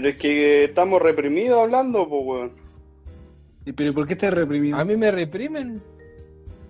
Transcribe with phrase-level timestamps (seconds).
[0.00, 2.52] Pero es que estamos reprimidos hablando, pues, weón.
[3.66, 4.78] ¿Y ¿Pero por qué te reprimido?
[4.78, 5.82] A mí me reprimen.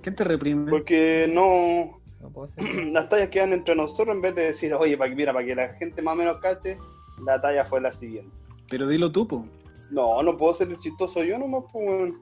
[0.02, 0.68] ¿Quién te reprime?
[0.68, 2.00] Porque no.
[2.20, 2.86] No puedo ser.
[2.86, 5.54] Las tallas quedan entre nosotros en vez de decir, oye, para que, mira, para que
[5.54, 6.76] la gente más o menos cache,
[7.24, 8.36] la talla fue la siguiente.
[8.68, 9.46] Pero dilo tú, po.
[9.92, 12.12] No, no puedo ser el chistoso yo nomás, pues, weón.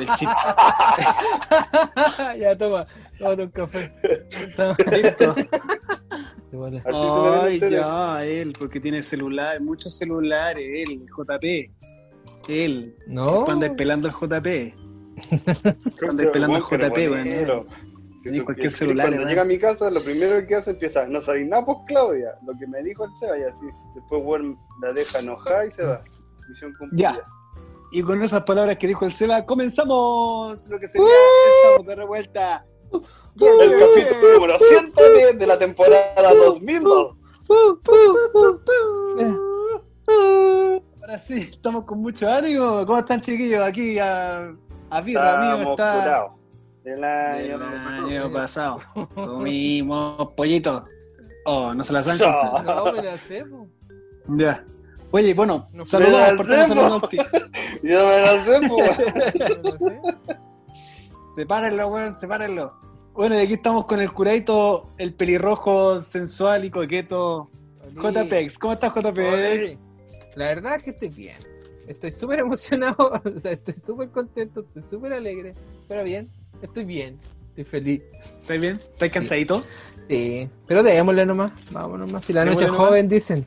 [0.00, 0.06] El
[2.40, 2.86] ya, toma.
[3.18, 3.92] Tómate un café.
[4.56, 4.74] Toma.
[4.90, 5.34] Listo.
[6.52, 11.70] Se Ay, ya, él, porque tiene celular, muchos celulares, él, el JP.
[12.46, 12.94] Él.
[13.06, 13.46] No.
[13.46, 14.74] Cuando pelando al JP.
[15.98, 17.66] Cuando pelando pero JP, weón.
[18.22, 21.48] Si cualquier celular, Cuando llega a mi casa, lo primero que hace empieza, no sabéis
[21.48, 22.34] nada, pues Claudia.
[22.46, 23.66] Lo que me dijo el Seba y así.
[23.94, 26.04] Después, weón, la deja enojada y se va.
[26.50, 27.14] Misión cumplida.
[27.14, 27.20] Ya.
[27.92, 31.08] Y con esas palabras que dijo el Seba, comenzamos lo que sería
[31.66, 32.66] Estamos de revuelta.
[32.92, 37.16] El capítulo número 110 de la temporada 2002.
[41.00, 42.84] Ahora sí, estamos con mucho ánimo.
[42.86, 43.62] ¿Cómo están, chiquillos?
[43.62, 44.54] Aquí a,
[44.90, 46.28] a Birra, amigo, está.
[46.84, 48.06] Del año del pasado.
[48.06, 48.80] año pasado.
[49.14, 50.84] Comimos pollito.
[51.44, 52.02] Oh, no se la.
[52.02, 52.24] So.
[52.24, 52.64] contar.
[52.64, 53.44] No, me la sé.
[54.28, 54.64] Ya.
[55.10, 57.24] Oye, bueno, la partamos al tío.
[57.82, 60.00] Yo me lo sé.
[61.34, 62.72] Sepárenlo, weón, sepárenlo.
[63.14, 67.50] Bueno, y aquí estamos con el curadito, el pelirrojo sensual y coqueto.
[67.94, 69.82] JPEX, ¿cómo estás, JPEX?
[70.34, 71.36] La verdad es que estoy bien.
[71.86, 75.54] Estoy súper emocionado, o sea, estoy súper contento, estoy súper alegre.
[75.88, 76.30] Pero bien,
[76.62, 78.02] estoy bien, estoy feliz.
[78.40, 78.80] ¿Estás bien?
[78.92, 79.62] ¿Estás cansadito?
[80.08, 82.24] Sí, pero démosle nomás, vámonos más.
[82.24, 82.86] Si la noche es nomás.
[82.88, 83.46] joven, dicen.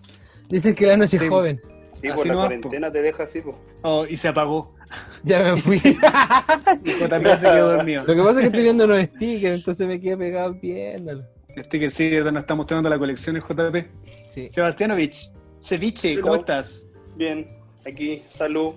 [0.49, 1.23] Dicen que la noche Sí.
[1.25, 1.59] es joven.
[2.01, 3.55] Sí, Así por la nomás, cuarentena te deja así, pues.
[3.81, 4.74] Oh, y se apagó.
[5.23, 5.77] Ya me fui.
[6.83, 8.03] Y JPEX se quedó dormido.
[8.05, 11.23] Lo que pasa es que estoy viendo unos stickers, entonces me quedé pegado viéndolo.
[11.55, 13.87] El sticker sí, nos está mostrando la colección el JP.
[14.29, 14.49] Sí.
[14.51, 15.31] Sebastianovich,
[15.61, 16.41] Ceviche, ¿cómo Hello.
[16.41, 16.89] estás?
[17.15, 17.47] Bien,
[17.87, 18.73] aquí, salud.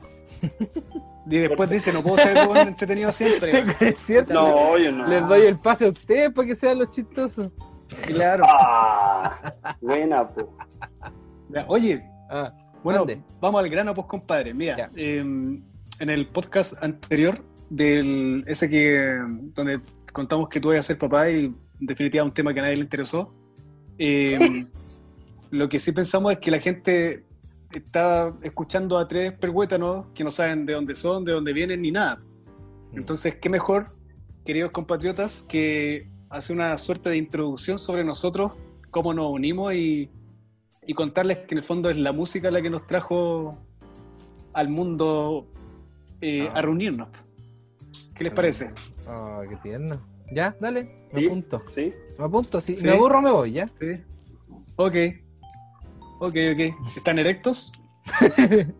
[1.31, 3.65] Y después dice, no puedo ser weón entretenido siempre.
[3.81, 4.33] es cierto.
[4.33, 5.07] No, oye, no.
[5.09, 7.51] Les doy el pase a ustedes para que sean los chistosos.
[8.03, 8.45] Claro.
[8.49, 10.47] Ah, buena, pues.
[11.67, 12.53] Oye, Ah,
[12.85, 13.07] bueno,
[13.41, 14.53] vamos al grano, pues, compadre.
[14.55, 14.91] Mira, Ya.
[14.97, 15.25] eh,
[16.01, 19.19] en el podcast anterior, del ese que
[19.55, 19.81] donde
[20.13, 22.77] contamos que tú ibas a ser papá y en definitiva un tema que a nadie
[22.77, 23.35] le interesó,
[23.99, 24.67] eh,
[25.51, 27.25] lo que sí pensamos es que la gente
[27.73, 31.91] está escuchando a tres perhuétanos que no saben de dónde son, de dónde vienen ni
[31.91, 32.23] nada.
[32.93, 33.95] Entonces, ¿qué mejor,
[34.45, 38.53] queridos compatriotas, que hacer una suerte de introducción sobre nosotros,
[38.91, 40.11] cómo nos unimos y,
[40.87, 43.59] y contarles que en el fondo es la música la que nos trajo
[44.55, 45.47] al mundo
[46.21, 46.59] eh, Ah.
[46.59, 47.09] a reunirnos?
[48.15, 48.73] ¿Qué les parece?
[49.07, 50.01] Oh, qué tierno.
[50.33, 51.27] Ya, dale, me Sí.
[51.27, 51.63] apunto.
[51.75, 51.93] ¿Sí?
[52.19, 52.85] Me apunto, si Sí.
[52.85, 53.69] me aburro me voy, ¿ya?
[53.81, 53.93] Sí.
[54.77, 54.95] Ok.
[56.21, 56.61] Ok, ok.
[56.97, 57.73] ¿Están erectos?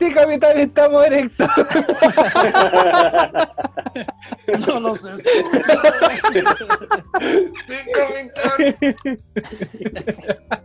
[0.00, 1.48] Sí, capitán, estamos erectos.
[4.66, 5.10] No lo sé.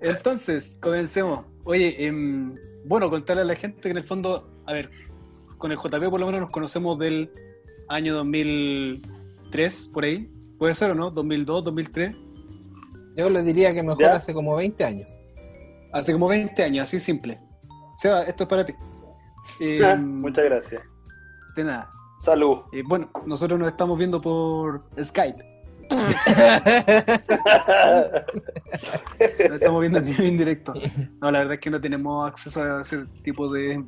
[0.00, 1.44] Entonces, comencemos.
[1.64, 4.90] Oye, em, bueno, contarle a la gente que en el fondo, a ver,
[5.58, 7.30] con el JP por lo menos nos conocemos del
[7.88, 10.30] año 2003, por ahí.
[10.58, 11.12] ¿Puede ser o no?
[11.12, 12.16] ¿2002, 2003?
[13.16, 14.16] Yo le diría que mejor ¿Ya?
[14.16, 15.08] hace como 20 años.
[15.92, 17.40] Hace como 20 años, así simple.
[17.96, 18.74] Seba, esto es para ti.
[19.60, 20.82] Em, Muchas gracias.
[21.56, 21.90] De nada.
[22.20, 22.58] Salud.
[22.72, 25.55] Eh, bueno, nosotros nos estamos viendo por Skype.
[29.38, 30.74] Nos estamos viendo en vivo y en directo.
[31.20, 33.84] No, la verdad es que no tenemos acceso a ese tipo de.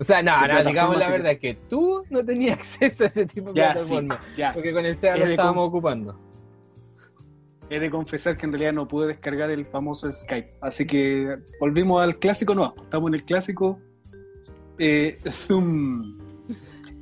[0.00, 1.12] O sea, no, no, digamos la sí.
[1.12, 4.18] verdad, que tú no tenías acceso a ese tipo de Ya, sí, plataforma.
[4.36, 4.52] ya.
[4.52, 6.18] Porque con el SEA lo estábamos ocupando.
[7.70, 10.54] He de confesar que en realidad no pude descargar el famoso Skype.
[10.60, 12.74] Así que volvimos al clásico, no.
[12.82, 13.78] Estamos en el clásico
[14.78, 16.18] eh, Zoom.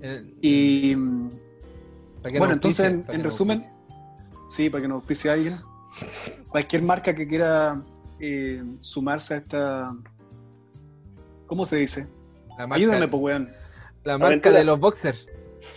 [0.03, 3.63] Eh, Y que bueno, entonces, en, que resumen.
[4.51, 5.57] Sí, para que nos auspicie alguien.
[6.49, 7.83] Cualquier marca que quiera
[8.19, 9.97] eh, sumarse a esta.
[11.47, 12.07] ¿Cómo se dice?
[12.59, 13.51] La marca, Ayúdame, pues, weón.
[14.05, 15.27] la marca de los boxers.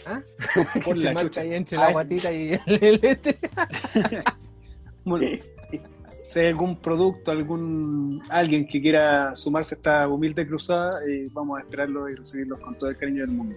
[0.06, 0.22] ¿Ah?
[0.86, 1.42] Por Se la marca chucha.
[1.42, 3.40] ahí entre la guatita y el, el este.
[5.06, 5.28] Bueno,
[6.22, 11.58] si hay algún producto, algún alguien que quiera sumarse a esta humilde cruzada, eh, vamos
[11.60, 13.56] a esperarlo y recibirlos con todo el cariño del mundo.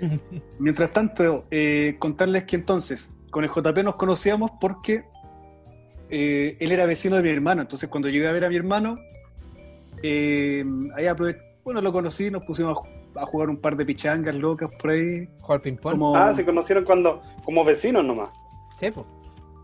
[0.60, 5.04] Mientras tanto, eh, contarles que entonces con el JP nos conocíamos porque
[6.08, 7.62] eh, él era vecino de mi hermano.
[7.62, 8.96] Entonces, cuando llegué a ver a mi hermano,
[10.02, 10.64] eh,
[10.96, 14.34] ahí aprove- bueno, lo conocí, nos pusimos a ju- a jugar un par de pichangas
[14.34, 15.28] locas por ahí.
[15.40, 15.92] Jugar ping-pong.
[15.92, 18.30] Como, Ah, se conocieron cuando como vecinos nomás.
[18.78, 19.06] Sí, po.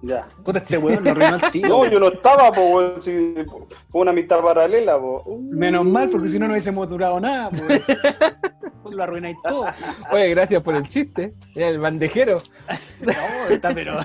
[0.02, 0.26] Ya.
[0.44, 1.68] Puta, este weón lo arruinó al tío.
[1.68, 3.00] No, yo no estaba, po, weón.
[3.00, 3.34] si-
[3.90, 5.38] fue una amistad paralela, po.
[5.50, 7.56] Menos mal, porque si no, no hubiésemos durado nada, po.
[8.82, 9.66] Pues lo arruináis todo.
[10.10, 11.34] Oye, gracias por el chiste.
[11.54, 12.38] Mira, el bandejero.
[13.00, 13.12] No,
[13.48, 13.98] está pero.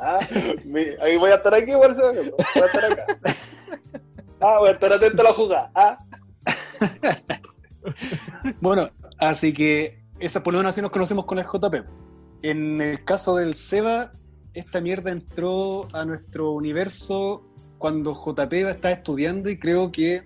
[0.00, 0.18] Ah,
[1.02, 3.06] ahí voy a estar aquí, por eso, Voy a estar acá.
[4.40, 5.70] Ah, voy a estar atento a la jugada.
[5.76, 5.96] Ah.
[8.60, 11.84] Bueno, así que esa por lo menos así nos conocemos con el JP.
[12.42, 14.12] En el caso del Seba,
[14.54, 17.42] esta mierda entró a nuestro universo
[17.78, 20.22] cuando JP estaba estudiando y creo que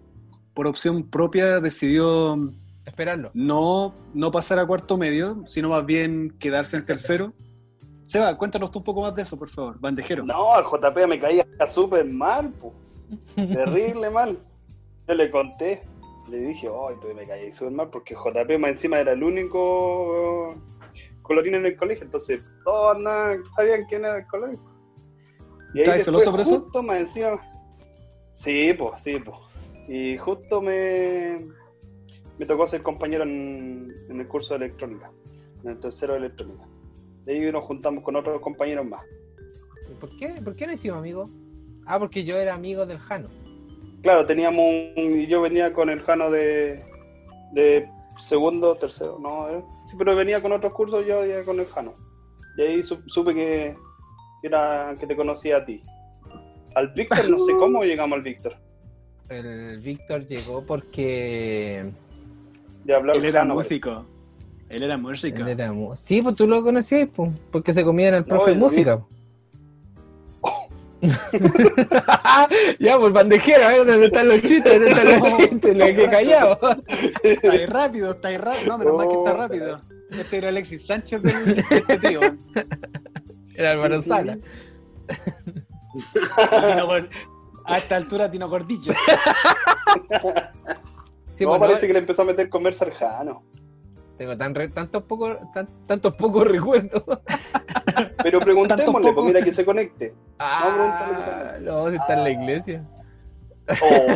[0.54, 2.36] por opción propia decidió
[2.84, 3.30] Esperarlo.
[3.34, 7.32] no, no pasar a cuarto medio, sino más bien quedarse en tercero.
[8.04, 10.24] Seba, cuéntanos tú un poco más de eso, por favor, bandejero.
[10.24, 12.72] No, al JP me caía súper mal, po.
[13.34, 14.38] Terrible mal.
[15.08, 15.82] Yo le conté,
[16.28, 20.54] le dije, oh, tú me caí súper mal porque JP más encima era el único
[21.26, 24.60] colorín en el colegio, entonces todos andaban- sabían quién era el colorín.
[25.74, 26.60] Y ¿Estabas después, celoso por eso?
[26.60, 27.36] Justo más encima.
[28.34, 29.38] Sí, pues, sí, pues.
[29.88, 31.36] Y justo me,
[32.38, 35.10] me tocó ser compañero en, en el curso de electrónica,
[35.64, 36.66] en el tercero de electrónica.
[37.24, 39.02] De ahí nos juntamos con otros compañeros más.
[40.00, 40.40] ¿Por qué?
[40.42, 41.30] ¿Por qué no hicimos amigos?
[41.86, 43.28] Ah, porque yo era amigo del Jano.
[44.02, 44.64] Claro, teníamos
[44.96, 45.20] un.
[45.20, 46.82] y Yo venía con el Jano de.
[47.52, 47.88] de
[48.22, 49.64] segundo, tercero, no, eh,
[49.98, 51.92] pero venía con otros cursos, yo ya con el Jano.
[52.58, 53.74] Y ahí su- supe que
[54.42, 55.80] era que te conocía a ti.
[56.74, 58.56] Al Víctor, no sé cómo llegamos al Víctor.
[59.28, 61.90] El Víctor llegó porque.
[62.84, 64.06] De hablar Él era Jano, músico.
[64.68, 65.38] Él era músico.
[65.38, 68.54] él era mu- Sí, pues tú lo conocías, pues, porque se comían al profe No,
[68.54, 69.00] de música.
[72.78, 73.78] ya, pues bandejero, ¿eh?
[73.84, 74.72] ¿dónde están los chistes?
[74.72, 75.76] ¿Dónde están los chistes?
[75.76, 76.58] Lo que callado.
[77.22, 78.66] Está ahí rápido, está ahí rápido.
[78.68, 79.80] No, menos mal que está rápido.
[80.10, 82.20] Este era Alexis Sánchez del, de este tío.
[83.54, 84.38] Era Álvaro Sala.
[87.64, 88.92] A esta altura, Tino Gordillo.
[91.34, 93.42] Sí, no, pues, parece no, que le empezó a meter conversa al Jano.
[94.18, 97.02] Tengo tan re- tantos pocos tan- tantos pocos recuerdos.
[98.22, 100.14] Pero preguntémosle, pues mira que se conecte.
[100.38, 102.84] Ah, no, si está en la iglesia.
[103.82, 104.06] Oh.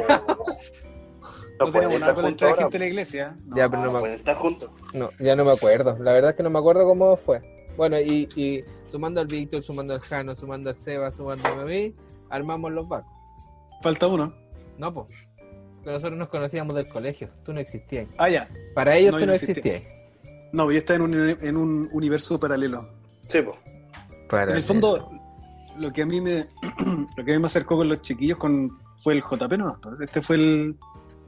[1.60, 3.34] No, No, tenemos nada estar con la gente de la iglesia.
[3.46, 3.56] No.
[3.56, 4.70] Ya, pero no No, me estar juntos.
[4.94, 5.96] No, ya no me acuerdo.
[5.98, 7.40] La verdad es que no me acuerdo cómo fue.
[7.76, 11.94] Bueno, y, y sumando al Víctor, sumando al Jano, sumando al Seba, sumando a mí,
[12.30, 13.12] armamos los vacos.
[13.82, 14.34] Falta uno.
[14.78, 15.06] No, pues.
[15.84, 17.28] Nosotros nos conocíamos del colegio.
[17.44, 18.06] Tú no existías.
[18.18, 18.48] Ah, ya.
[18.74, 19.76] Para ellos No, tú no no existía.
[19.76, 20.00] existías.
[20.52, 22.88] No, yo estaba en un, en un universo paralelo.
[23.28, 23.56] Sí, pues.
[24.32, 25.10] En el fondo,
[25.78, 26.46] lo que a mí me
[27.16, 29.78] lo que a mí me acercó con los chiquillos con, fue el JP, no.
[30.00, 30.76] Este fue el,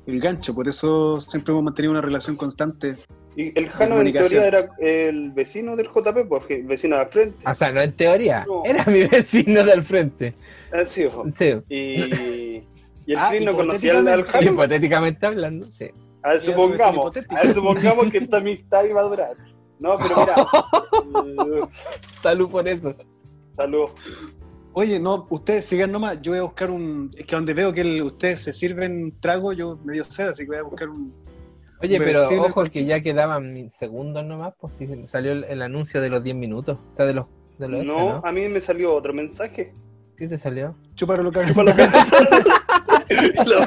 [0.07, 2.97] el gancho, por eso siempre hemos mantenido una relación constante.
[3.35, 7.09] Y el Jano en teoría era el vecino del JP, pues el vecino de al
[7.09, 7.49] frente.
[7.49, 8.45] O sea, no en teoría.
[8.47, 8.63] No.
[8.65, 10.35] Era mi vecino del frente.
[10.71, 11.35] Así, pues.
[11.37, 11.55] Sí.
[11.75, 12.63] Y,
[13.07, 14.39] y el Ah, Chris no conocía al, al hipotéticamente.
[14.39, 14.53] Jano.
[14.53, 15.87] Hipotéticamente hablando, sí.
[16.23, 19.35] A ver, supongamos, a ver, supongamos que esta amistad iba a durar.
[19.81, 21.69] No, pero mira.
[22.23, 22.95] Salud por eso.
[23.57, 23.91] Saludos.
[24.75, 27.11] Oye, no, ustedes sigan nomás, yo voy a buscar un...
[27.17, 30.45] Es que donde veo que el- ustedes se sirven trago, yo me dio sed, así
[30.45, 31.13] que voy a buscar un...
[31.83, 36.09] Oye, pero ojo que ya quedaban segundos nomás, pues sí salió el, el anuncio de
[36.09, 36.79] los 10 minutos.
[36.93, 37.27] O sea, de los.
[37.59, 38.23] De los extra, No, ¿no?
[38.25, 39.75] a mí me salió otro mensaje.
[40.17, 40.77] ¿Qué te salió?
[40.95, 41.65] Chúpalo lo que Chupa
[43.47, 43.67] lo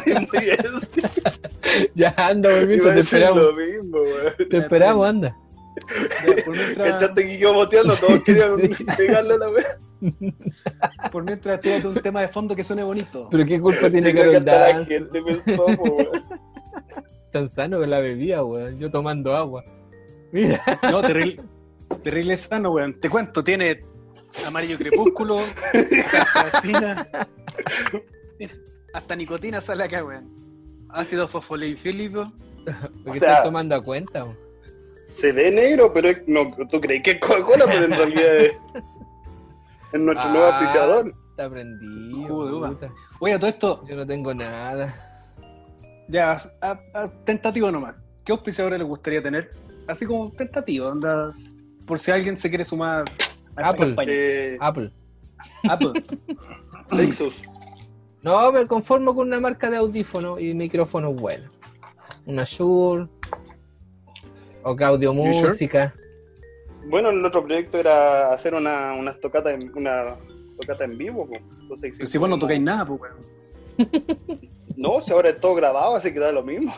[0.80, 1.10] decir.
[1.96, 3.44] Ya anda, a te esperamos.
[3.44, 4.34] lo mismo, weón.
[4.50, 5.38] Te esperamos, anda.
[6.46, 7.94] por, mientras, ¿Cachaste que iba boteando?
[8.00, 8.86] Todos querían Sí.
[8.98, 9.78] pegarle a la wea.
[11.12, 13.28] por mientras tírate un tema de fondo que suene bonito.
[13.32, 15.02] Pero qué culpa tiene Carol Dance.
[15.56, 16.22] po, weón.
[17.32, 18.80] Tan sano que la bebía, weón.
[18.80, 19.64] Yo tomando agua.
[20.32, 20.62] Mira.
[20.84, 21.42] No, terrible,
[22.04, 23.00] terrible sano, weón.
[23.00, 23.80] Te cuento, tiene
[24.46, 25.40] amarillo crepúsculo,
[26.64, 27.08] mira,
[28.96, 30.30] hasta nicotina sale acá, weón.
[30.90, 32.32] Ácido fosfolipílico.
[33.04, 34.38] Porque sea- estás tomando a cuenta, weón.
[35.08, 38.54] Se ve negro, pero es- no, tú crees que es Coca-Cola, pero en realidad es,
[39.94, 40.58] es nuestro nuevo Ah.
[40.58, 41.14] auspiciador.
[41.32, 42.28] Está prendido.
[42.28, 42.90] Jugo de.
[43.20, 44.96] Oye, a todo esto, Yo no tengo nada.
[46.08, 47.96] ya, a- a- tentativo nomás.
[48.24, 49.52] ¿Qué auspiciadores les gustaría tener?
[49.88, 51.34] Así como tentativo, onda,
[51.86, 53.02] por si alguien se quiere sumar
[53.56, 53.86] a esta Apple.
[53.88, 54.12] campaña.
[54.12, 54.92] Eh, Apple.
[55.70, 56.04] Apple.
[56.92, 57.44] Lexus.
[58.25, 61.51] No, me conformo con una marca de audífono y micrófono bueno.
[62.25, 63.08] Una Shure.
[64.63, 65.29] O que audio sure?
[65.29, 65.94] música.
[66.88, 70.15] Bueno, el otro proyecto era hacer una, unas tocatas en, una
[70.60, 71.27] tocata en vivo.
[71.27, 71.36] po.
[71.62, 73.12] Entonces, Pero si vos no tocáis nada, pues.
[74.75, 76.74] No, si ahora es todo grabado, así que da lo mismo.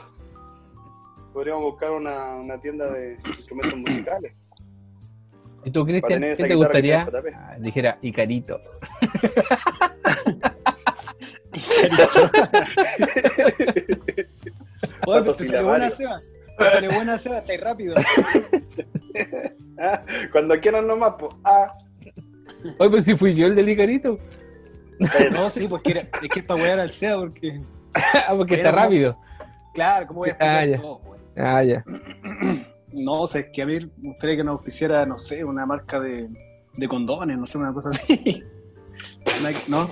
[1.32, 4.36] Podríamos buscar una, una tienda de instrumentos musicales.
[5.64, 7.10] ¿Y tú, Cristian, qué te gustaría?
[7.34, 8.60] Ah, dijera Icarito.
[15.06, 15.90] Oye, pero te salió buena.
[15.90, 16.20] Seba.
[16.58, 17.96] Te salió buena Seba, estáis rápido.
[19.80, 21.32] Ah, Cuando quieran nomás, pues.
[21.44, 21.72] Ah,
[22.80, 24.18] Oye, pero si fui yo el del Icarito.
[25.32, 27.60] No, sí, porque era, es que es para wear al Seba, porque.
[27.94, 29.18] Ah, porque Era está como- rápido.
[29.76, 30.82] Claro, ¿cómo voy a Ah, explicar ya.
[30.82, 31.02] todo?
[31.38, 31.84] Ah, ya.
[32.94, 35.66] No, o sea, es que a mí me gustaría que nos auspiciara, no sé, una
[35.66, 36.30] marca de,
[36.74, 38.44] de condones, no sé, una cosa así.
[39.68, 39.90] ¿No?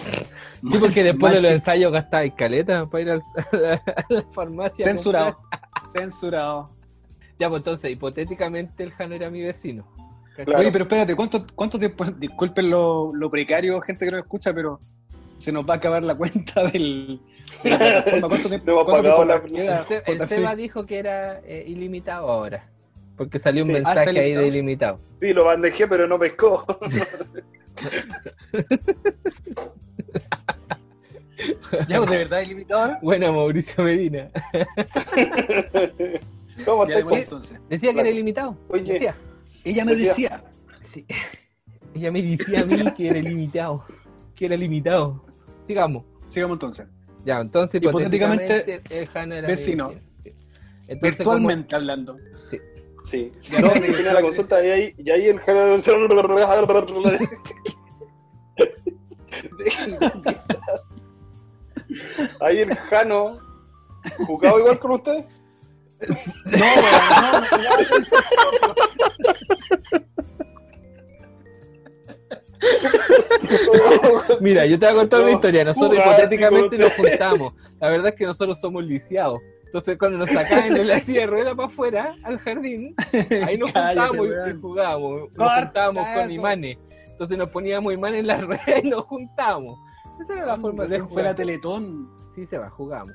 [0.71, 4.21] Sí, porque después de los ensayos gastáis caleta para ir al- a la, a la
[4.33, 4.83] farmacia.
[4.85, 5.37] Censurado.
[5.91, 6.69] Censurado.
[7.37, 9.85] Ya, pues entonces, hipotéticamente el Jano era mi vecino.
[10.55, 12.03] Oye, pero espérate, ¿cuánto, cuánto tiempo?
[12.05, 14.79] Disculpen lo, lo precario, gente que nos escucha, pero
[15.37, 17.19] se nos va a acabar la cuenta del,
[17.63, 18.27] de la plataforma.
[18.29, 20.27] ¿Cuánto tiempo, No hemos cuánto pagado tiempo la- queda, El, el?
[20.27, 22.67] Seba dijo que era eh, ilimitado ahora.
[23.17, 23.75] Porque salió un Sí.
[23.77, 24.47] Ah, mensaje ahí de ilimitado.
[24.47, 24.99] ilimitado.
[25.21, 26.65] sí, lo bandejé, pero no pescó.
[31.89, 32.99] Ya, pues, de verdad, ilimitado ahora.
[33.01, 34.29] Bueno, Mauricio Medina.
[36.65, 37.03] ¿Cómo Ya, estás?
[37.03, 37.59] bueno, entonces.
[37.69, 38.57] Decía que era ilimitado.
[38.69, 38.93] Oye.
[38.93, 39.15] Decía.
[39.65, 40.43] Ella me Decía- decía,
[40.79, 41.05] Sí.
[41.93, 43.85] Ella me decía a mí que era ilimitado.
[44.33, 45.25] Que era limitado.
[45.65, 46.05] Sigamos.
[46.29, 46.87] sigamos entonces.
[47.25, 49.89] Ya, entonces Hipotéticamente, hipotéticamente el Jano era vecino.
[50.19, 50.29] Sí.
[50.87, 52.17] Entonces, Virtualmente hablando.
[53.05, 53.31] Sí.
[53.43, 55.39] Ya, No, ya, la consulta y ahí, y ahí el
[59.59, 60.59] Dejen de pisar.
[62.41, 63.37] Ahí el Jano
[64.25, 65.41] jugaba igual con ustedes.
[66.45, 68.75] No, no, no,
[74.41, 75.63] Mira, yo te voy a contar No, una historia.
[75.63, 77.09] Nosotros hipotéticamente nos usted.
[77.09, 77.53] juntamos.
[77.79, 79.39] La verdad es que nosotros somos lisiados.
[79.75, 82.95] Entonces, cuando nos sacaban de la silla de rueda para afuera, al jardín,
[83.45, 85.33] ahí nos juntábamos y- jugábamos.
[85.33, 86.77] Nos juntábamos con imanes.
[87.11, 89.77] Entonces nos poníamos imanes en la rueda y nos juntábamos.
[90.21, 91.35] Esa era la forma de fue la.
[91.35, 92.09] Teletón.
[92.33, 93.13] Sí, se va, jugamos.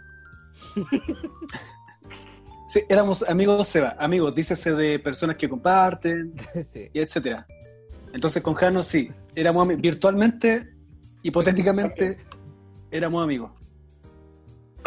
[2.68, 6.90] Sí, éramos amigos Seba, amigos, dícese de personas que comparten, Sí.
[6.92, 7.46] y etcétera.
[8.12, 9.80] Entonces con Jano sí, éramos amigos.
[9.80, 10.74] Virtualmente,
[11.22, 12.18] hipotéticamente,
[12.90, 13.50] éramos amigos.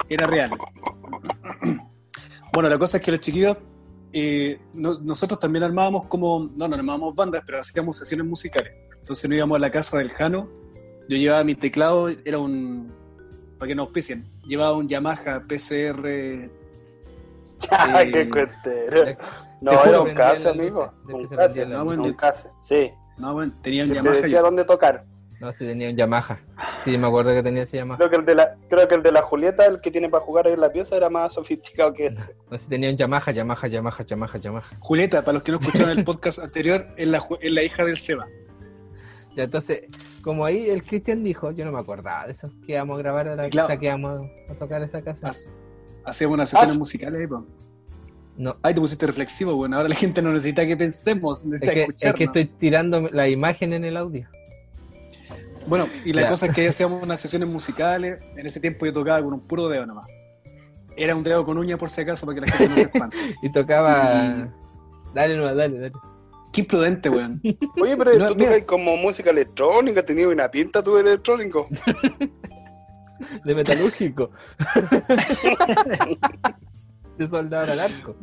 [0.09, 0.51] Era real.
[2.53, 3.57] Bueno, la cosa es que los chiquillos,
[4.13, 8.71] eh, no- nosotros también armábamos como, no, no armábamos bandas, pero hacíamos sesiones musicales.
[8.99, 10.47] Entonces nos íbamos a la casa del Jano,
[11.09, 12.93] yo llevaba mi teclado, era un,
[13.57, 16.49] para que nos auspicien, llevaba un Yamaha PCR
[17.69, 19.17] Ay, Eh, qué cuentero.
[19.61, 20.93] No, juro, era un case, amigo.
[21.07, 22.49] Un case, no, un case.
[22.61, 22.91] Sí.
[23.17, 24.21] No, bueno, tenía un Que te Yamaha.
[24.21, 25.05] decía dónde tocar.
[25.43, 26.39] No, sí tenía un Yamaha.
[26.85, 27.97] Sí, me acuerdo que tenía ese Yamaha.
[27.97, 30.23] Creo que el de la, creo que el de la Julieta, el que tiene para
[30.23, 32.33] jugar ahí en la pieza, era más sofisticado que este.
[32.49, 34.77] No, sí tenía un Yamaha, Yamaha, Yamaha, Yamaha, Yamaha.
[34.79, 37.97] Julieta, para los que no escucharon el podcast anterior, es la, es la hija del
[37.97, 38.25] Seba.
[39.35, 39.81] Ya, entonces,
[40.21, 43.27] como ahí el Cristian dijo, yo no me acordaba de eso, que íbamos a grabar
[43.27, 43.67] a la Claro.
[43.67, 45.29] casa, que íbamos a tocar esa casa.
[46.05, 47.45] Hacíamos unas sesiones musicales ahí, po.
[48.37, 51.73] No, Ay, te pusiste reflexivo, bueno, ahora la gente no necesita que pensemos, es necesita
[51.73, 54.25] que, es que estoy tirando la imagen en el audio.
[55.67, 59.21] Bueno, y la cosa es que hacíamos unas sesiones musicales, en ese tiempo yo tocaba
[59.23, 60.07] con un puro dedo nomás.
[60.95, 63.17] Era un dedo con uña por si acaso, para que la gente no se espante.
[63.41, 64.25] Y tocaba.
[64.25, 64.49] Y-
[65.13, 65.91] Dale, no, dale, dale.
[66.51, 67.41] Qué imprudente, weón.
[67.81, 71.67] Oye, pero No, tú tocas como música electrónica, tenías una pinta tú de electrónico.
[73.45, 74.31] De metalúrgico.
[77.17, 78.15] de soldador al arco.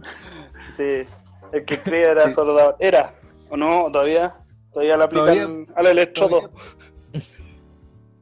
[0.76, 1.04] Sí.
[1.52, 2.32] El que creía era Sí.
[2.32, 2.76] soldador.
[2.80, 3.14] Era.
[3.48, 3.90] ¿O no?
[3.90, 4.34] ¿Todavía?
[4.72, 6.50] Todavía le aplican Todavía- al electrodo.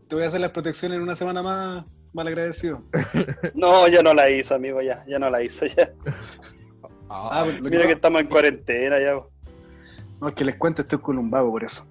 [0.08, 2.82] Te voy a hacer las protecciones en una semana más, mal agradecido.
[3.54, 5.04] No, ya no la hizo, amigo, ya.
[5.06, 5.90] Ya no la hizo, ya.
[7.10, 9.14] Ah, que Mira que estamos en cuarentena ya.
[10.20, 11.86] No, es que les cuento, estoy con un vago por eso.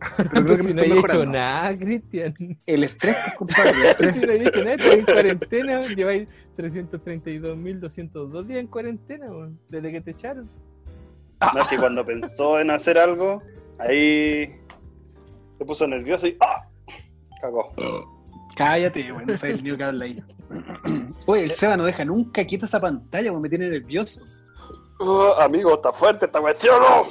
[0.16, 2.34] Pero creo que si me no he hecho nada, Cristian.
[2.66, 4.14] El estrés, compadre, el estrés.
[4.20, 5.86] si no he hecho nada, estoy en cuarentena.
[5.94, 9.26] Lleváis 332.202 días en cuarentena,
[9.68, 10.50] desde que te echaron.
[11.54, 13.42] No, es que cuando pensó en hacer algo,
[13.78, 14.56] ahí
[15.58, 16.68] se puso nervioso y ¡ah!
[17.44, 17.70] Cagó.
[18.56, 20.22] Cállate, bueno, no sabes el niño que habla ahí.
[21.26, 24.22] Oye, el Seba no deja nunca quieta esa pantalla, me tiene nervioso.
[25.00, 27.04] Oh, amigo, está fuerte esta cuestión, ¿no?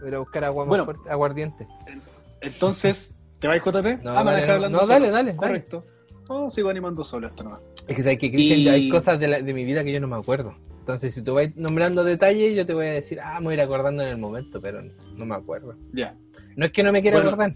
[0.00, 0.84] Voy a buscar agua más Bueno.
[0.86, 1.66] fuerte, aguardiente.
[2.40, 4.02] Entonces, ¿te vas JP?
[4.04, 4.92] No, ah, me dale, no, hablando no, solo.
[4.94, 5.36] dale, dale, dale.
[5.36, 5.84] Correcto.
[6.30, 7.60] No, sigo animando solo esto nomás.
[7.86, 10.00] Es que sabes que Cristian, Y- hay cosas de, la- de mi vida que yo
[10.00, 10.54] no me acuerdo.
[10.78, 13.56] Entonces, si tú vas nombrando detalles, yo te voy a decir, ah, me voy a
[13.56, 14.80] ir acordando en el momento, pero
[15.16, 15.74] no me acuerdo.
[15.92, 16.16] Ya.
[16.56, 17.30] No es que no me quiera Bueno.
[17.30, 17.54] acordar.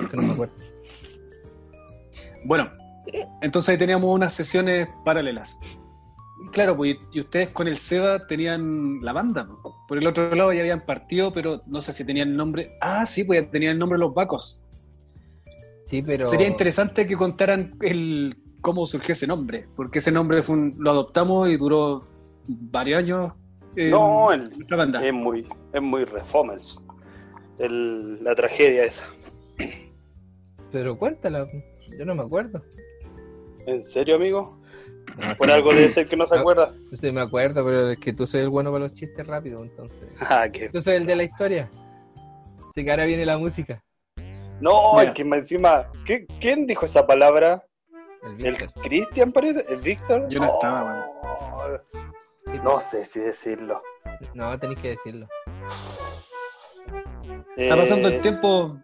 [0.00, 0.54] Es que no me acuerdo.
[2.44, 2.70] Bueno,
[3.42, 5.58] entonces ahí teníamos unas sesiones paralelas.
[6.52, 9.46] Claro, pues, y ustedes con el Seba tenían la banda.
[9.46, 9.74] po.
[9.88, 12.76] Por el otro lado ya habían partido, pero no sé si tenían el nombre.
[12.80, 14.64] Ah, sí, pues ya tenían el nombre Los Vacos.
[15.84, 16.26] Sí, pero.
[16.26, 20.90] Sería interesante que contaran el cómo surgió ese nombre, porque ese nombre fue un- lo
[20.90, 22.06] adoptamos y duró
[22.46, 23.32] varios años.
[23.76, 25.04] en No, el- nuestra banda.
[25.04, 26.54] Es muy, es muy reforma
[27.58, 29.04] la tragedia esa.
[30.70, 31.46] Pero cuéntala,
[31.98, 32.62] yo no me acuerdo.
[33.66, 34.60] ¿En serio, amigo?
[35.18, 36.40] No, Por sí, algo debe ser que no se Ah.
[36.40, 36.74] acuerda.
[37.00, 40.08] sí me acuerdo, pero es que tú soy el bueno para los chistes rápidos, entonces.
[40.20, 40.68] Ah, que...
[40.70, 41.70] Tú soy el de la historia.
[42.70, 43.82] Así que ahora viene la música.
[44.60, 45.08] No, Mira.
[45.08, 45.90] el que me encima.
[46.06, 47.64] ¿qué- ¿Quién dijo esa palabra?
[48.38, 48.56] El ¿El.
[48.82, 49.64] Cristian parece?
[49.68, 50.28] ¿El Víctor?
[50.28, 51.10] Yo no estaba,
[52.46, 53.82] Sí, No sé si decirlo.
[54.34, 55.28] No, tenéis que decirlo.
[57.56, 58.78] Está pasando Eh, el tiempo.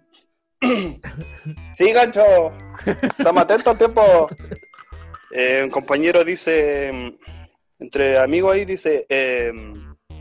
[1.75, 2.23] Sí, gancho.
[2.87, 4.29] Estamos atentos al tiempo.
[5.31, 9.53] Eh, un compañero dice, mm, entre amigos ahí, dice, eh,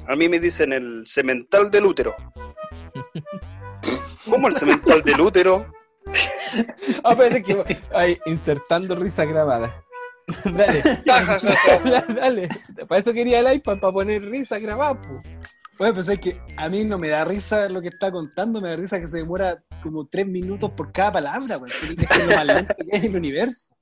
[0.07, 2.15] a mí me dicen el cemental del útero.
[4.29, 5.65] ¿Cómo el cemental del útero?
[7.03, 9.83] Ah, espérate que ahí, insertando risa grabada.
[10.45, 10.81] dale,
[12.15, 12.49] dale.
[12.87, 15.21] Para eso quería el iPad, para poner risa grabada, po.
[15.79, 18.69] Oye, pues es que a mí no me da risa lo que está contando, me
[18.69, 21.71] da risa que se demora como tres minutos por cada palabra, güey.
[21.71, 23.75] Es que es lo más lento que hay en el universo.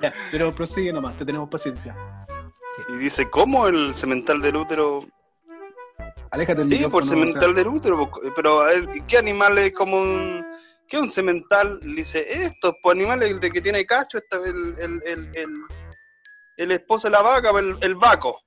[0.00, 1.96] Ya, pero prosigue nomás, te tenemos paciencia.
[2.90, 5.06] Y dice, ¿cómo el cemental del útero?
[6.30, 8.10] Aléjate del Sí, por cemental del útero.
[8.36, 10.46] Pero, a ver, ¿qué animal es como un...
[10.86, 11.80] ¿Qué es un cemental?
[11.82, 15.54] Le Dice, esto, pues animales el de que tiene cacho, esta, el, el, el, el,
[16.58, 18.38] el esposo de la vaca, el, el vaco.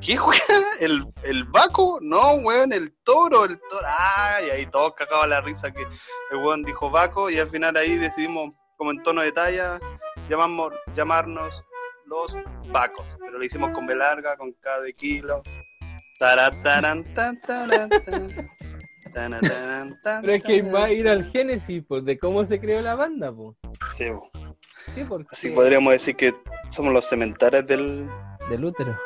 [0.00, 0.40] ¿Qué juega?
[0.80, 1.98] ¿El, ¿El vaco?
[2.00, 3.86] No, weón, el toro, el toro.
[3.86, 7.96] Ay, ahí todos cagaban la risa que el weón dijo vaco y al final ahí
[7.96, 9.78] decidimos, como en tono de talla,
[10.28, 11.64] llamamos, llamarnos
[12.06, 13.06] los vacos.
[13.18, 15.42] Pero lo hicimos con B larga, con K de kilo.
[16.18, 18.28] Tarataran, tan, taran, tan.
[19.12, 22.80] Tanataran, tan, Pero es que va a ir al génesis, pues, de cómo se creó
[22.80, 23.56] la banda, po.
[23.96, 24.30] Sí, bo.
[24.94, 25.28] Sí, porque...
[25.30, 26.34] Así podríamos decir que
[26.70, 28.08] somos los cementerios del.
[28.48, 28.98] Del útero.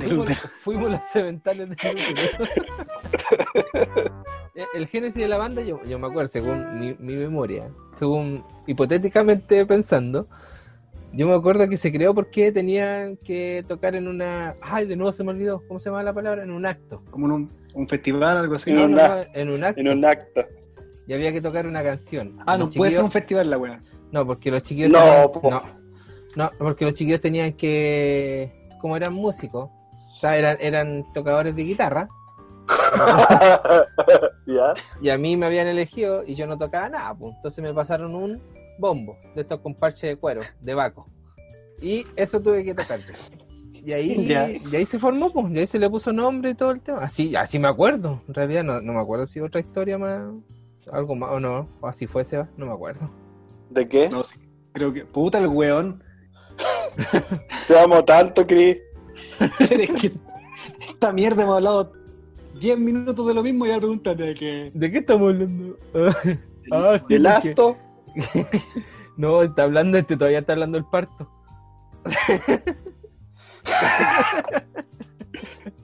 [0.00, 0.28] Fuimos,
[0.62, 2.44] fuimos los cementales del útero.
[4.54, 8.44] Eh, El génesis de la banda, yo, yo me acuerdo, según mi, mi memoria, según
[8.66, 10.26] hipotéticamente pensando,
[11.12, 14.54] yo me acuerdo que se creó porque tenían que tocar en una.
[14.60, 16.42] Ay, de nuevo se me olvidó, ¿cómo se llama la palabra?
[16.42, 17.02] En un acto.
[17.10, 18.70] Como en un, un festival, algo así.
[18.70, 19.30] En un no, acto.
[19.34, 19.80] no, en un acto.
[19.80, 20.46] En un acto.
[21.06, 22.38] Y había que tocar una canción.
[22.46, 23.82] Ah, no puede ser un festival la weá.
[24.10, 24.90] No, porque los chiquillos.
[24.90, 25.50] No, tenían- po.
[25.50, 25.62] no,
[26.36, 28.52] no, porque los chiquillos tenían que.
[28.80, 29.70] Como eran músicos,
[30.22, 32.08] sea, eran, eran tocadores de guitarra,
[34.46, 34.74] ¿Ya?
[35.00, 37.34] y a mí me habían elegido y yo no tocaba nada, pues.
[37.36, 38.40] Entonces me pasaron un
[38.78, 41.06] bombo de estos con parche de cuero, de vaco.
[41.80, 43.12] Y eso tuve que tocar yo.
[43.72, 44.48] Y ahí, Ya.
[44.50, 46.98] y ahí se formó, pues, y ahí se le puso nombre y todo el tema.
[47.00, 48.22] Así, así me acuerdo.
[48.28, 50.22] En realidad no, no me acuerdo si otra historia más,
[50.90, 53.10] algo más o no, o así fue Seba, no me acuerdo.
[53.70, 54.08] ¿De qué?
[54.08, 54.36] No, sí.
[54.72, 55.04] Creo que.
[55.04, 56.02] Puta el weón.
[57.68, 58.78] Te amo tanto, Chris.
[59.58, 60.12] Pero es que
[60.88, 61.92] esta mierda hemos hablado
[62.60, 64.70] 10 minutos de lo mismo y ahora pregúntate de que.
[64.74, 65.76] ¿De qué estamos hablando?
[66.70, 67.76] Ah, sí, ¿El porque- asto?
[69.16, 71.28] No, está hablando este, todavía está hablando el parto.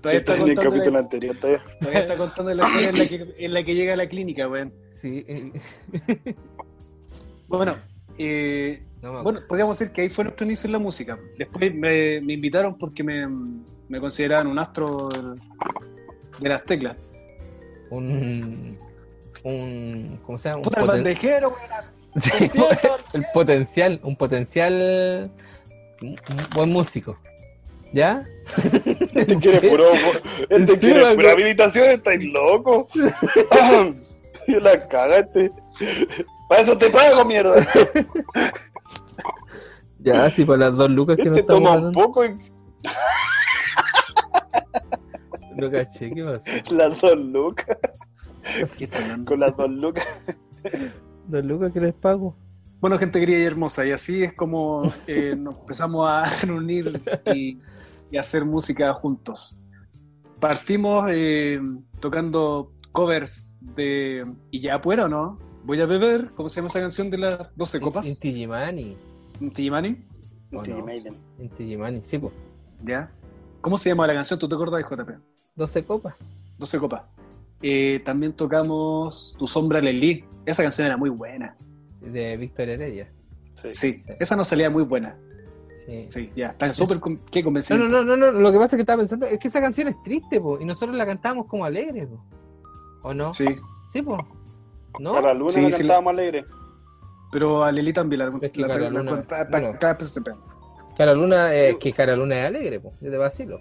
[0.01, 1.37] Todavía Esto está es en el contando, capítulo la, anterior.
[1.37, 1.61] todavía.
[1.81, 4.49] todavía está contando la historia en la que, en la que llega a la clínica,
[4.49, 4.73] weón.
[4.93, 5.53] Sí, eh,
[7.49, 7.77] Bueno,
[8.19, 11.19] eh, no bueno, podríamos decir que ahí fue nuestro inicio en la música.
[11.39, 13.27] Después me, me invitaron porque me,
[13.89, 15.41] me consideraban un astro del-
[16.41, 16.97] de las teclas.
[17.91, 18.77] un,
[19.45, 20.59] un ¿cómo se llama?
[20.59, 21.55] Un Puta el poten- bandejero.
[22.17, 22.51] Sí,
[23.15, 25.31] el potencial, un potencial
[26.03, 26.17] un, un
[26.55, 27.17] buen músico.
[27.93, 28.27] ¿Ya?
[29.15, 29.85] Este quiere puro.
[30.51, 31.31] Este Sí, quiere me pura acuerdo.
[31.31, 32.89] habilitación, estáis loco.
[34.49, 35.51] La cagaste.
[36.49, 37.67] Para eso te pago, mierda.
[40.01, 42.35] Ya, sí, para las dos lucas que no Este estamos toma un poco y
[45.57, 46.45] No caché, ¿qué pasa?
[46.71, 47.77] las dos lucas.
[48.79, 49.25] ¿Qué está hablando?
[49.29, 50.07] Con las dos lucas.
[51.27, 52.37] Dos lucas que les pago.
[52.81, 57.03] Bueno, gente querida y hermosa, y así es como eh, nos empezamos a reunir
[57.35, 57.59] y,
[58.13, 59.61] y hacer música juntos.
[60.41, 61.61] Partimos eh,
[61.99, 65.48] tocando covers de ¿Y ya puedo o no?
[65.69, 68.07] Voy a beber, ¿cómo se llama esa canción de las 12 copas?
[68.09, 68.97] Inti Gimani.
[69.39, 70.03] Inti-Gimani,
[70.55, 70.83] ¿O Sí, no?
[70.83, 71.15] Maiden.
[71.39, 72.33] Inti Gimani, sí, pues.
[72.83, 73.13] ¿ya?
[73.61, 74.39] ¿Cómo se llama la canción?
[74.39, 75.11] ¿Tú te acuerdas de JP?
[75.57, 76.15] 12 copas.
[76.57, 77.03] 12 copas.
[77.61, 80.25] Eh, también tocamos Tu sombra Lelí.
[80.47, 81.55] Esa canción era muy buena.
[82.01, 83.13] De Víctor Heredia.
[83.57, 83.69] Sí.
[83.73, 84.13] Sí, Sí.
[84.19, 85.19] esa no salía muy buena.
[85.85, 86.07] Sí.
[86.09, 86.31] Sí.
[86.35, 87.79] Ya, está súper con- qué No, convencido.
[87.79, 89.89] no, no, no, no, lo que pasa es que estaba pensando, es que esa canción
[89.89, 92.25] es triste, po, y nosotros la cantábamos como alegre, po.
[93.03, 93.35] ¿O no?
[93.35, 93.45] Sí,
[93.93, 94.17] Sí, po.
[94.99, 95.13] ¿No?
[95.13, 96.45] Para la luna Sí, la sí, cantábamos alegre.
[97.31, 99.49] pero a Lili también la, Es que la- Cara Luna- pa-
[100.97, 101.79] Cara Luna, eh, Sí.
[101.79, 103.61] que Cara Luna es alegre, po, yo te vacilo.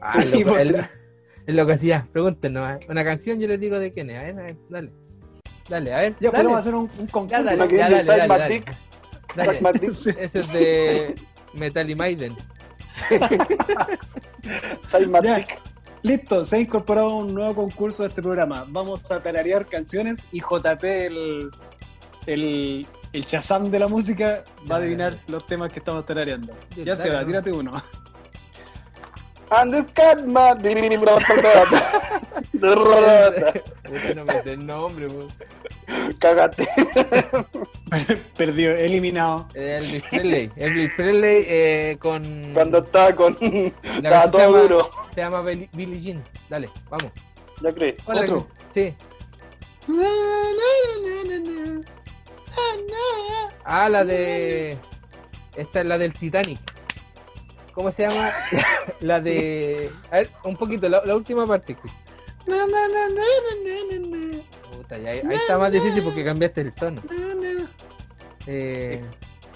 [0.00, 0.78] Ah, es lo, es lo-
[1.46, 2.86] es lo que hacía, pregúntenos, ¿eh?
[2.88, 4.92] una canción yo les digo de quién es, a ver, a ver, dale.
[5.68, 6.42] Dale, a ver, Ya dale.
[6.44, 7.44] podemos hacer un, un Ya, concurso.
[7.44, 8.64] dale, ya, dale, Side dale, dale.
[9.36, 9.78] Dale.
[9.80, 9.92] Dick.
[9.92, 10.10] Sí.
[10.18, 11.14] Ese es de
[11.54, 12.36] Metal y Maiden.
[15.22, 15.36] Ya.
[15.36, 15.60] dick.
[16.04, 18.66] Listo, se ha incorporado un nuevo concurso a este programa.
[18.68, 21.50] Vamos a tararear canciones y JP, el,
[22.26, 26.52] el, el chazam de la música, va a adivinar los temas que estamos tarareando.
[26.76, 27.72] Ya se va, tírate uno.
[33.82, 35.28] Puta, no me sé el nombre, po.
[36.18, 36.68] Cágate.
[38.36, 39.48] Perdió, eliminado.
[39.54, 40.50] Elvis Presley.
[40.56, 42.52] Elvis Presley eh, con.
[42.54, 43.36] Cuando estaba con.
[43.40, 44.90] Estaba todo se llama, duro.
[45.14, 46.24] Se llama Billie Jean.
[46.48, 47.12] Dale, vamos.
[47.60, 47.70] Ya.
[48.06, 48.46] Hola, ¿Otro?
[48.70, 48.94] Sí.
[53.64, 54.78] Ah, la de.
[55.56, 56.58] Esta es la del Titanic.
[57.72, 58.30] ¿Cómo se llama?
[59.00, 59.90] La de.
[60.10, 61.92] A ver, un poquito, la, la última parte, Chris.
[64.76, 67.02] Puta, ya, ahí, ahí está más difícil porque cambiaste el tono.
[68.46, 69.02] Eh,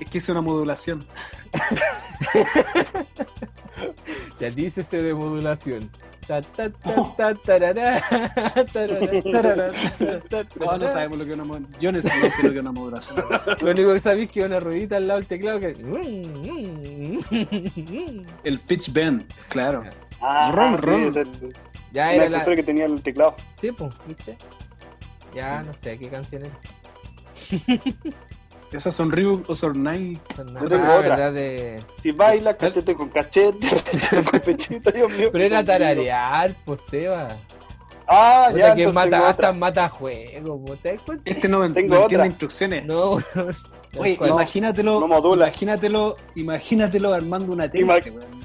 [0.00, 1.06] Es que es una modulación.
[4.40, 5.90] ya dice ese de modulación.
[6.28, 6.70] Tarara.
[7.16, 7.34] ta,
[8.66, 8.86] ta,
[10.56, 11.80] No, no sabemos lo que es una modulación.
[11.80, 12.20] Yo no sé, no lo
[12.50, 13.16] que es una modulación.
[13.60, 15.68] Lo único que sabéis que hay una ruedita al lado del teclado que.
[18.44, 19.84] El pitch bend, claro.
[20.20, 21.14] Ah, Ron, sí, ron.
[21.92, 22.36] Ya un era la.
[22.36, 23.34] accesorio que tenía el teclado.
[23.60, 24.36] Sí, pues, ¿viste?
[25.34, 26.52] Ya no sé qué canción es.
[28.72, 30.20] Esas son Ryuk o Sornai.
[30.60, 31.10] Yo tengo Ah, otra.
[31.16, 31.82] verdad de.
[32.02, 35.30] Si baila, cachete con cachete, cachete con pechito, Dios mío.
[35.32, 37.38] Pero era tararear, pues Seba.
[38.06, 41.30] Ah, Puta ya, que mata, hasta mata juego, ¿te das cuenta?
[41.30, 42.26] Este no, no Tengo entiende otra.
[42.26, 42.84] instrucciones.
[42.86, 44.00] No, no.
[44.00, 44.30] Oye, ¿Cuál?
[44.30, 45.46] imagínatelo, no modula.
[45.48, 48.37] imagínatelo, imagínatelo armando una tele, Ima- weón.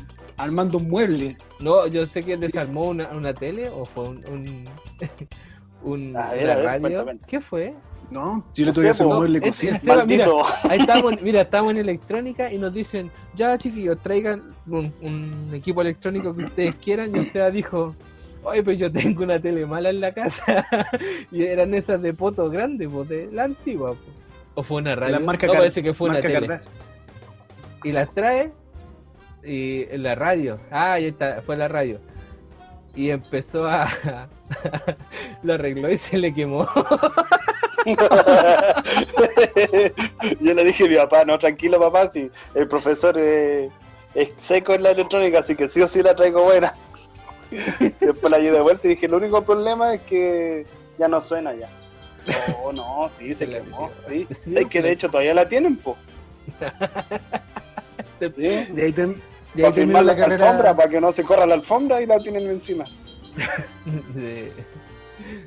[0.44, 1.38] Armando un mueble.
[1.60, 4.26] No, yo sé que desarmó una, una tele o fue un.
[4.28, 4.70] un,
[5.84, 7.06] un- A ver, una a ver, radio.
[7.28, 7.74] ¿Qué fue?
[8.12, 9.18] No, yo le No tuve que sé, hacer un po.
[9.20, 9.78] mueble de Es- cocina.
[9.78, 10.28] es- mira.
[10.70, 15.82] Ahí estamos, mira, estamos en electrónica y nos dicen, ya chiquillos, traigan un, un equipo
[15.82, 17.16] electrónico que ustedes quieran.
[17.16, 17.96] Y o sea, dijo,
[18.44, 20.66] oye, pues yo tengo una tele mala en la casa.
[21.32, 23.96] y eran esas de poto grande, pues, de la antigua.
[23.96, 24.16] pues.
[24.56, 25.14] O fue una radio.
[25.14, 26.34] La marca no, Car- parece que fue una tele.
[26.48, 26.74] Kardashian.
[27.84, 28.52] Y las trae
[29.46, 30.56] y en la radio.
[30.72, 32.00] Ah, ahí está, fue la radio.
[32.96, 33.88] Y empezó a...
[35.44, 36.68] lo arregló y se le quemó.
[40.40, 43.70] Yo le dije a mi papá, no, tranquilo papá, si el profesor eh,
[44.16, 46.74] es seco en la electrónica, así que sí o sí la traigo buena.
[48.00, 50.66] Después la llevé de vuelta y dije, el único problema es que
[50.98, 51.68] ya no suena ya.
[52.64, 53.92] Oh, no, sí, se Se quemó.
[54.08, 54.28] Sí.
[54.44, 55.98] Sí, Es que de hecho todavía la tienen, po.
[58.20, 58.32] Sí.
[58.38, 58.48] Y
[58.80, 58.94] ahí,
[59.56, 62.02] y ahí Para terminó firmar la la alfombra, para que no se corra la alfombra
[62.02, 62.86] y la tienen encima.
[64.16, 64.52] De-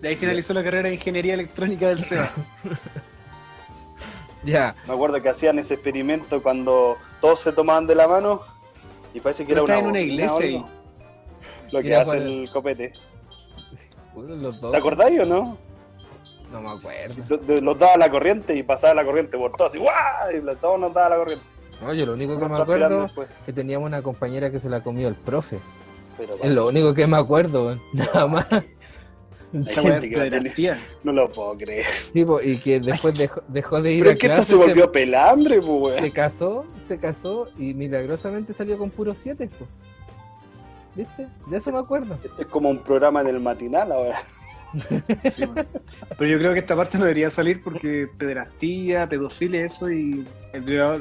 [0.01, 2.31] De ahí finalizó la carrera de ingeniería electrónica del SEBA.
[4.45, 8.43] Ya, Me acuerdo que hacían ese experimento cuando todos se tomaban de la mano
[9.13, 10.69] y parece que Pero era una, está en una iglesia algo.
[11.73, 12.93] Lo que Mira, hace el copete.
[14.15, 14.71] Los dos.
[14.71, 15.59] ¿Te acordáis o no?
[16.53, 17.41] No me acuerdo.
[17.61, 20.31] Los daba la corriente y pasaba la corriente por todo así, ¡guau!
[20.33, 21.45] Y los- todos nos daba la corriente.
[21.81, 23.29] No, yo lo único que me acuerdo después.
[23.29, 25.59] es que teníamos una compañera que se la comió el profe.
[26.17, 27.81] Pero, Es lo único que me acuerdo, weón.
[27.93, 28.47] nada más.
[29.53, 30.77] Es que.
[31.05, 31.85] No lo puedo creer.
[32.13, 34.55] Sí, po, y que después dejó, dejó de ir Pero a es que esto se
[34.57, 36.03] volvió pelambre, pues, se, weón.
[36.03, 39.67] se casó, se casó y milagrosamente salió con puros siete, po.
[40.95, 41.29] ¿Viste?
[41.49, 42.19] De eso me acuerdo.
[42.25, 44.19] Este es como un programa del matinal ahora.
[45.31, 45.45] Sí.
[46.19, 50.27] Pero yo creo que esta parte no debería salir porque pederastía, pedofilia, eso y.
[50.53, 51.01] Pero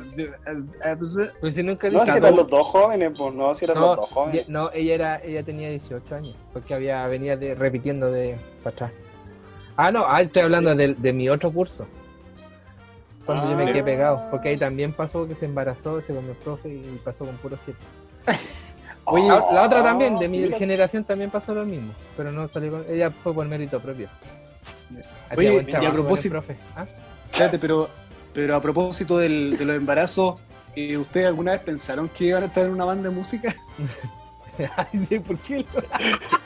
[1.52, 4.48] si nunca No, si eran los dos jóvenes, pues no, si eran los dos jóvenes.
[4.50, 8.92] no, ella era, ella tenía 18 años, porque había venía de, repitiendo de para atrás.
[9.78, 11.86] Ah, no, ah, estoy hablando de, de mi otro curso.
[13.26, 13.74] Cuando yo me Ah.
[13.74, 17.26] quedé pegado, porque ahí también pasó que se embarazó, se comió el profe y pasó
[17.26, 17.78] con puro 7.
[19.06, 20.58] Oye, La, la otra también, de mi mira.
[20.58, 24.10] generación también pasó lo mismo, pero no salió con, ella fue por mérito propio.
[25.30, 26.56] Hacía Oye, buen y a propósito- profe.
[26.76, 26.86] ¿Ah?
[27.32, 27.90] Espérate, pero,
[28.34, 30.40] pero a propósito del, de los embarazos,
[30.76, 33.56] eh, ¿ustedes alguna vez pensaron que iban a estar en una banda de música?
[34.78, 35.66] Ay, ¿por qué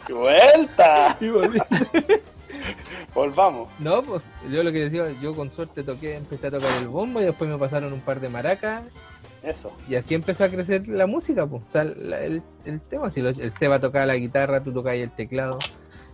[0.09, 1.15] lo ¡Vuelta!
[3.13, 3.67] Volvamos.
[3.79, 7.21] No, pues yo lo que decía, yo con suerte toqué, empecé a tocar el bombo
[7.21, 8.83] y después me pasaron un par de maracas
[9.43, 9.71] Eso.
[9.87, 11.63] Y así empezó a crecer la música, pues.
[11.67, 14.99] O sea, la- el, el tema, si lo- el Seba tocaba la guitarra, tú tocabas
[14.99, 15.59] el teclado,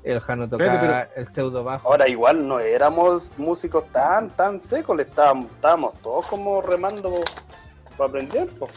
[0.04, 1.90] el Jano tocaba el pseudo bajo.
[1.90, 7.12] Ahora igual no éramos músicos tan, tan secos, le estábamos, estábamos todos como remando
[7.98, 8.72] para aprender, pues.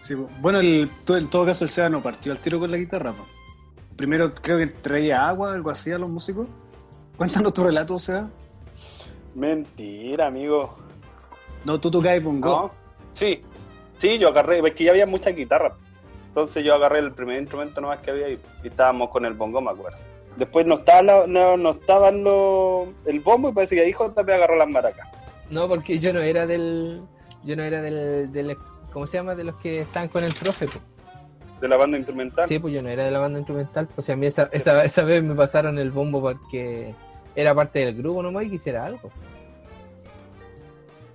[0.00, 0.28] Sí, po.
[0.40, 3.12] bueno, el, en todo caso el Seba no partió al tiro con la guitarra.
[3.12, 3.24] po.
[3.96, 6.48] Primero creo que traía agua, algo así a los músicos.
[7.16, 8.28] Cuéntanos tu relato, Seba.
[9.34, 10.74] Mentira, amigo.
[11.64, 12.48] No, tú tocabas bongo.
[12.48, 12.70] ¿No?
[13.14, 13.40] Sí,
[14.04, 15.72] sí, yo agarré, es que ya había muchas guitarras.
[16.28, 19.60] Entonces yo agarré el primer instrumento nomás que había y, y estábamos con el bongo,
[19.62, 19.96] me acuerdo.
[20.36, 24.18] Después no estaba la- no, no estaban los el bombo y parece que ahí JP
[24.28, 25.08] agarró las maracas.
[25.48, 27.00] No, porque yo no era del.
[27.44, 28.56] Yo no era del, del.
[28.92, 29.34] ¿Cómo se llama?
[29.34, 30.80] De los que estaban con el profe, pues.
[31.60, 32.46] De la banda instrumental.
[32.46, 33.86] Sí, pues yo no era de la banda instrumental.
[33.94, 36.94] Pues a mí esa, esa, esa vez me pasaron el bombo porque
[37.36, 39.10] era parte del grupo nomás y quisiera algo.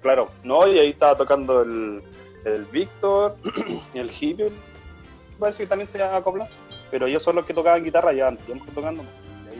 [0.01, 2.01] Claro, no, y ahí estaba tocando el,
[2.45, 3.37] el Víctor,
[3.93, 4.51] el Hippie,
[5.39, 6.47] parece que también se acopla.
[6.91, 9.03] Pero ellos son los que tocaban guitarra, llevan tiempo tocando.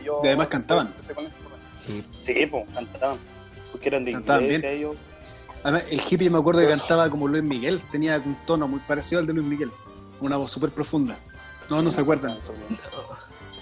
[0.00, 0.92] Y yo- Y además cantaban.
[1.86, 2.04] Sí.
[2.18, 3.16] Sí, pues, cantaban.
[3.70, 4.80] Porque eran de Cantaban iglesia bien.
[4.80, 4.96] ellos.
[5.62, 7.80] Además, el hippie me acuerdo que cantaba como Luis Miguel.
[7.92, 9.70] Tenía un tono muy parecido al de Luis Miguel.
[10.20, 11.16] Una voz súper profunda.
[11.68, 12.36] No, no se acuerdan.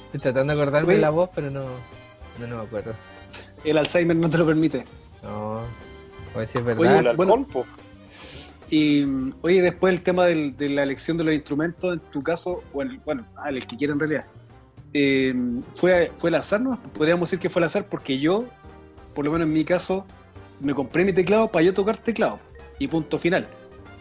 [0.07, 1.03] Estoy tratando de acordarme Oye.
[1.03, 1.65] la voz, pero no,
[2.39, 2.93] no, no me acuerdo.
[3.65, 4.87] El Alzheimer no te lo permite.
[5.23, 5.61] No.
[6.35, 6.99] A ver si es Oye, verdad.
[7.01, 7.47] El alcohol, bueno.
[8.71, 9.05] Y
[9.43, 12.83] oye, después el tema del- de la elección de los instrumentos, en tu caso, o
[12.83, 14.25] en- bueno, ah, el que quiera en realidad,
[14.93, 15.35] eh,
[15.73, 16.79] fue, fue el azar, ¿no?
[16.97, 18.45] Podríamos decir que fue el azar porque yo,
[19.15, 20.05] por lo menos en mi caso,
[20.61, 22.39] me compré mi teclado para yo tocar teclado
[22.79, 23.47] y punto final.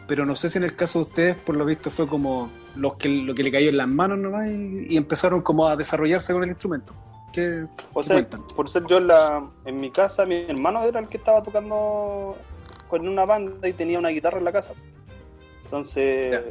[0.08, 2.96] Pero no sé si en el caso de ustedes, por lo visto, fue como los
[2.96, 6.32] que, lo que le cayó en las manos nomás y, y empezaron como a desarrollarse
[6.34, 6.94] con el instrumento.
[7.34, 8.42] ¿Qué, O qué sea, cuentan?
[8.56, 12.38] por ser yo en, la, en mi casa, mi hermano era el que estaba tocando
[12.88, 14.74] con una banda y tenía una guitarra en la casa.
[15.66, 16.44] Entonces,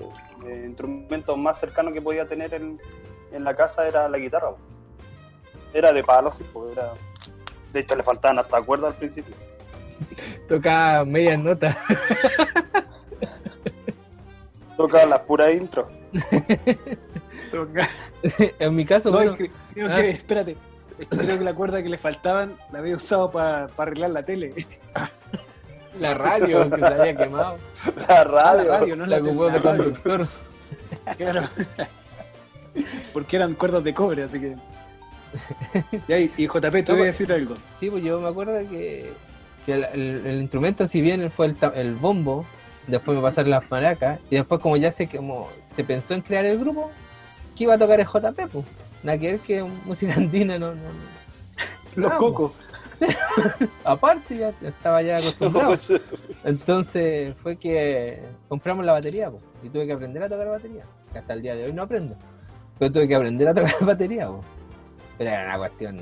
[0.47, 2.81] el instrumento más cercano que podía tener en,
[3.33, 4.55] en la casa era la guitarra.
[5.73, 6.93] Era de palo, sí, pues era...
[7.73, 9.35] De hecho, le faltaban hasta cuerdas al principio.
[10.49, 11.77] Toca medias notas.
[14.77, 15.89] Tocaba las puras intro.
[18.59, 19.97] en mi caso, No, bueno, creo ah.
[19.97, 20.57] que, espérate,
[20.99, 24.25] es que creo que la cuerda que le faltaban la había usado para arreglar la
[24.25, 24.55] tele.
[26.01, 27.57] la radio que se había quemado.
[27.97, 28.65] La Ah, radio.
[28.65, 30.29] la radio, no La la, de conductor.
[31.17, 31.43] Claro.
[33.13, 34.57] Porque eran cuerdas de cobre, así que.
[36.09, 37.55] Ya, y, y JP, te No, voy a pues- decir algo.
[37.79, 39.13] Sí, pues yo me acuerdo que,
[39.65, 42.45] que el, el- el instrumento, si bien fue el, el bombo,
[42.87, 46.45] después me pasaron las maracas, y después como ya se, como se pensó en crear
[46.45, 46.91] el grupo,
[47.57, 48.65] que iba a tocar el JP, pues.
[49.03, 51.17] Nada que ver que música andina, no, no, no.
[51.95, 52.53] Los Ah, cocos.
[53.85, 55.75] Aparte ya estaba ya acostumbrado.
[56.45, 60.85] Entonces fue que compramos la batería, po, y tuve que aprender a tocar batería.
[61.13, 62.17] Que hasta el día de hoy no aprendo.
[62.79, 64.43] Pero tuve que aprender a tocar batería, po.
[65.19, 65.99] Pero era una cuestión.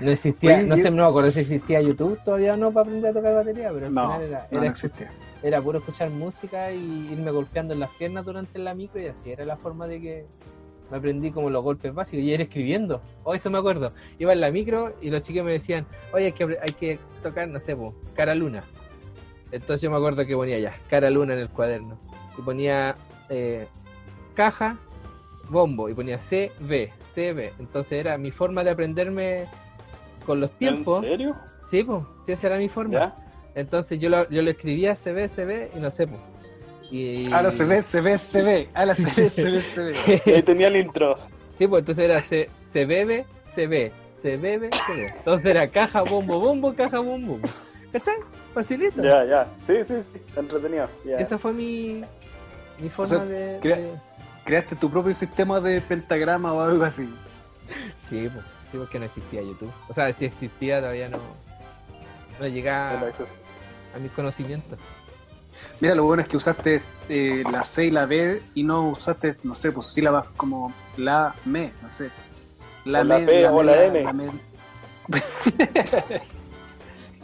[0.00, 2.72] No existía, Oye, no y- sé, no me acuerdo si existía YouTube todavía o no
[2.72, 5.10] para aprender a tocar batería, pero al No, final era, era, no existía.
[5.42, 9.30] era puro escuchar música y irme golpeando en las piernas durante la micro y así
[9.30, 10.26] era la forma de que
[10.90, 13.00] me aprendí como los golpes básicos y era escribiendo.
[13.24, 13.92] Oh, eso me acuerdo.
[14.18, 16.98] Iba en la micro y los chicos me decían, oye, hay que, apre- hay que
[17.22, 18.64] tocar, no sé, po, cara luna.
[19.52, 21.98] Entonces yo me acuerdo que ponía ya, cara luna en el cuaderno.
[22.36, 22.96] Y ponía
[23.28, 23.66] eh,
[24.34, 24.78] caja,
[25.48, 25.88] bombo.
[25.88, 27.52] Y ponía CB, CB.
[27.58, 29.46] Entonces era mi forma de aprenderme
[30.26, 31.04] con los tiempos.
[31.04, 31.36] ¿En serio?
[31.60, 32.94] Sí, pues, sí, esa era mi forma.
[32.94, 33.16] ¿Ya?
[33.54, 36.20] Entonces yo lo, yo lo escribía CB, CB y no sé, pues.
[36.94, 37.32] Y...
[37.32, 38.68] Ahora se ve, se ve, se ve.
[38.72, 40.22] Ahora se ve, se ve, se ve.
[40.26, 41.18] Y ahí tenía el intro.
[41.52, 43.90] Sí, pues entonces era se, se bebe, se ve,
[44.22, 45.06] se bebe, se ve.
[45.16, 47.40] Entonces era caja, bombo, bombo, caja, bombo.
[47.92, 48.14] ¿Cachai?
[48.54, 49.02] Facilito.
[49.02, 49.46] Ya, ya.
[49.66, 50.20] Sí, sí, sí.
[50.36, 50.88] Entretenido.
[51.04, 51.16] Ya.
[51.16, 52.04] Esa fue mi,
[52.78, 53.98] mi forma sea, de, crea- de-
[54.44, 57.08] Creaste tu propio sistema de pentagrama o algo así.
[58.08, 59.72] Sí, pues, sí, porque no existía YouTube.
[59.88, 61.18] O sea, si existía todavía no,
[62.38, 63.00] no llegaba
[63.96, 64.78] a mis conocimientos.
[65.80, 69.36] Mira, lo bueno es que usaste eh, la C y la B y no usaste,
[69.42, 72.10] no sé, pues sílabas como la, me, no sé.
[72.86, 74.12] O la P o la me, M.
[74.14, 74.30] me.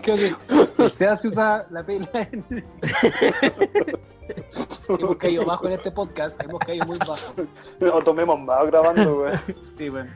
[0.03, 0.35] Creo que
[0.79, 2.45] el SEA se usa la P y la N.
[4.89, 7.35] hemos caído bajo en este podcast, hemos caído muy bajo.
[7.93, 9.33] O tomemos más grabando, güey.
[9.77, 10.11] Sí, bueno.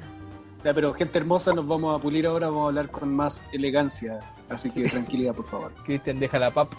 [0.64, 4.20] Ya, pero gente hermosa, nos vamos a pulir ahora, vamos a hablar con más elegancia.
[4.48, 5.72] Así que tranquilidad, por favor.
[5.84, 6.72] Cristian deja la pap.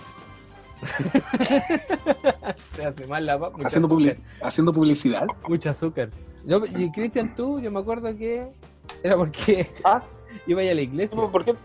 [2.75, 3.53] Se hace mal la pap.
[3.53, 4.15] mucha Haciendo, azúcar.
[4.17, 5.27] publi- haciendo publicidad.
[5.47, 6.09] Mucho azúcar.
[6.45, 8.47] Yo- y Cristian, tú, yo me acuerdo que
[9.03, 10.03] era porque Ah,
[10.47, 11.17] iba a ir a la iglesia.
[11.31, 11.55] ¿por qué?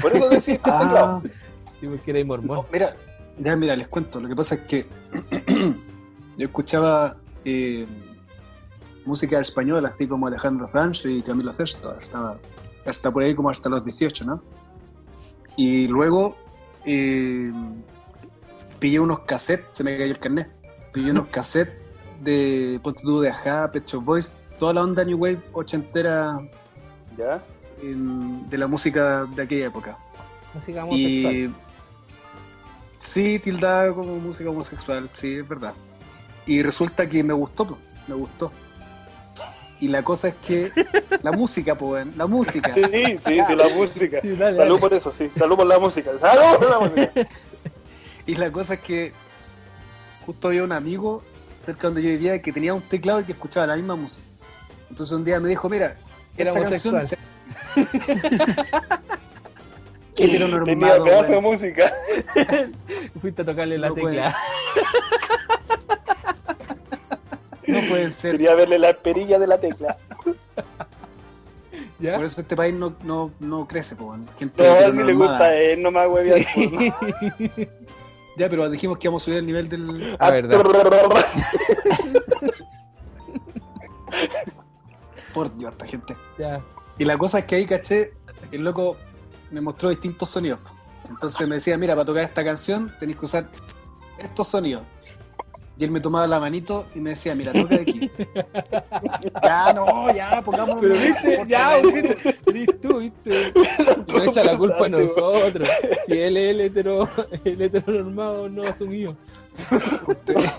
[0.00, 1.22] Por eso decidiste el Ah, teclado.
[1.80, 2.56] Sí, porque era mormón.
[2.58, 2.96] No, mira,
[3.38, 4.20] Ya, mira, les cuento.
[4.20, 4.86] Lo que pasa es que
[6.36, 7.86] yo escuchaba eh,
[9.04, 12.38] música española, así como Alejandro Sanz y Camilo Sesto, hasta,
[12.86, 14.42] hasta por ahí como hasta los 18, ¿no?
[15.56, 16.36] Y luego
[16.84, 17.52] eh,
[18.84, 20.46] pillé unos cassettes, se me cayó el carnet,
[20.92, 21.74] pillé unos cassettes
[22.20, 26.36] de Ponte tú de Ajá, Pet Shop Boys, toda la onda New Wave ochentera
[27.16, 27.42] ¿Ya?
[27.80, 29.96] de la música de aquella época.
[30.52, 31.34] Música homosexual.
[31.34, 31.54] Y
[32.98, 35.72] sí, tildada como música homosexual, sí, es verdad.
[36.44, 38.52] Y resulta que me gustó, me gustó.
[39.80, 40.70] Y la cosa es que
[41.22, 42.74] la música, pues, la música.
[42.74, 44.20] Sí, sí, sí, la música.
[44.20, 45.30] Sí, dale, Salud por eso, sí.
[45.34, 46.10] Salud por la música.
[46.20, 47.12] Salud por la música.
[48.26, 49.12] Y la cosa es que
[50.24, 51.22] justo había un amigo
[51.60, 54.26] cerca donde yo vivía que tenía un teclado y que escuchaba la misma música.
[54.90, 55.96] Entonces un día me dijo, mira,
[56.36, 57.28] Era esta canción homosexual.
[60.14, 61.92] Qué Tenía heteronormado, pedazo de música.
[63.20, 64.36] Fuiste a tocarle la No tecla.
[67.66, 68.32] No pueden ser.
[68.32, 69.96] Quería verle la perilla de la tecla.
[71.98, 72.16] ¿Ya?
[72.16, 74.20] Por eso este país no, no, no crece, pues.
[74.38, 76.46] Gente No, si le gusta a él, no me huevear.
[76.54, 76.92] Sí.
[78.36, 80.16] Ya, pero dijimos que íbamos a subir el nivel del.
[80.18, 80.60] Ah, verdad.
[85.32, 86.16] Por Dios, esta gente.
[86.38, 86.60] Ya.
[86.98, 88.12] Y la cosa es que ahí caché,
[88.52, 88.96] el loco
[89.50, 90.60] me mostró distintos sonidos.
[91.08, 93.48] Entonces me decía, mira, para tocar esta canción tenéis que usar
[94.18, 94.82] estos sonidos.
[95.76, 98.08] Y él me tomaba la manito y me decía, mira, toca aquí.
[99.42, 100.76] ya, no, ya, pongamos.
[100.80, 103.52] Pero viste, ya, viste, eres tú, viste.
[104.12, 105.68] No echa la culpa a nosotros.
[106.06, 107.08] Si él es el hetero,
[107.44, 109.16] el heteronormado no asumido.
[110.06, 110.50] Ustedes,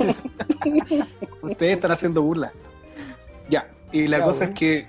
[1.41, 2.51] ustedes están haciendo burla.
[3.49, 4.53] Ya, y la Ya, cosa bueno.
[4.53, 4.87] es que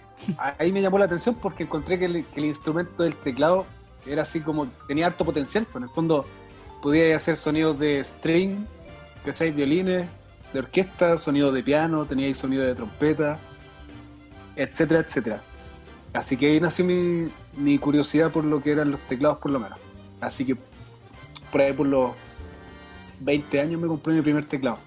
[0.59, 3.67] ahí me llamó la atención porque encontré que el, que el instrumento del teclado
[4.07, 6.25] era así como, tenía harto potencial, pues en el fondo
[6.83, 8.65] podía hacer sonidos de string,
[9.27, 9.51] ¿cachai?
[9.51, 10.07] Violines,
[10.53, 13.39] de orquesta, sonidos de piano, tenía ahí sonido de trompeta,
[14.57, 15.43] etcétera, etcétera.
[16.15, 19.61] Así que ahí nació mi, mi curiosidad por lo que eran los teclados por lo
[19.61, 19.79] menos.
[20.21, 20.57] Así que
[21.53, 22.13] por ahí por los
[23.21, 24.79] 20 años me compré mi primer teclado.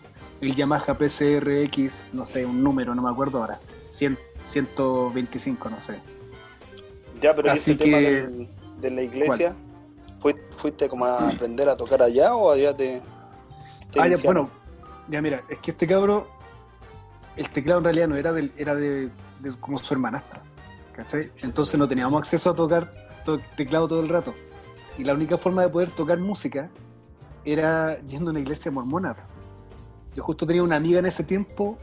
[0.41, 3.59] El Yamaha PCRX, no sé, un número, no me acuerdo ahora.
[3.91, 5.99] 100, 125, no sé.
[7.21, 8.47] Ya, pero ¿y Así ese tema que- del-
[8.79, 9.53] de la iglesia?
[10.21, 13.01] ¿Fuiste, ¿Fuiste como a aprender a tocar allá o allá te.?
[13.91, 14.49] Te Ah, ya, bueno,
[15.09, 16.27] ya mira, es que este cabro,
[17.35, 20.41] el teclado en realidad no era del, era de, de como su hermanastra,
[20.93, 21.31] ¿cachai?
[21.41, 22.91] Entonces no teníamos acceso a tocar
[23.25, 24.33] to- teclado todo el rato.
[24.97, 26.69] Y la única forma de poder tocar música
[27.45, 29.15] era yendo a una iglesia mormona.
[30.15, 31.77] Yo justo tenía una amiga en ese tiempo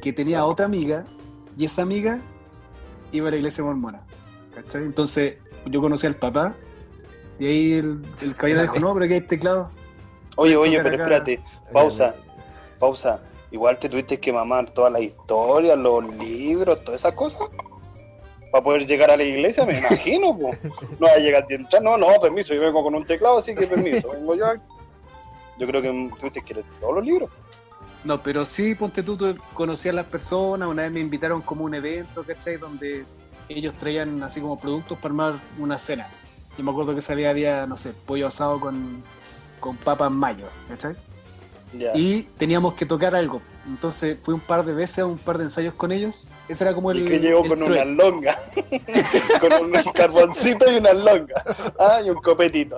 [0.00, 1.04] que tenía otra amiga
[1.56, 2.18] y esa amiga
[3.12, 4.00] iba a la iglesia mormona,
[4.54, 4.82] ¿cachai?
[4.82, 6.54] Entonces yo conocí al papá
[7.38, 9.70] y ahí el, el caballero dijo, no, pero aquí hay teclado.
[10.40, 11.40] Oye, oye, pero espérate,
[11.72, 12.14] pausa,
[12.78, 13.20] pausa.
[13.50, 17.48] Igual te tuviste que mamar toda la historia, los libros, todas esas cosas.
[18.52, 20.50] Para poder llegar a la iglesia, me imagino, po.
[21.00, 23.52] No va a llegar a entrar, no, no, permiso, yo vengo con un teclado, así
[23.52, 24.44] que permiso, vengo yo.
[25.58, 27.30] Yo creo que tuviste que leer todos los libros.
[28.04, 31.62] No, pero sí, ponte tú, tú conocías a las personas, una vez me invitaron como
[31.62, 32.58] a un evento, ¿cachai?
[32.58, 33.04] Donde
[33.48, 36.06] ellos traían así como productos para armar una cena.
[36.56, 39.02] Yo me acuerdo que ese día había, no sé, pollo asado con,
[39.58, 40.96] con papas mayo, ¿cachai?
[41.78, 41.92] Ya.
[41.94, 43.42] Y teníamos que tocar algo.
[43.66, 46.30] Entonces fui un par de veces a un par de ensayos con ellos.
[46.48, 47.02] Ese era como el.
[47.02, 48.38] Y que llegó con una longa,
[49.40, 51.44] con un carboncito y una longa.
[51.78, 52.76] Ah, y un copetito.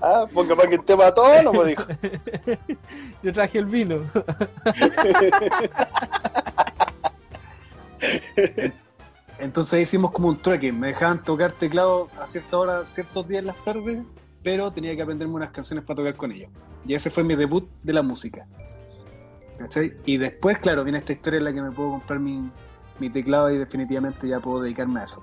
[0.00, 1.84] Ah, porque para que esté para todo, no me dijo.
[3.22, 3.96] Yo traje el vino.
[9.38, 10.72] Entonces hicimos como un trueque.
[10.72, 14.02] Me dejaban tocar teclado a cierta hora, ciertos días en las tardes,
[14.44, 16.50] pero tenía que aprenderme unas canciones para tocar con ellos.
[16.86, 18.46] Y ese fue mi debut de la música.
[19.58, 19.92] ¿Cachai?
[20.04, 22.40] Y después, claro, viene esta historia en la que me puedo comprar mi,
[23.00, 25.22] mi teclado y definitivamente ya puedo dedicarme a eso.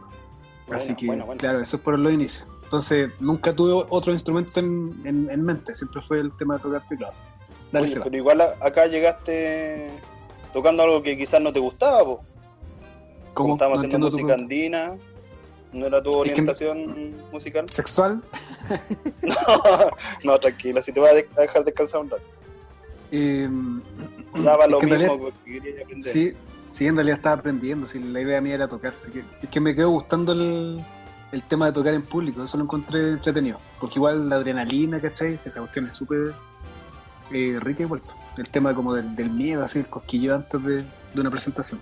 [0.72, 1.38] Así que, bueno, bueno.
[1.40, 2.48] claro, esos fueron los inicios.
[2.64, 6.88] Entonces, nunca tuve otro instrumento en, en- en mente, siempre fue el tema de tocar
[6.88, 7.14] teclado.
[7.72, 8.06] Dale, Oye, Seba.
[8.06, 9.90] pero igual acá llegaste
[10.54, 12.22] tocando algo que quizás no te gustaba, po.
[13.34, 14.96] Como estábamos No haciendo música andina,
[15.74, 17.66] ¿no era tu que- orientación musical?
[17.72, 18.22] ¿Sexual?
[19.22, 19.90] No,
[20.24, 22.24] no, tranquila, si te vas a de- a dejar descansar un rato.
[23.12, 23.50] Eh,
[24.44, 26.14] Daba lo mismo realidad- porque quería aprender.
[26.14, 26.34] Sí,
[26.70, 29.60] sí, en realidad estaba aprendiendo, sí, la idea mía era tocar, así que es que
[29.60, 30.84] me quedó gustando el,
[31.32, 35.34] el tema de tocar en público, eso lo encontré entretenido, porque igual la adrenalina, ¿cachai?
[35.34, 36.34] Esa cuestión es súper
[37.32, 38.14] eh, rica y vuelto.
[38.38, 40.78] El tema como del, del miedo, así, el cosquillo antes de,
[41.14, 41.82] de una presentación.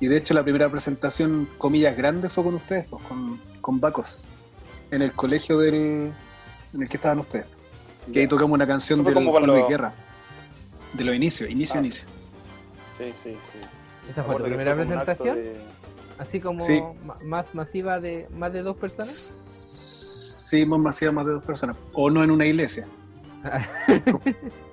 [0.00, 4.26] Y de hecho la primera presentación, comillas grandes, fue con ustedes, pues, con, con Bacos,
[4.90, 5.74] en el colegio del,
[6.74, 7.46] en el que estaban ustedes.
[8.12, 9.92] Que ahí tocamos una canción del como cuando- Luis Guerra.
[10.94, 11.80] De los inicios, inicio, Ah.
[11.80, 12.08] inicio.
[12.98, 13.58] Sí, sí, sí.
[14.10, 15.36] ¿Esa fue tu que primera presentación?
[15.36, 15.60] de-
[16.18, 16.82] Así como Sí.
[17.22, 19.10] más masiva de más de dos personas.
[20.50, 21.76] Sí, más masiva, más de dos personas.
[21.92, 22.86] O no en una iglesia.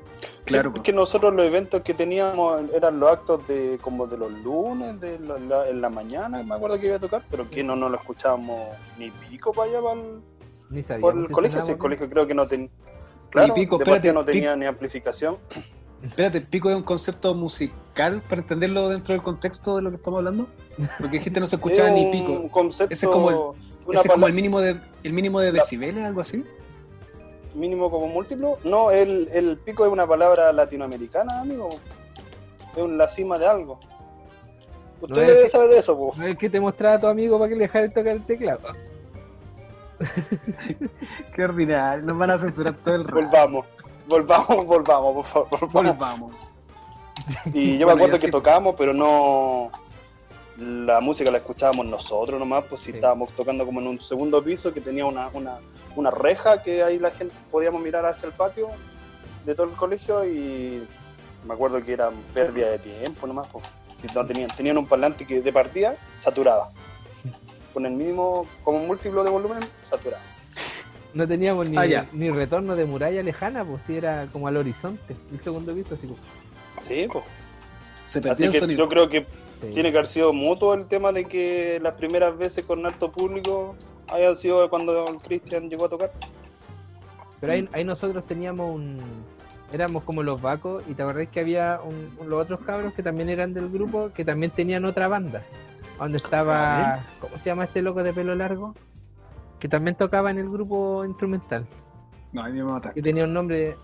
[0.47, 0.83] Claro, Es pues.
[0.83, 5.19] que nosotros los eventos que teníamos eran los actos de como de los lunes, de
[5.19, 7.89] la, la- en la mañana, me acuerdo que iba a tocar, pero que no, no
[7.89, 8.61] lo escuchábamos
[8.97, 10.21] ni pico para allá, para el,
[10.69, 11.61] Ni por el colegio.
[11.61, 12.69] Si el colegio creo que no tenía.
[13.29, 14.55] Claro, pico, espérate, no pico.
[14.55, 15.37] ni amplificación.
[16.01, 20.19] Espérate, pico es un concepto musical para entenderlo dentro del contexto de lo que estamos
[20.19, 20.47] hablando.
[20.99, 22.47] Porque dijiste no se escuchaba Es ni pico.
[22.49, 25.59] concepto, Ese es como el- Ese es como el mínimo de el mínimo de La-
[25.59, 26.43] decibeles, algo así.
[27.58, 28.58] Mínimo como múltiplo.
[28.64, 31.70] No, el, el pico es una palabra latinoamericana, amigo.
[32.76, 33.80] Es un- la cima de algo.
[35.01, 36.14] Usted No es debe que- saber de eso, po.
[36.18, 38.26] No es el que te mostraba a tu amigo para que le dejara tocar el
[38.26, 38.62] teclado.
[41.36, 43.16] Qué ordinario, nos van a censurar todo el rato.
[43.16, 43.66] Volvamos,
[44.08, 45.72] volvamos, volvamos, por favor.
[45.72, 45.97] volvamos.
[45.97, 46.34] Volvamos.
[47.53, 48.32] Y yo Bueno, me acuerdo que sí.
[48.32, 49.70] tocábamos, pero no.
[50.60, 52.97] La música la escuchábamos nosotros nomás, pues si Sí.
[52.97, 55.60] estábamos tocando como en un segundo piso que tenía una, una,
[55.97, 58.69] una reja que ahí la gente podíamos mirar hacia el patio
[59.45, 60.87] de todo el colegio y
[61.47, 63.65] me acuerdo que era pérdida de tiempo nomás, pues.
[63.99, 66.69] Si no tenían, tenían un parlante que de partida saturaba.
[67.73, 70.21] Con el mínimo, como múltiplo de volumen, saturaba.
[71.15, 75.15] No teníamos ni, Ah, ni retorno de muralla lejana, pues sí era como al horizonte,
[75.31, 76.19] el segundo piso, así como.
[76.87, 77.25] Sí, pues.
[78.05, 78.77] Se perdió Así el que sonido.
[78.79, 79.21] yo creo que
[79.61, 79.69] sí.
[79.71, 83.75] Tiene que haber sido mutuo el tema de que las primeras veces con alto público
[84.10, 86.12] hayan sido cuando el Cristian llegó a tocar.
[87.39, 88.99] Pero ahí, ahí nosotros teníamos un.
[89.72, 93.03] Éramos como los vacos, y te acordás que había un- un- los otros cabros que
[93.03, 95.43] también eran del grupo, que también tenían otra banda.
[95.99, 96.99] Donde estaba.
[97.20, 98.74] ¿Cómo se llama este loco de pelo largo?
[99.60, 101.66] Que también tocaba en el grupo instrumental.
[102.32, 102.93] No, a mí me mata.
[102.93, 103.76] Que tenía un nombre.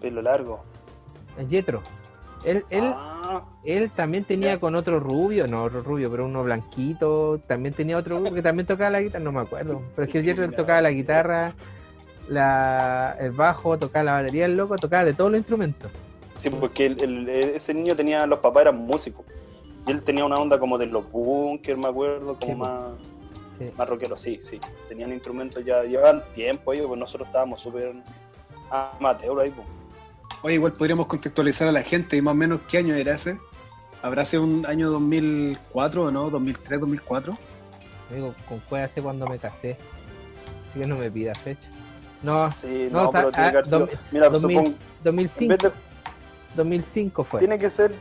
[0.00, 0.62] Pelo largo.
[1.48, 1.82] Yetro.
[2.44, 7.40] Él, él, Ah, él también tenía con otro rubio, no otro rubio, pero uno blanquito.
[7.46, 9.82] También tenía otro grupo que también tocaba la guitarra, no me acuerdo.
[9.96, 11.52] Pero es que el Yetro él tocaba la guitarra,
[12.28, 15.90] la, el bajo, tocaba la batería, el loco tocaba de todos los instrumentos.
[16.38, 19.24] sí, porque el- el- ese niño tenía, los papás eran músicos.
[19.86, 22.90] Y él tenía una onda como de los bunkers, me acuerdo, como Sí, más,
[23.58, 23.70] Sí.
[23.78, 24.60] más rockero, sí, sí.
[24.88, 27.94] Tenían instrumentos ya, llevaban tiempo ellos, pues nosotros estábamos súper
[28.70, 29.66] amateur ahí, pues.
[30.44, 33.38] Oye, igual podríamos contextualizar a la gente y más o menos qué año era ese.
[34.02, 36.30] ¿Habrá sido un año 2004 o no?
[36.30, 37.38] ¿2003, 2004?
[38.14, 39.78] Digo, con fue hace cuando me casé.
[40.68, 41.66] Así que no me pida fecha.
[42.22, 43.78] No, Sí, no, no, o sea, pero tiene ah, que haber sido.
[43.80, 45.72] dos- Mira, 2000 supongo, en 2005, vez de,
[46.56, 47.38] 2005 fue.
[47.40, 47.92] tiene que ser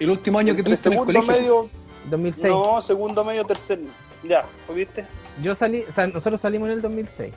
[0.00, 1.32] El último año que tuviste en el segundo colegio.
[1.62, 1.68] medio,
[2.10, 2.52] 2006.
[2.52, 3.78] no, segundo medio, tercer.
[4.24, 5.06] Ya, ¿viste?
[5.40, 7.32] Yo salí, o sea, nosotros salimos en el 2006.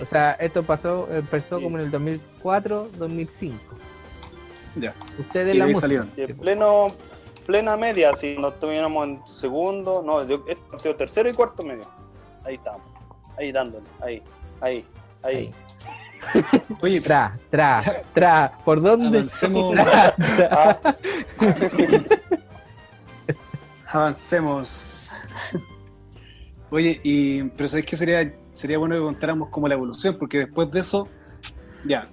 [0.00, 1.64] O sea, esto pasó, empezó Sí.
[1.64, 3.58] como en el 2004, 2005.
[4.76, 4.94] Ya.
[5.18, 5.80] Ustedes Sí, la música.
[5.80, 6.10] salieron.
[6.16, 6.86] Y en pleno,
[7.46, 11.82] plena media, si no estuviéramos en segundo, no, yo ha sido tercero y cuarto medio.
[12.44, 12.82] Ahí estamos,
[13.38, 14.22] ahí dándole, ahí,
[14.60, 14.84] ahí,
[15.22, 15.34] ahí.
[15.36, 15.54] Ahí.
[16.82, 17.82] Oye, Tra, tra,
[18.14, 18.52] tra.
[18.64, 19.18] ¿Por dónde?
[19.18, 19.74] Avancemos.
[19.74, 20.48] Tra, tra.
[20.50, 20.94] Ah,
[23.88, 25.12] avancemos.
[26.70, 30.16] Oye, y pero ¿sabes qué sería, sería bueno que contáramos como la evolución?
[30.18, 31.08] Porque después de eso,
[31.84, 32.08] ya,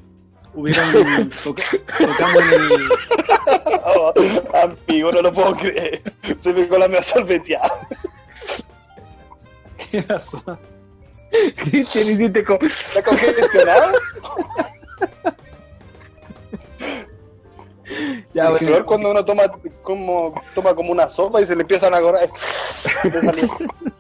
[0.53, 1.63] hubieron toca-
[1.97, 2.89] tocamos en el
[3.85, 4.13] oh,
[4.87, 6.01] amigo, no lo puedo creer.
[6.37, 7.73] Se me cola me ha sorbeteado.
[9.91, 10.41] ¿qué pasó?
[11.55, 12.59] Cristian, hiciste como...
[12.65, 13.93] ¿Está congestionado?
[18.33, 18.67] Ya, Es bueno.
[18.67, 19.43] peor cuando uno toma
[19.83, 22.29] como, toma como una sopa y se le empiezan a correr.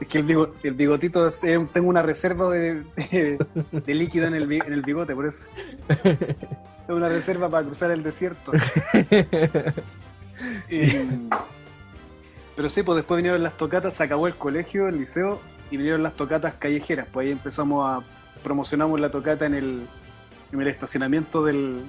[0.00, 3.38] Es que el, bigo- el bigotito, eh, tengo una reserva de, de-
[3.70, 5.48] de líquido en el, en el bigote, por eso.
[5.88, 8.52] Es una reserva para cruzar el desierto.
[10.70, 11.28] Y-
[12.56, 15.40] pero sí, pues después vinieron las tocatas, se acabó el colegio, el liceo,
[15.70, 17.08] y vinieron las tocatas callejeras.
[17.12, 18.04] Pues ahí empezamos a
[18.42, 19.86] promocionamos la tocata en el,
[20.52, 21.82] en el estacionamiento del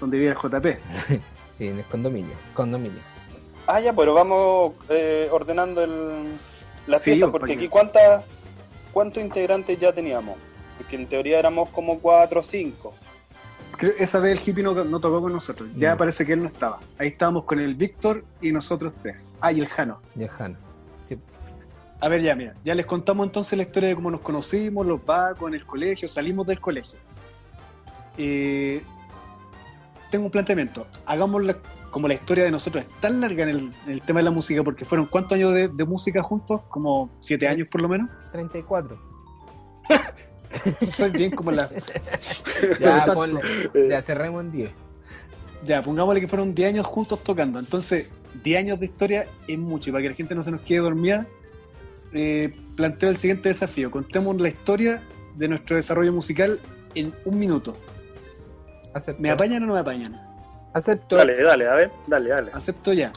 [0.00, 0.66] donde vivía el JP.
[1.56, 2.34] Sí, en el condominio.
[2.54, 3.00] Condominio.
[3.66, 6.38] Ah, ya, pero vamos eh, ordenando el,
[6.90, 8.24] la Sí, pieza, pues, porque aquí cuántas
[8.92, 10.36] cuántos integrantes ya teníamos.
[10.76, 12.94] Porque en teoría éramos como cuatro o cinco.
[13.76, 15.98] Creo- esa vez el hippie no, no tocó con nosotros, ya Mm.
[15.98, 16.80] parece que él no estaba.
[16.98, 19.32] Ahí estábamos con el Víctor y nosotros tres.
[19.40, 20.00] Ah, y el Jano.
[20.18, 20.58] Johanna.
[22.02, 25.04] A ver, ya, mira, ya les contamos entonces la historia de cómo nos conocimos, los
[25.04, 26.98] vacos en el colegio, salimos del colegio.
[28.16, 28.82] Eh,
[30.10, 30.86] tengo un planteamiento.
[31.06, 31.56] Hagamos la-
[31.90, 34.30] como la historia de nosotros es tan larga en el, en el tema de la
[34.30, 38.08] música, porque fueron cuántos años de, de música juntos, como siete años por lo menos.
[38.32, 38.98] 34.
[40.88, 41.68] Soy bien como la.
[42.80, 43.40] Ya, ponle,
[43.74, 44.70] Eh, ya cerremos en 10.
[45.64, 47.58] Ya, pongámosle que fueron 10 años juntos tocando.
[47.58, 48.06] Entonces,
[48.42, 49.90] 10 años de historia es mucho.
[49.90, 51.26] Y para que la gente no se nos quede dormida,
[52.12, 53.90] eh, planteo el siguiente desafío.
[53.90, 55.02] Contemos la historia
[55.36, 56.60] de nuestro desarrollo musical
[56.94, 57.76] en un minuto.
[59.18, 60.29] ¿Me apañan o no me apañan?
[60.72, 61.16] Acepto.
[61.16, 62.50] Dale, dale, a ver, dale, dale.
[62.54, 63.12] Acepto ya.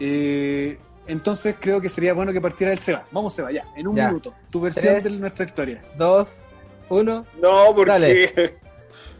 [0.00, 3.04] Eh, entonces creo que sería bueno que partiera el Seba.
[3.10, 4.08] Vamos, Seba, ya, en un Ya.
[4.08, 4.34] minuto.
[4.50, 5.04] Tu versión Tres.
[5.04, 5.82] de nuestra historia.
[5.98, 6.36] Dos,
[6.88, 7.26] uno.
[7.40, 7.90] No, porque.
[7.90, 8.54] Dale.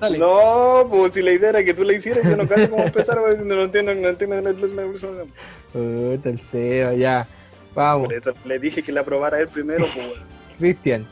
[0.01, 0.19] Dale.
[0.19, 3.17] No, pues si la idea era que tú la hicieras, yo no sé cómo empezar,
[3.17, 3.55] no entiendo,
[3.95, 4.41] no entiendo.
[4.43, 5.27] no entiendo.
[5.73, 7.27] Puta, el Seba, ya.
[7.75, 10.23] Vamos, Por eso le dije que la probara él primero, pues bueno.
[10.59, 11.07] Cristian.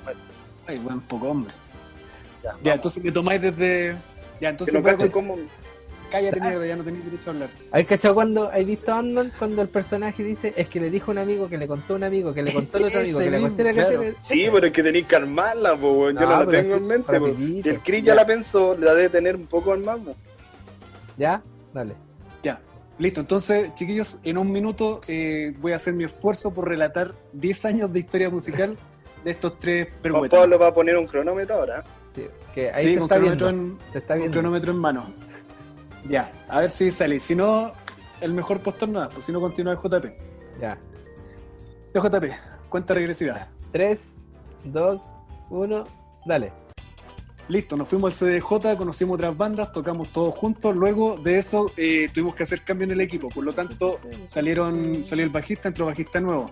[0.66, 1.52] Ay, buen poco hombre.
[2.42, 3.92] Ya, Ya, entonces me tomáis desde.
[3.92, 5.38] Ya, Que entonces no voy a cacho con- cómo.
[6.12, 7.48] Cállate mierda, ya no tenéis derecho a hablar.
[7.72, 11.12] ¿Has cachado cuando has visto Ant-Man cuando el personaje dice es que le dijo a
[11.12, 13.30] un amigo que le contó a un amigo que le contó al otro amigo que
[13.30, 14.02] le contó la claro.
[14.22, 16.20] Sí, pero es que tenéis que armarla, pues bueno.
[16.20, 17.62] yo No, no la pero tengo en mente.
[17.62, 18.08] Si el Chris Ya.
[18.08, 20.14] ya la pensó, la debe tener un poco armada.
[21.18, 21.42] ¿Ya?
[21.74, 21.94] Dale.
[22.42, 22.60] Ya,
[22.98, 23.20] listo.
[23.20, 27.92] Entonces, chiquillos, en un minuto eh, voy a hacer mi esfuerzo por relatar 10 años
[27.92, 28.76] de historia musical
[29.24, 30.40] de estos tres Juan perhuetas.
[30.40, 31.84] Pablo va a poner un cronómetro ahora.
[32.14, 33.74] Sí, que ahí Sí, se con está cronómetro, viendo.
[33.74, 34.32] en, Se está con viendo.
[34.34, 35.12] cronómetro en mano.
[36.08, 37.18] Ya, a ver si sale.
[37.18, 37.72] Si no,
[38.20, 40.06] el mejor postor nada, pues si no continúa el JP.
[40.60, 40.78] Ya.
[41.94, 42.24] JP,
[42.68, 43.48] cuenta regresiva.
[43.72, 44.16] 3,
[44.64, 45.00] 2,
[45.50, 45.84] 1,
[46.26, 46.52] dale.
[47.48, 50.74] Listo, nos fuimos al CDJ, conocimos otras bandas, tocamos todos juntos.
[50.74, 55.04] Luego de eso eh, tuvimos que hacer cambio en el equipo, por lo tanto salieron
[55.04, 56.50] salió el bajista, entró bajista nuevo.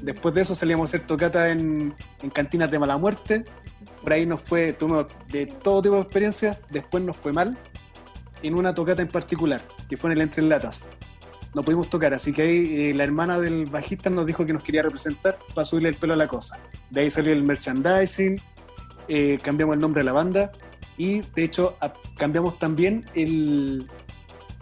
[0.00, 3.44] Después de eso salíamos a hacer tocata en, en cantinas de mala muerte.
[4.02, 6.58] Por ahí nos fue, tuvimos de todo tipo de experiencias.
[6.70, 7.56] Después nos fue mal
[8.42, 10.90] en una tocata en particular, que fue en el Entre Latas.
[11.54, 14.62] No pudimos tocar, así que ahí eh, la hermana del bajista nos dijo que nos
[14.62, 16.58] quería representar para subirle el pelo a la cosa.
[16.90, 18.40] De ahí salió el merchandising,
[19.08, 20.52] eh, cambiamos el nombre de la banda
[20.96, 21.76] y de hecho
[22.16, 23.04] cambiamos también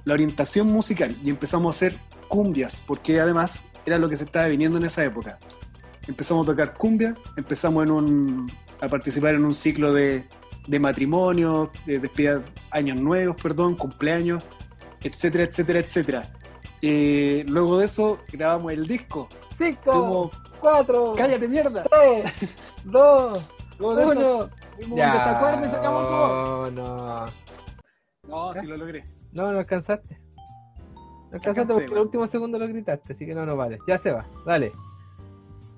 [0.04, 1.98] la orientación musical y empezamos a hacer
[2.28, 5.38] cumbias, porque además era lo que se estaba viniendo en esa época.
[6.06, 7.86] Empezamos a tocar cumbia, empezamos
[8.80, 10.24] a participar en un ciclo de,
[10.68, 14.42] de matrimonio, de despedida, años nuevos, perdón, cumpleaños,
[15.02, 16.32] etcétera, etcétera, etcétera.
[16.82, 19.28] Eh, luego de eso grabamos el disco.
[19.58, 21.82] 5, Tuvimos- 4, ¡Cállate, mierda!
[21.84, 22.32] 3,
[22.84, 24.50] 2, Luego de eso 1.
[24.76, 26.70] tuvimos un desacuerdo y sacamos todo.
[26.70, 27.32] No, no.
[28.28, 29.04] No, sí lo logré.
[29.32, 30.20] No, no alcanzaste.
[30.94, 33.78] No alcanzaste alcancé, porque en el último segundo lo gritaste, así que no, no vale.
[33.86, 34.72] Ya se va, dale.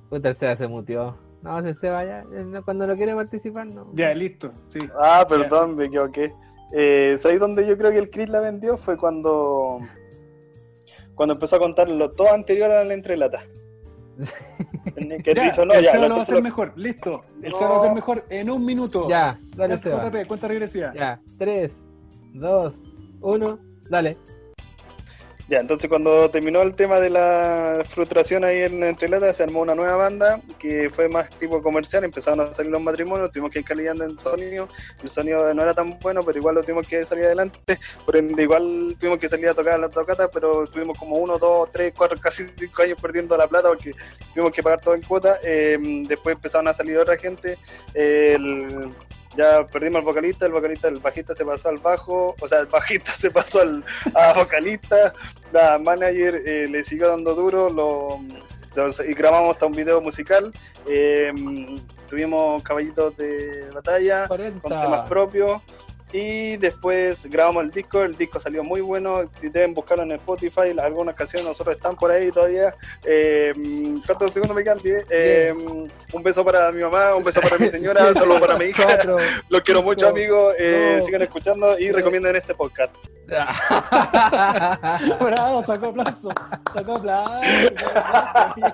[0.08, 1.16] Puta, Seba se mutió.
[1.42, 3.90] No, se Seba ya, eh, cuando no quiere participar, no.
[3.94, 4.80] Ya, listo, sí.
[4.98, 6.34] Ah, perdón, me equivoqué.
[6.72, 8.76] Eh, ¿Sabéis dónde yo creo que el Chris la vendió?
[8.76, 9.80] Fue cuando
[11.14, 13.42] cuando empezó a contar lo todo anterior a la entrelata.
[15.24, 17.24] que Ya, dicho, no, el ya, lo va a hacer mejor, listo.
[17.42, 17.58] El No.
[17.58, 19.08] Seba lo va a hacer mejor en un minuto.
[19.08, 20.10] Ya, dale, Ya, Seba.
[20.10, 20.92] JP, cuenta regresiva.
[20.94, 21.72] Ya, 3,
[22.34, 22.82] 2,
[23.20, 24.16] 1, dale.
[25.50, 29.62] Ya, entonces cuando terminó el tema de la frustración ahí en la entrelata, se armó
[29.62, 33.58] una nueva banda que fue más tipo comercial, empezaron a salir los matrimonios, tuvimos que
[33.58, 34.68] ir calidando en sonido,
[35.02, 38.44] el sonido no era tan bueno, pero igual lo tuvimos que salir adelante, por ende
[38.44, 41.94] igual tuvimos que salir a tocar a la tocata, pero tuvimos como uno, dos, tres,
[41.96, 43.92] cuatro, casi cinco años perdiendo la plata porque
[44.32, 45.76] tuvimos que pagar todo en cuota, eh,
[46.06, 47.58] después empezaron a salir otra gente,
[47.92, 48.94] el-
[49.36, 52.66] ya perdimos al vocalista, el vocalista, el bajista se pasó al bajo, o sea, el
[52.66, 55.12] bajista se pasó al a vocalista,
[55.52, 58.18] la manager eh, le siguió dando duro lo,
[58.62, 60.52] entonces, y grabamos hasta un video musical.
[60.86, 61.32] eh,
[62.08, 65.04] tuvimos caballitos de batalla con temas 40.
[65.08, 65.62] propios.
[66.12, 71.14] Y después grabamos el disco, el disco salió muy bueno, deben buscarlo en Spotify, algunas
[71.14, 72.74] canciones nosotros están por ahí todavía.
[73.04, 73.52] Eh,
[74.06, 74.78] ¿Cuántos segundos me quedan?
[74.78, 75.06] Diez.
[75.08, 75.54] Eh,
[76.12, 78.82] un beso para mi mamá, un beso para mi señora, Siete, solo para mi hija.
[78.84, 79.16] cuatro.
[79.48, 82.92] Los quiero mucho amigos, eh, sigan escuchando y recomienden este podcast.
[85.20, 86.30] Bravo, sacó aplauso.
[86.74, 87.40] Sacó aplauso.
[88.32, 88.66] sacó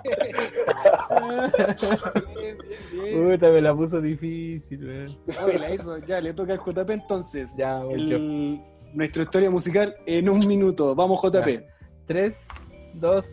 [1.10, 2.12] aplauso.
[2.38, 3.32] Bien, bien, bien.
[3.32, 5.14] Puta, me la puso difícil.
[5.44, 5.98] Oye, la hizo.
[5.98, 7.25] Ya, le toca al JP entonces.
[7.56, 7.80] Ya.
[7.90, 8.60] El-
[8.94, 10.94] nuestra historia musical en un minuto.
[10.94, 11.62] Vamos, JP.
[12.06, 12.36] 3,
[12.94, 13.26] 2,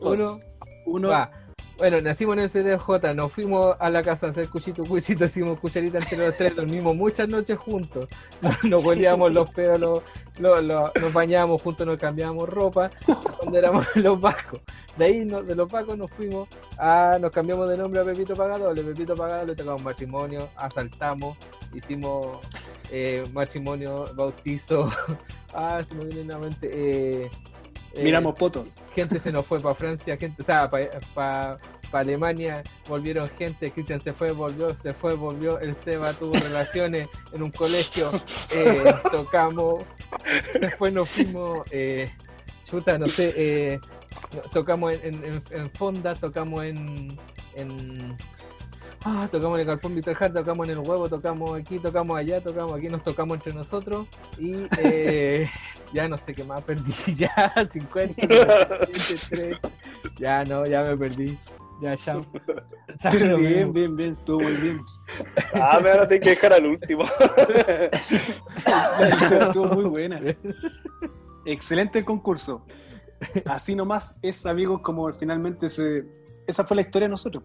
[0.00, 0.16] 1.
[0.16, 0.40] Dos,
[0.86, 1.08] uno.
[1.08, 1.30] Va.
[1.76, 5.58] Bueno, nacimos en el CDJ, nos fuimos a la casa a hacer cuchito, cuchito, hicimos
[5.60, 8.06] cucharita entre los tres, dormimos muchas noches juntos,
[8.64, 10.02] nos, hueleábamos los pedos, los-
[10.38, 12.90] los- los- nos bañábamos juntos, nos cambiábamos ropa
[13.38, 14.60] cuando éramos los vascos.
[14.98, 18.82] De ahí, de los vascos, nos fuimos a, nos cambiamos de nombre a Pepito Pagadole,
[18.82, 21.38] Pepito Pagadole, tocamos matrimonio, asaltamos,
[21.74, 22.40] hicimos
[22.90, 24.92] eh, matrimonio, bautizo,
[25.54, 27.30] ah, se me viene en la mente, eh,
[27.92, 28.76] eh, Miramos fotos.
[28.94, 31.58] gente se nos fue para Francia, gente, o sea, para
[31.90, 37.08] para Alemania, volvieron gente, Cristian se fue, volvió, se fue, volvió, el Seba tuvo relaciones
[37.32, 38.10] en un colegio,
[38.50, 39.84] eh, tocamos,
[40.60, 42.10] después nos fuimos, eh,
[42.64, 43.80] chuta, no sé, eh,
[44.52, 47.18] tocamos en, en, en Fonda, tocamos en,
[47.54, 48.16] en
[49.04, 52.42] ah, tocamos en el Galpón Víctor Hart, tocamos en el huevo, tocamos aquí, tocamos allá,
[52.42, 54.06] tocamos aquí, nos tocamos entre nosotros
[54.38, 55.48] y eh,
[55.92, 58.14] ya no sé qué más perdí, ya 50,
[59.30, 59.58] 3,
[60.18, 61.38] ya no, ya me perdí.
[61.80, 62.26] Ya, chao.
[62.98, 63.72] Chao, Pero nos bien, vemos.
[63.72, 64.80] bien, bien, estuvo muy bien.
[65.54, 67.04] Ah, me van a tener que dejar al último.
[69.30, 70.20] Estuvo muy buena.
[71.46, 72.66] Excelente el concurso.
[73.46, 76.04] Así nomás es, amigos, como finalmente se.
[76.46, 77.44] Esa fue la historia de nosotros.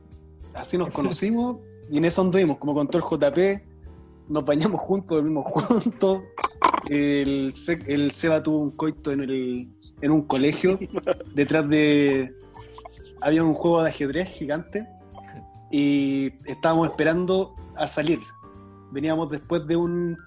[0.56, 1.58] Así nos conocimos
[1.92, 3.64] y en eso anduvimos, como contó el JP.
[4.28, 6.24] Nos bañamos juntos, dormimos juntos.
[6.90, 7.54] El,
[7.88, 9.70] el Seba tuvo un coito en, el,
[10.02, 10.80] en un colegio.
[11.36, 12.34] Detrás de.
[13.22, 14.88] Había un juego de ajedrez gigante.
[15.72, 18.20] Y estábamos esperando a salir.
[18.92, 20.18] Veníamos después de un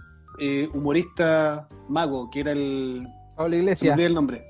[0.41, 3.07] eh, humorista mago, que era el.
[3.37, 3.93] Pablo Iglesias.
[3.93, 4.45] olvidó el nombre.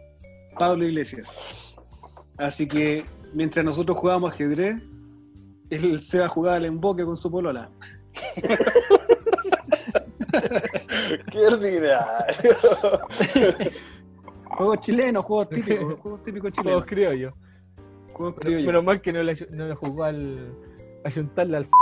[0.58, 1.38] Pablo Iglesias.
[2.36, 3.04] Así que
[3.34, 4.76] mientras nosotros jugábamos ajedrez,
[5.70, 7.70] él se va a jugar al emboque con su polola.
[11.32, 11.98] Qué ordinario.
[14.56, 16.76] Juegos chilenos, juegos típicos, juegos típicos chilenos.
[16.80, 17.34] Todos criollos.
[18.12, 18.66] Juegos Pero, criollos.
[18.66, 20.52] menos mal que no le, ayu- no le jugó al.
[21.04, 21.66] a juntarle al.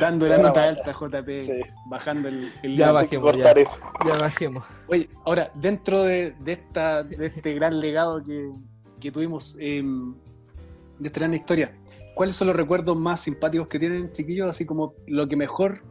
[0.00, 1.60] Dando la nota alta, JP, Sí.
[1.86, 3.54] bajando el, el Ya bajemos, ya.
[3.54, 4.62] Ya bajemos.
[4.86, 8.52] Oye, ahora, dentro de, de esta, de este gran legado que,
[9.00, 11.72] que tuvimos, eh, de esta gran historia,
[12.14, 14.48] ¿cuáles son los recuerdos más simpáticos que tienen, chiquillos?
[14.48, 15.82] Así como lo que mejor,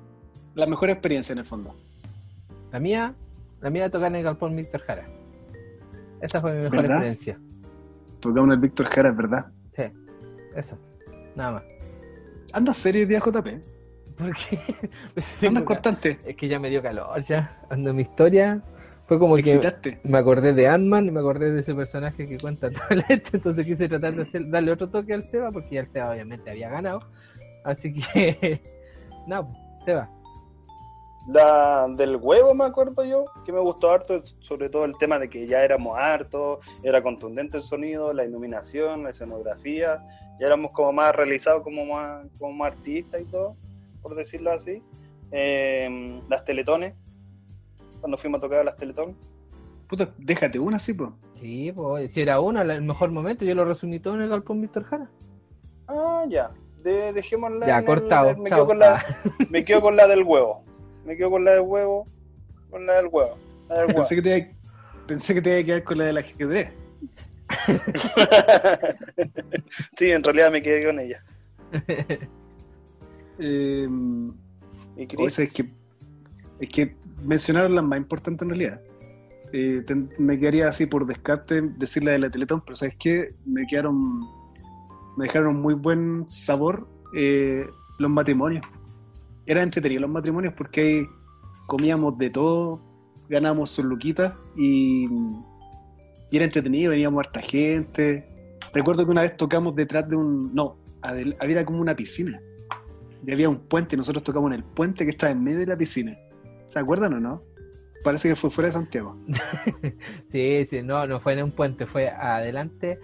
[0.56, 1.76] la mejor experiencia en el fondo.
[2.72, 3.16] La mía,
[3.62, 5.08] la mía tocar en el galpón Víctor Jara.
[6.22, 6.98] Esa fue mi mejor ¿Verdad?
[6.98, 7.40] experiencia.
[8.20, 9.46] Tocamos el Víctor Jara, ¿verdad?
[9.76, 9.84] Sí,
[10.56, 10.78] eso.
[11.36, 11.64] Nada más.
[12.54, 13.48] Anda serio hoy día, JP.
[14.18, 14.60] Porque
[15.14, 16.18] pues, tengo Andas cortante.
[16.26, 17.62] es que ya me dio calor ya.
[17.70, 18.64] Ando en mi historia.
[19.08, 20.00] Fue como que excitaste.
[20.04, 23.38] me acordé de Ant-Man y me acordé de ese personaje que cuenta todo el este,
[23.38, 26.52] entonces quise tratar de hacer, darle otro toque al Seba, porque ya el Seba obviamente
[26.52, 27.00] había ganado.
[27.64, 28.62] Así que,
[29.28, 29.52] no,
[29.86, 30.10] Seba.
[31.28, 35.30] La del huevo me acuerdo yo, que me gustó harto, sobre todo el tema de
[35.30, 40.02] que ya éramos hartos, era contundente el sonido, la iluminación, la escenografía,
[40.40, 43.58] ya éramos como más realizados como más, como más artistas y todo,
[44.02, 44.82] por decirlo así.
[45.32, 46.94] Eh, las teletones,
[48.00, 49.16] cuando fuimos a tocar las teletones.
[49.88, 51.12] Puta, déjate una, sí, pues.
[51.40, 54.62] Sí, pues, si era uno, el mejor momento, yo lo resumí todo en el galpón
[54.62, 55.10] Víctor Jara.
[55.88, 56.52] Ah, ya,
[56.84, 57.66] de, dejémosla.
[57.68, 58.36] Ya, el- cortado.
[58.38, 58.60] me, chao.
[58.60, 59.06] quedo con la,
[59.50, 60.64] me quedo con la del huevo,
[61.06, 62.06] me quedo con la del huevo,
[62.70, 63.38] con la del huevo.
[63.70, 64.00] La del huevo.
[64.00, 64.56] Pensé que, te
[65.08, 66.70] pensé que te iba a quedar con la del ajedrez.
[69.98, 71.24] sí, en realidad me quedé con ella.
[73.40, 73.88] Eh,
[74.98, 75.70] Y o Chris, sea, es que,
[76.60, 78.82] es que mencionaron las más importantes en realidad.
[79.54, 79.84] Eh,
[80.18, 83.34] me quedaría así por descarte decir la de la Teletón, pero ¿sabes qué?
[83.46, 84.20] Me quedaron.
[85.18, 87.66] Me dejaron muy buen sabor eh,
[87.98, 88.66] los matrimonios.
[89.46, 91.08] Eran entretenidos los matrimonios porque ahí
[91.66, 92.82] comíamos de todo,
[93.30, 95.08] ganábamos sus luquitas y,
[96.32, 98.28] era entretenido, veníamos harta gente.
[98.74, 100.54] Recuerdo que una vez tocamos detrás de un.
[100.54, 102.40] No, había como una piscina.
[103.26, 105.78] Y había un puente, nosotros tocamos en el puente que estaba en medio de la
[105.78, 106.18] piscina.
[106.68, 107.42] ¿Se acuerdan o no?
[108.04, 109.18] Parece que fue fuera de Santiago.
[110.32, 113.00] sí, sí, no, no fue en un puente, fue adelante.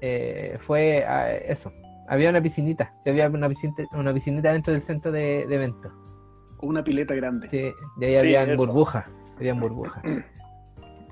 [0.00, 1.72] eh, fue a- eso.
[2.08, 5.92] Había una piscinita, sí, había una piscinita, una piscinita dentro del centro de, de eventos.
[6.62, 7.48] Una pileta grande.
[7.48, 9.04] Sí, y ahí Sí, habían burbujas.
[9.36, 10.02] Habían burbujas.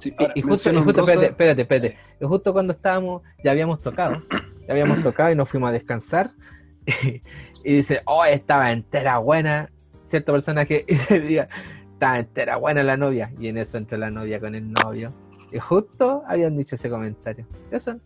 [0.00, 1.98] Sí, Y- ahora, y, justo, y justo, Rosa- espérate, espérate, espérate.
[2.20, 6.30] Y justo cuando estábamos, ya habíamos tocado, ya habíamos tocado y nos fuimos a descansar.
[7.64, 9.70] Y, dice, oh, estaba entera buena.
[10.06, 11.48] Cierto personaje y diga,
[11.98, 13.32] estaba entera buena la novia.
[13.40, 15.12] Y en eso entró la novia con el novio.
[15.50, 17.44] Y justo habían dicho ese comentario.
[17.72, 17.96] Eso.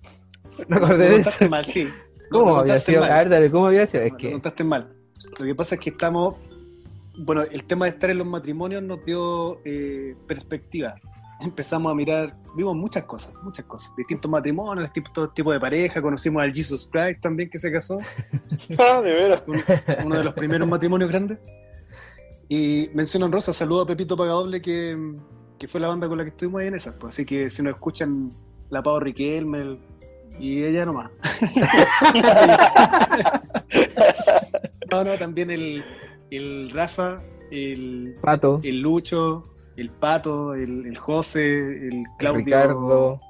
[0.69, 1.51] Me acordé de contaste eso.
[1.51, 1.89] mal, sí.
[2.31, 3.03] ¿Cómo había sido?
[3.03, 3.13] mal.
[3.13, 4.03] A ver, dale, ¿cómo había sido?
[4.05, 4.33] Es Lo que.
[4.33, 4.89] contaste mal.
[5.39, 6.37] Lo que pasa es que estamos.
[7.19, 10.95] Bueno, el tema de estar en los matrimonios nos dio eh, perspectiva.
[11.45, 13.95] Empezamos a mirar, vimos muchas cosas, muchas cosas.
[13.97, 16.01] Distintos matrimonios, distintos tipos de pareja.
[16.01, 17.99] Conocimos al Jesus Christ también que se casó.
[18.79, 19.43] Ah, de veras.
[20.05, 21.39] uno de los primeros matrimonios grandes.
[22.49, 24.97] Y menciono en Rosa, saludo a Pepito Pagadoble, que,
[25.59, 26.95] que fue la banda con la que estuvimos ahí en esas.
[26.95, 27.15] Pues.
[27.15, 28.31] Así que si nos escuchan,
[28.71, 29.79] la Pau Riquelme el-
[30.39, 31.11] y ella nomás.
[34.91, 35.85] no, no, también el,
[36.31, 37.17] el Rafa,
[37.51, 39.43] el, Pato, el Lucho,
[39.77, 42.45] el Pato, el, el José, el Claudio.
[42.45, 43.21] Ricardo,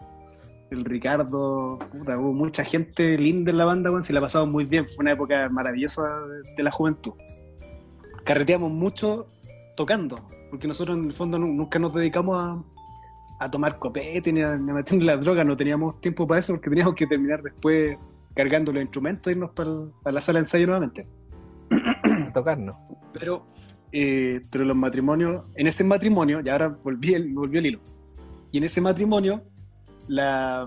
[0.70, 4.64] el Ricardo, puta, hubo mucha gente linda en la banda, weón, se la pasamos muy
[4.64, 6.02] bien, fue una época maravillosa
[6.56, 7.12] de la juventud.
[8.24, 9.26] Carreteamos mucho
[9.76, 12.62] tocando, porque nosotros en el fondo nu- nunca nos dedicamos a,
[13.44, 16.52] a tomar copete ni a, ni a meternos la droga, no teníamos tiempo para eso
[16.54, 17.96] porque teníamos que terminar después
[18.34, 21.06] cargando los instrumentos e irnos para, el- para la sala de ensayo nuevamente.
[21.70, 22.76] A tocarnos.
[23.12, 23.46] Pero,
[23.92, 27.80] eh, pero los matrimonios, en ese matrimonio, y ahora volví el, volvió el hilo,
[28.52, 29.42] y en ese matrimonio
[30.08, 30.66] la,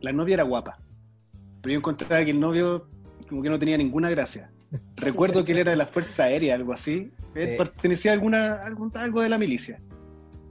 [0.00, 0.78] la novia era guapa,
[1.62, 2.88] pero yo encontraba que el novio
[3.28, 4.50] como que no tenía ninguna gracia.
[4.96, 7.54] Recuerdo que él era de la Fuerza Aérea, algo así, él Sí.
[7.56, 9.80] pertenecía a alguna, algún, algo de la milicia.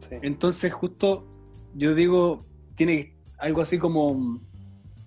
[0.09, 0.15] Sí.
[0.22, 1.28] Entonces justo
[1.76, 2.45] yo digo,
[2.76, 4.41] tiene algo así como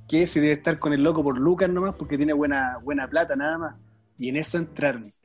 [0.09, 3.35] que si debe estar con el loco por Lucas nomás, porque tiene buena, buena plata
[3.37, 3.75] nada más.
[4.19, 5.13] Y en eso entraron.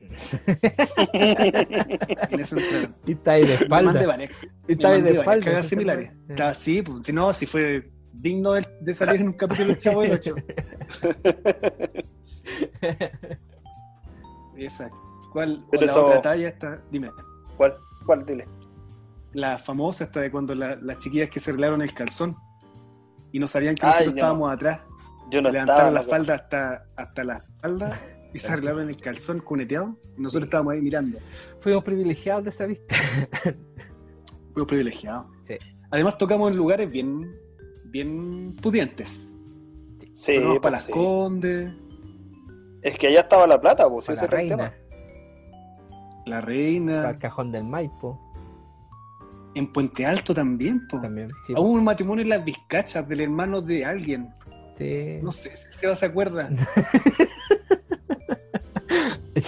[1.12, 2.94] en eso entraron.
[3.06, 4.06] Y está ahí de Me mandé espalda.
[4.06, 4.30] varias,
[4.66, 5.44] Y está ahí de espalda.
[5.44, 6.10] cagadas similares.
[6.28, 9.78] Estaba así, pues, si no, si fue digno de, de salir en un capítulo del
[9.78, 10.34] Chavo del Ocho.
[14.56, 14.90] Esa.
[15.32, 15.64] ¿Cuál?
[15.66, 16.82] o Pero la eso- otra talla está?
[16.90, 17.10] Dime.
[17.56, 17.76] ¿Cuál?
[18.04, 18.24] ¿Cuál?
[18.24, 18.46] Dile.
[19.32, 22.36] La famosa esta de cuando la- las chiquillas que se arreglaron el calzón
[23.32, 24.18] y no sabían que Ay, nosotros no.
[24.18, 24.80] estábamos atrás.
[25.30, 25.52] Yo no se estaba.
[25.52, 26.10] levantaron la loco.
[26.10, 28.00] falda hasta, hasta la espalda
[28.32, 31.18] y se arreglaron el calzón cuneteado y nosotros estábamos ahí mirando.
[31.60, 32.94] Fuimos privilegiados de esa vista.
[34.52, 35.26] Fuimos privilegiados.
[35.46, 35.56] Sí.
[35.90, 37.30] Además tocamos en lugares bien,
[37.86, 39.38] bien pudientes.
[40.14, 40.92] Sí, Tocamos pues, para las sí.
[40.92, 41.72] Condes,
[42.86, 44.62] Es que allá estaba la plata, pues, ese la era el tema.
[44.70, 44.86] reina.
[46.24, 48.20] La Para Reina, el cajón del Maipo.
[49.54, 50.86] en Puente Alto también.
[50.86, 51.00] Po.
[51.00, 51.28] También.
[51.46, 54.32] Sí, Hubo un matrimonio en las Vizcachas del hermano de alguien.
[54.76, 55.18] sí.
[55.22, 56.48] No sé si se se acuerda.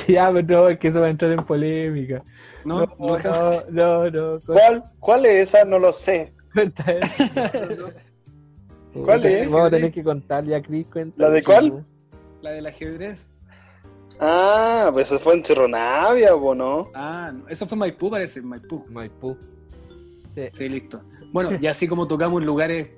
[0.06, 2.22] Ya, pero no, es que eso va a entrar en polémica.
[2.64, 4.38] No, No, no, no, no.
[4.44, 4.84] ¿Cuál?
[5.00, 5.64] ¿Cuál es esa?
[5.64, 6.34] No lo sé.
[8.92, 9.50] ¿Cuál es?
[9.50, 10.86] Vamos a tener que contarle a Chris.
[10.88, 11.86] cuenta ¿La de cuál?
[12.42, 13.32] La del ajedrez.
[14.20, 16.90] Ah, pues eso fue en Cerro Navia, ¿o no?
[16.94, 18.84] Ah, no, eso fue Maipú, parece, Maipú.
[18.90, 19.36] Maipú.
[20.34, 20.42] Sí.
[20.50, 21.02] Sí, listo.
[21.32, 22.90] Bueno, y así como tocamos en lugares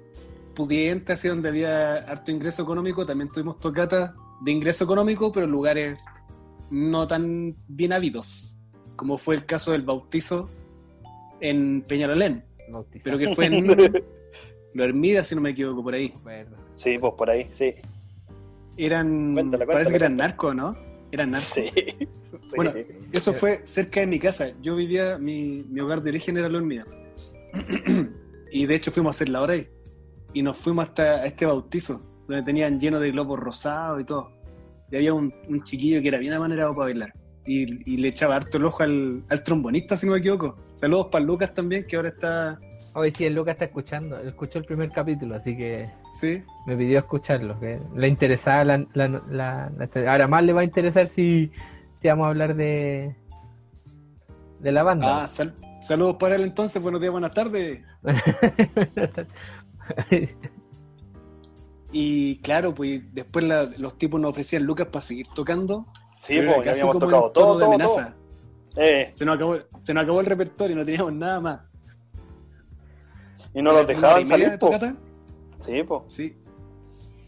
[0.54, 4.12] pudientes, así donde había harto ingreso económico, también tuvimos tocatas
[4.42, 6.04] de ingreso económico, pero en lugares
[6.70, 8.58] no tan bien habidos,
[8.96, 10.50] como fue el caso del bautizo
[11.40, 13.16] en Peñalolén, Bautizado.
[13.16, 13.66] pero que fue en
[14.74, 16.12] Lo Hermida, si no me equivoco, por ahí.
[16.74, 17.74] Sí, pues por ahí, sí.
[18.84, 20.74] Eran, parece que eran narcos, ¿no?
[21.12, 21.52] Eran narcos.
[21.52, 21.70] Sí.
[21.74, 22.08] sí.
[22.56, 22.72] Bueno,
[23.12, 24.48] Eso fue cerca de mi casa.
[24.60, 26.84] Yo vivía, mi, mi hogar de origen era Lo Hermida.
[28.52, 29.68] y de hecho fuimos a hacer la hora ahí.
[30.32, 34.32] Y nos fuimos hasta este bautizo, donde tenían lleno de globos rosados y todo.
[34.90, 37.12] Y había un, un chiquillo que era bien amanerado para bailar.
[37.46, 40.56] Y, y le echaba harto el ojo al, al trombonista, si no me equivoco.
[40.74, 42.60] Saludos para Lucas también, que ahora está.
[42.94, 44.18] Hoy sí, el Lucas está escuchando.
[44.18, 45.78] Él escuchó el primer capítulo, así que
[46.12, 47.58] Sí, me pidió escucharlo.
[47.60, 51.52] Que le interesaba la, la, la- la- Ahora más le va a interesar si,
[52.00, 53.14] si vamos a hablar de,
[54.58, 55.22] de la banda.
[55.22, 56.82] Ah, sal- saludos para él entonces.
[56.82, 57.80] Buenos días, buenas tardes.
[61.92, 65.86] Y claro, pues después la- los tipos nos ofrecían Lucas para seguir tocando.
[66.20, 68.14] Sí, era pues ya habíamos tocado tono todo, de todo, amenaza.
[68.74, 68.84] todo.
[68.84, 71.60] Eh, Se nos, acabó, se nos acabó el repertorio, no teníamos nada más.
[73.54, 74.94] Y no los ¿Una hora dejaban salir, de tocata?
[75.64, 76.02] Sí, pues.
[76.08, 76.36] Sí.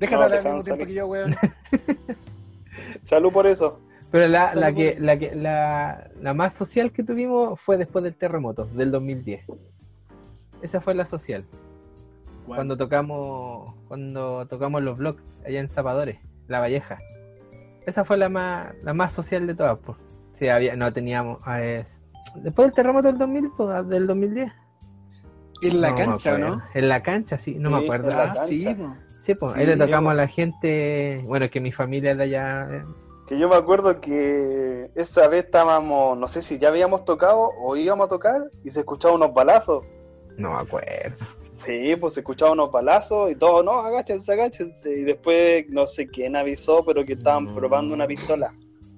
[0.00, 1.34] Déjate hablar al mismo tiempo que yo, weón.
[3.04, 3.80] Salud por eso.
[4.10, 8.04] Pero la, la, por- que, la, que, la, la más social que tuvimos fue después
[8.04, 9.44] del terremoto, del 2010.
[10.60, 11.44] Esa fue la social.
[12.46, 16.18] Cuando tocamos cuando tocamos los blogs allá en Zapadores,
[16.48, 16.98] La Valleja.
[17.86, 19.78] Esa fue la más, la más social de todas.
[19.78, 19.96] Pues.
[20.34, 21.38] Sí, había, no teníamos.
[21.44, 22.02] ah, es-
[22.36, 24.52] después del terremoto del 2000, pues, del 2010.
[25.62, 26.38] En la No cancha.
[26.38, 26.62] ¿no?
[26.74, 28.10] En la cancha, sí, no me acuerdo.
[28.10, 28.76] en la Ah, sí.
[29.18, 31.20] Sí, pues, ahí le tocamos a la gente.
[31.24, 32.66] Bueno, que mi familia de allá.
[32.70, 32.82] eh,
[33.28, 37.76] Que yo me acuerdo que esa vez estábamos, no sé si ya habíamos tocado o
[37.76, 39.86] íbamos a tocar y se escuchaban unos balazos.
[40.36, 41.16] No me acuerdo.
[41.54, 44.90] Sí, pues se escuchaban unos balazos y todo, no, agáchense, agáchense.
[44.90, 47.54] Y después no sé quién avisó, pero que estaban No.
[47.54, 48.52] probando una pistola.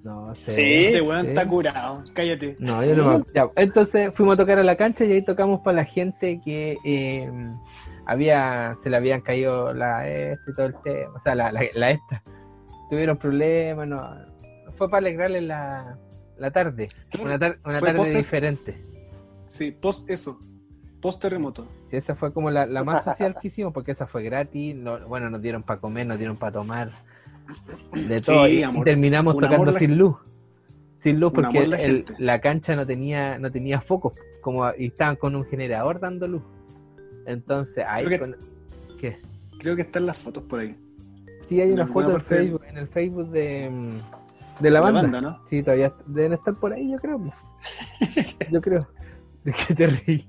[0.05, 0.53] No sé.
[0.53, 0.85] Sí.
[0.87, 2.05] Este weón está curado.
[2.13, 2.57] Cállate.
[2.61, 3.25] No, yo no me
[3.57, 7.31] entonces fuimos a tocar a la cancha y ahí tocamos para la gente que eh,
[8.07, 11.63] había, se le habían caído la esta y todo el tema, o sea, la, la,
[11.75, 12.23] la esta.
[12.91, 14.01] Tuvieron problemas, no.
[14.77, 15.97] Fue para alegrarles la,
[16.37, 16.89] la tarde,
[17.23, 18.19] una, tar- una Fue tarde eso.
[18.19, 18.85] diferente.
[19.47, 20.39] Sí, post eso.
[21.01, 21.67] Post terremoto.
[21.91, 25.07] Sí, esa fue como la, la más social que hicimos, porque esa fue gratis, no-
[25.09, 26.91] bueno, nos dieron para comer, nos dieron para tomar,
[27.95, 30.17] de todo, Sí, y, terminamos tocando sin luz.
[30.99, 32.15] Sin luz porque la el- gente.
[32.19, 36.43] la cancha no tenía, no tenía focos, como, y estaban con un generador dando luz.
[37.27, 38.37] Entonces, ahí Creo que- con-
[38.99, 39.19] ¿qué?
[39.59, 40.77] creo que están las fotos por ahí.
[41.43, 45.21] Sí, hay una foto en Facebook, el Facebook de, mm, de la banda.
[45.21, 45.41] ¿no?
[45.45, 47.21] Sí, todavía deben estar por ahí, yo creo.
[48.51, 48.89] Yo creo.
[49.45, 50.29] ¿De qué te reí?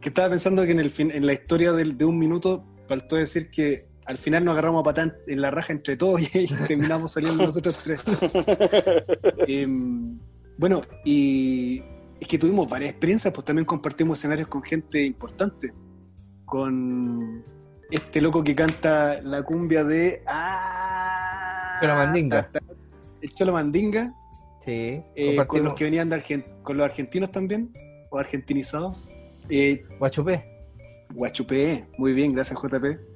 [0.00, 3.50] Que estaba pensando que en, el fin, en la historia de un minuto faltó decir
[3.50, 7.44] que al final nos agarramos a patán en la raja entre todos y, terminamos saliendo
[7.46, 8.02] nosotros tres.
[9.46, 10.18] Em,
[10.58, 11.82] bueno, y
[12.18, 15.72] es que tuvimos varias experiencias, pues también compartimos escenarios con gente importante.
[16.44, 17.44] Con
[17.90, 20.22] este loco que canta la cumbia de.
[20.26, 21.78] ¡Ah!
[21.80, 22.50] Cholo Mandinga.
[23.22, 24.14] El Cholo Mandinga.
[24.64, 27.72] Sí, eh, con los que venían de Argen- con los argentinos también,
[28.10, 29.16] o argentinizados.
[29.48, 30.44] Eh, Guachupé.
[31.14, 33.09] Guachupé, muy bien, gracias JP.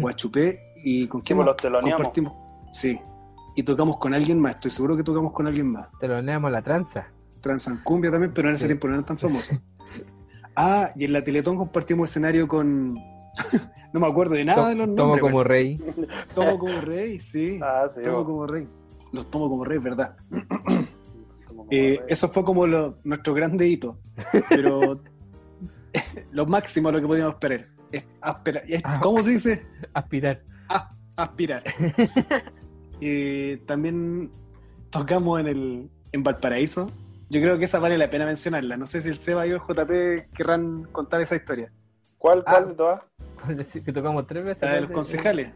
[0.00, 1.96] Guachupé, y con quién Como más los teloneamos.
[1.96, 2.32] compartimos.
[2.70, 2.98] Sí,
[3.56, 5.88] y tocamos con alguien más, estoy seguro que tocamos con alguien más.
[6.00, 7.08] Te lo neamos la tranza.
[7.40, 8.68] Transancumbia también, pero en ese Sí.
[8.68, 9.58] tiempo no eran tan famosos.
[10.56, 12.94] Ah, y en la Teletón compartimos escenario con.
[13.92, 15.20] no me acuerdo de nada de los nombres.
[15.20, 15.48] Tomo como bueno.
[15.48, 15.80] rey.
[16.34, 17.58] Tomo como rey, sí.
[17.62, 18.02] Ah, sí.
[18.02, 18.26] Tomo vos.
[18.26, 18.68] como rey.
[19.12, 20.16] Los tomo como rey, ¿verdad?
[21.70, 23.98] Eh, eso fue como lo- nuestro grande hito.
[24.48, 25.02] Pero
[26.32, 27.62] lo máximo a lo que podíamos esperar.
[27.92, 29.00] Es aspira- es- Ah.
[29.02, 29.66] ¿Cómo se dice?
[29.94, 30.42] Aspirar.
[31.16, 31.62] Aspirar.
[33.02, 34.30] Eh, también
[34.90, 36.90] tocamos en el en Valparaíso.
[37.30, 38.76] Yo creo que esa vale la pena mencionarla.
[38.76, 41.72] No sé si el Seba y el JP querrán contar esa historia.
[42.18, 42.66] ¿Cuál, cuál Ah.
[42.66, 43.06] de todas?
[43.84, 44.62] Que tocamos tres veces.
[44.64, 45.50] La de los concejales.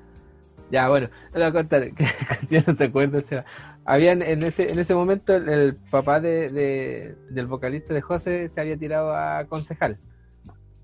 [0.70, 2.06] Ya, bueno, le voy a contar, que
[2.48, 3.44] si no se acuerda, o sea,
[3.84, 8.48] habían en ese, en ese momento el, el papá de, de- del vocalista de José
[8.48, 9.98] se había tirado a concejal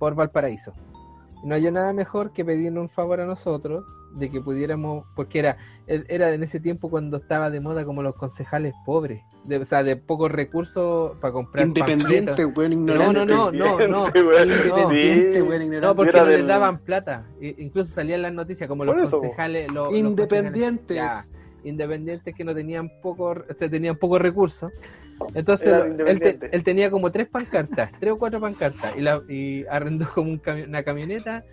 [0.01, 0.73] por Valparaíso.
[1.45, 3.85] No había nada mejor que pedirnos un favor a nosotros
[4.17, 8.15] de que pudiéramos, porque era, era en ese tiempo cuando estaba de moda como los
[8.17, 13.27] concejales pobres, de, o sea, de pocos recursos para comprar Independiente, buen No, ignorante.
[13.33, 14.01] no, no, no, no.
[14.11, 14.51] Güey.
[14.51, 15.87] Independiente, buen ignorante.
[15.87, 17.25] No, porque no les daban plata.
[17.41, 19.71] Incluso salían las noticias como los concejales.
[19.71, 21.33] los- los concejales- Independientes.
[21.65, 24.73] Independientes que no tenían poco, o sea, tenían pocos recursos.
[25.35, 26.51] Entonces él, te- independientes.
[26.53, 30.41] él tenía como tres pancartas, tres o cuatro pancartas, y, la, y arrendó como un
[30.41, 31.45] cami- una camioneta.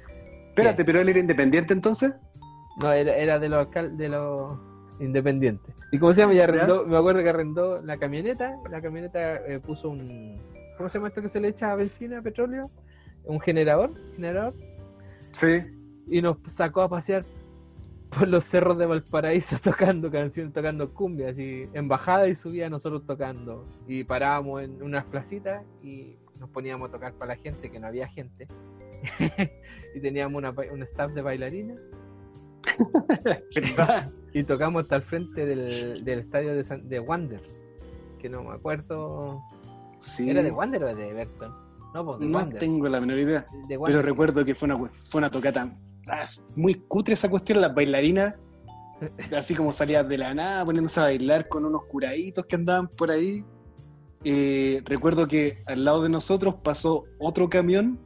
[0.49, 2.15] Espérate, pero él era independiente entonces.
[2.81, 4.53] No, era, era de los de los
[4.99, 5.73] independientes.
[5.91, 6.33] ¿Y cómo se llama?
[6.33, 10.37] Y arrendó, me acuerdo que arrendó la camioneta, la camioneta eh, puso un
[10.77, 12.69] ¿cómo se llama esto que se le echa a benzina, petróleo?
[13.25, 14.53] Un generador, generador,
[15.31, 15.61] Sí.
[16.07, 17.25] y nos sacó a pasear
[18.09, 23.05] por los cerros de Valparaíso tocando canciones, tocando cumbia, así, en bajada y subida nosotros
[23.05, 23.65] tocando.
[23.87, 27.87] Y parábamos en unas placitas y nos poníamos a tocar para la gente, que no
[27.87, 28.47] había gente.
[29.95, 31.77] y teníamos una, un staff de bailarines
[33.55, 34.11] ¿Verdad?
[34.33, 37.41] y tocamos hasta el frente del, del estadio de, San- de Wander,
[38.19, 39.41] que no me acuerdo.
[39.93, 40.29] Sí.
[40.29, 41.53] ¿Era de Wander o de Everton?
[41.93, 42.59] No, pues No Wander.
[42.59, 43.45] tengo la menor idea.
[43.67, 44.77] De Pero recuerdo que fue una,
[45.09, 45.71] fue una tocata
[46.07, 46.23] ah,
[46.55, 48.35] muy cutre esa cuestión, las bailarinas,
[49.35, 53.09] así como salían de la nada, poniéndose a bailar con unos curaditos que andaban por
[53.11, 53.43] ahí.
[54.23, 57.99] Eh, recuerdo que al lado de nosotros pasó otro camión,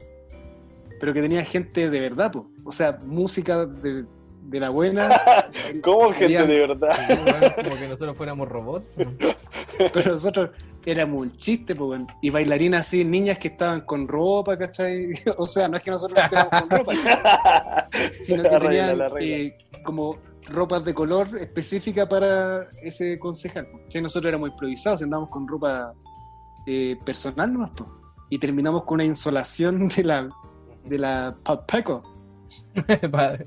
[0.99, 2.47] pero que tenía gente de verdad, po.
[2.63, 4.05] o sea, música de,
[4.43, 5.09] de la buena,
[5.83, 7.55] ¿Cómo gente Había- de verdad?
[7.63, 8.85] Como que nosotros fuéramos robots.
[9.93, 10.49] pero nosotros
[10.85, 12.07] éramos un chiste, po, weón.
[12.21, 15.09] y bailarinas así, niñas que estaban con ropa, ¿cachai?
[15.37, 16.93] O sea, no es que nosotros no estuviéramos con ropa,
[18.23, 19.35] sino que La regla, tenían la regla.
[19.37, 20.17] eh, como
[20.49, 23.67] ropas de color específica para ese concejal.
[23.83, 24.01] ¿Cachai?
[24.01, 25.93] Nosotros éramos improvisados, andábamos con ropa
[26.65, 27.85] eh, personal nomás, po.
[28.29, 30.29] y terminamos con una insolación de la
[30.85, 32.01] de la Papeco.
[33.11, 33.37] Pa-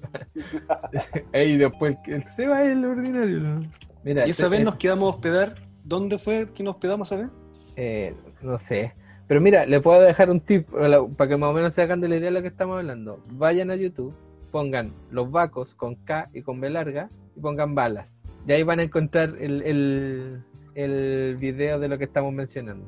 [1.32, 3.40] Ey, después el, el Seba es el ordinario.
[3.40, 3.70] ¿no?
[4.04, 5.63] Mira, Y esa te- vez nos quedamos a hospedar.
[5.84, 7.28] ¿Dónde fue que nos hospedamos a ver?
[7.76, 8.92] eh, no sé.
[9.26, 12.08] Pero mira, le puedo dejar un tip para que más o menos se hagan de
[12.08, 13.20] la idea de lo que estamos hablando.
[13.32, 14.14] Vayan a YouTube,
[14.50, 18.18] pongan los vacos con K y con B larga y pongan balas.
[18.46, 20.42] Y ahí van a encontrar el, el,
[20.74, 22.86] el video de lo que estamos mencionando.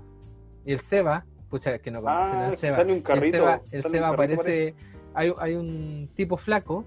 [0.66, 2.76] Y el Seba, pucha, que no conocen Ah, al sí, Seba.
[2.76, 3.36] sale un el carrito.
[3.38, 4.74] Seba, el Seba carrito, aparece,
[5.14, 6.84] hay, hay un tipo flaco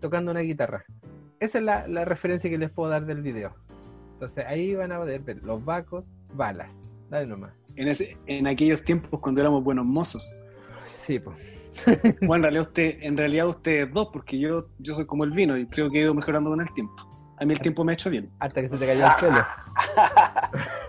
[0.00, 0.84] tocando una guitarra.
[1.40, 3.52] Esa es la, la referencia que les puedo dar del video.
[4.22, 6.04] Entonces ahí van a poder ver los vacos,
[6.34, 6.72] balas.
[7.10, 7.52] Dale nomás.
[7.74, 10.46] En, ese, en aquellos tiempos cuando éramos buenos mozos.
[10.86, 11.36] Sí, pues.
[12.20, 15.58] Bueno, en realidad, usted, en realidad ustedes dos, porque yo, yo soy como el vino
[15.58, 16.94] y creo que he ido mejorando con el tiempo.
[17.40, 18.30] A mí el tiempo me ha hecho bien.
[18.38, 19.44] Hasta que se te cayó el pelo.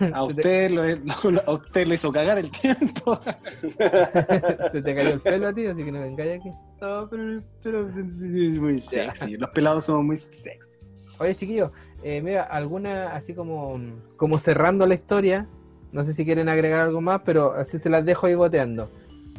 [0.14, 0.84] A usted lo,
[1.32, 3.18] lo- a usted lo hizo cagar el tiempo.
[4.72, 6.50] se te cayó el pelo a ti, así que no vengáis aquí.
[6.80, 9.36] No, pero, pero es muy sexy.
[9.36, 10.78] Los pelados somos muy sexy.
[11.18, 11.70] Oye, chiquillos,
[12.04, 13.80] eh, mira, alguna así como,
[14.18, 15.48] como cerrando la historia.
[15.92, 18.90] No sé si quieren agregar algo más, pero así se las dejo ahí boteando.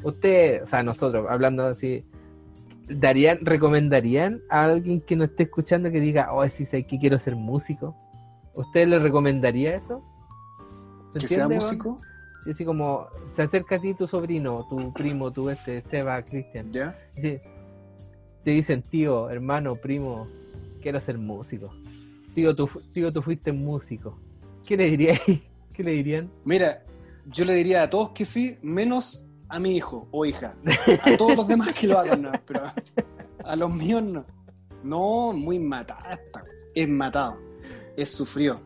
[0.04, 2.04] Usted, o sea, nosotros, hablando así,
[2.90, 7.20] darían, recomendarían a alguien que no esté escuchando que diga, oh, sí sé que quiero
[7.20, 7.96] ser músico?
[8.56, 10.02] ¿Usted le recomendaría eso?
[11.14, 12.02] ¿Se Que sea entiende, músico,
[12.44, 16.72] Sí, así como se acerca a ti tu sobrino, tu primo, tu este, Seba, Cristian.
[16.72, 16.98] ¿ya?
[17.16, 20.28] Te dicen, tío, hermano, primo,
[20.82, 21.74] quiero ser músico.
[22.36, 24.20] Tío, tú, tú fuiste músico.
[24.66, 25.22] ¿Qué le diríais?
[25.74, 26.30] ¿Qué le dirían?
[26.44, 26.84] Mira,
[27.28, 30.54] yo le diría a todos que sí, menos a mi hijo o hija.
[31.04, 32.64] A todos los demás que lo hagan, no, pero
[33.46, 34.26] a, los míos no.
[34.84, 36.20] No, muy matada.
[36.76, 37.38] Es matado,
[37.96, 38.60] es sufrido.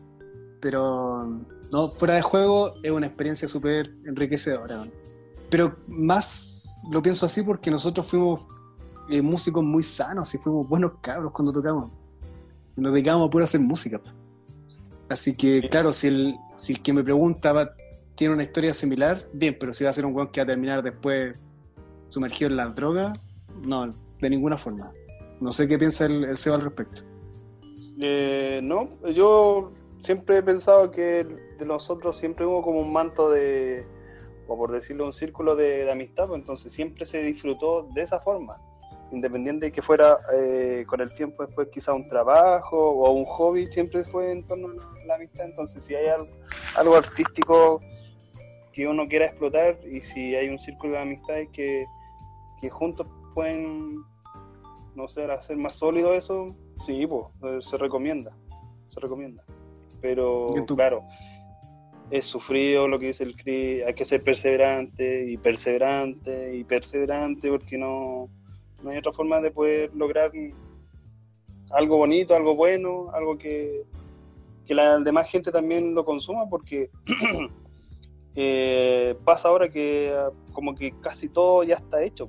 [0.60, 1.26] Pero
[1.70, 4.84] no, fuera de juego es una experiencia súper enriquecedora.
[5.48, 8.40] Pero más lo pienso así porque nosotros fuimos
[9.10, 11.99] eh, músicos muy sanos y fuimos buenos cabros cuando tocamos.
[12.80, 14.00] Nos dedicábamos a puro hacer música.
[15.08, 17.74] Así que, claro, si el, si el que me pregunta va-
[18.14, 20.46] tiene una historia similar, bien, pero si va a ser un weón que va a
[20.46, 21.38] terminar después
[22.08, 23.18] sumergido en las drogas,
[23.62, 24.92] no, de ninguna forma.
[25.40, 27.02] No sé qué piensa el, el Seba al respecto.
[28.00, 31.24] Eh, no, yo siempre he pensado que
[31.58, 33.84] de nosotros siempre hubo como un manto de,
[34.48, 38.20] o por decirlo, un círculo de, de amistad, pues entonces siempre se disfrutó de esa
[38.20, 38.56] forma,
[39.12, 43.66] independiente de que fuera eh, con el tiempo después quizá un trabajo o un hobby,
[43.66, 46.28] siempre fue en torno a la, amistad, entonces si hay algo,
[46.76, 47.80] algo artístico
[48.72, 51.84] que uno quiera explotar y si hay un círculo de amistades que,
[52.60, 53.96] que juntos pueden,
[54.94, 56.54] no sé, hacer más sólido eso,
[56.86, 58.36] sí, pues, eh, se recomienda,
[58.88, 59.44] se recomienda.
[60.00, 61.02] Pero, claro,
[62.10, 67.50] es sufrido lo que dice el CRI, hay que ser perseverante y perseverante y perseverante
[67.50, 68.28] porque no,
[68.82, 70.32] no hay otra forma de poder lograr
[71.72, 73.84] algo bonito, algo bueno, algo que,
[74.66, 76.90] que la demás gente también lo consuma porque
[78.36, 82.28] eh, pasa ahora que ah, como que casi todo ya está hecho.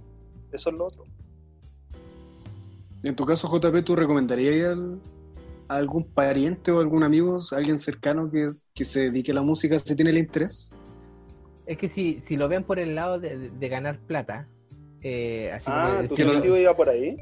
[0.52, 1.06] Eso es lo otro.
[3.04, 5.00] En tu caso, JP, ¿tú recomendarías al-
[5.70, 9.80] a algún pariente o algún amigo, alguien cercano que, que se dedique a la música
[9.80, 10.78] si tiene el interés?
[11.66, 14.48] Es que si, si lo ven por el lado de, de- de ganar plata,
[15.02, 17.16] eh, así como Ah, tu sentido iba por ahí.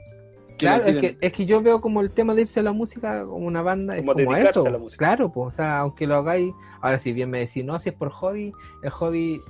[0.57, 3.23] Claro, es que, es que yo veo como el tema de irse a la música
[3.23, 4.67] como una banda, es Como como dedicarse eso.
[4.67, 5.05] a la música.
[5.05, 7.95] Claro, pues, o sea, aunque lo hagáis, ahora si bien me decís, no, si es
[7.95, 8.51] por hobby,
[8.84, 9.41] el hobby,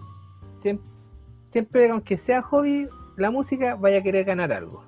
[0.62, 0.92] siempre,
[1.50, 4.84] siempre aunque sea hobby, la música vaya a querer ganar algo.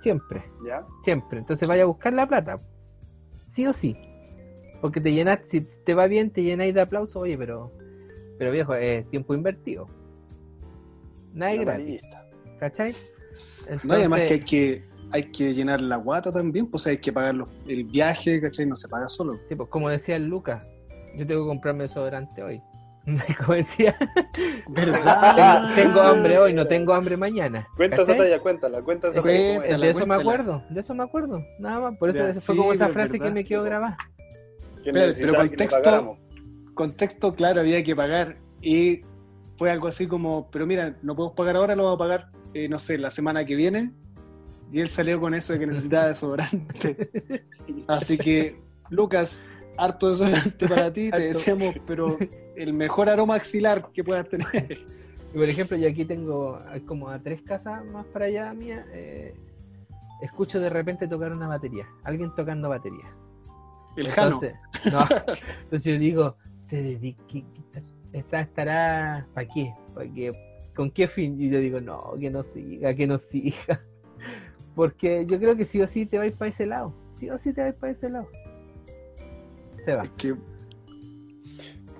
[0.00, 0.84] Siempre, ¿Ya?
[1.02, 1.38] siempre.
[1.40, 2.58] Entonces vaya a buscar la plata.
[3.52, 3.94] Sí o sí.
[4.80, 7.70] Porque te llenas, si te va bien, te llenáis de aplausos, oye, pero,
[8.38, 9.84] pero viejo, es tiempo invertido.
[11.34, 12.02] Nada es gratis.
[12.62, 12.94] ¿Cachai?
[13.82, 14.84] No, y además que hay Entonces- que,
[15.14, 18.66] hay que llenar la guata también, pues hay que pagar los- el viaje, ¿cachai?
[18.66, 19.38] No se paga solo.
[19.48, 20.62] Sí, pues como decía el Lucas,
[21.16, 22.62] yo tengo que comprarme desodorante hoy.
[23.44, 23.96] como decía,
[24.68, 25.70] ¿Verdad?
[25.74, 27.66] tengo, tengo hambre hoy, no tengo hambre mañana.
[27.76, 29.48] Cuenta esa talla, cuéntala, cuenta esa Cuéntala.
[29.48, 29.56] talla.
[29.56, 29.80] ¿cómo es?
[29.80, 31.98] De eso me acuerdo, de eso me acuerdo, nada más.
[31.98, 33.26] Por eso Ya, fue sí, como esa pero frase verdad.
[33.26, 33.96] que me quedó grabada.
[34.84, 36.16] Que Pero- pero contexto-.
[36.74, 39.00] Contexto, claro, había que pagar y
[39.56, 42.68] fue algo así como, pero mira, no podemos pagar ahora, lo vamos a pagar, eh,
[42.68, 43.92] no sé, la semana que viene.
[44.70, 47.10] Y él salió con eso de que necesitaba desodorante.
[47.88, 48.58] Así que,
[48.90, 51.26] Lucas, harto desodorante para ti, te Harto.
[51.26, 52.16] deseamos, pero
[52.56, 54.78] el mejor aroma axilar que puedas tener.
[55.34, 59.34] Y por ejemplo, yo aquí tengo como a tres casas más para allá mía, eh,
[60.20, 63.14] escucho de repente tocar una batería, alguien tocando batería.
[63.96, 64.40] El Jano.
[64.42, 64.54] Entonces,
[64.92, 65.00] no,
[65.62, 66.36] entonces yo digo,
[66.68, 67.16] se
[68.12, 69.74] estará, ¿para qué?
[69.94, 70.32] ¿Para qué?
[70.74, 71.40] ¿Con qué fin?
[71.40, 73.84] Y yo digo, no, que no siga, que no siga.
[74.74, 76.94] Porque yo creo que sí o sí te vais para ese lado.
[77.16, 78.28] Sí o sí te vais para ese lado.
[79.84, 80.10] Se va.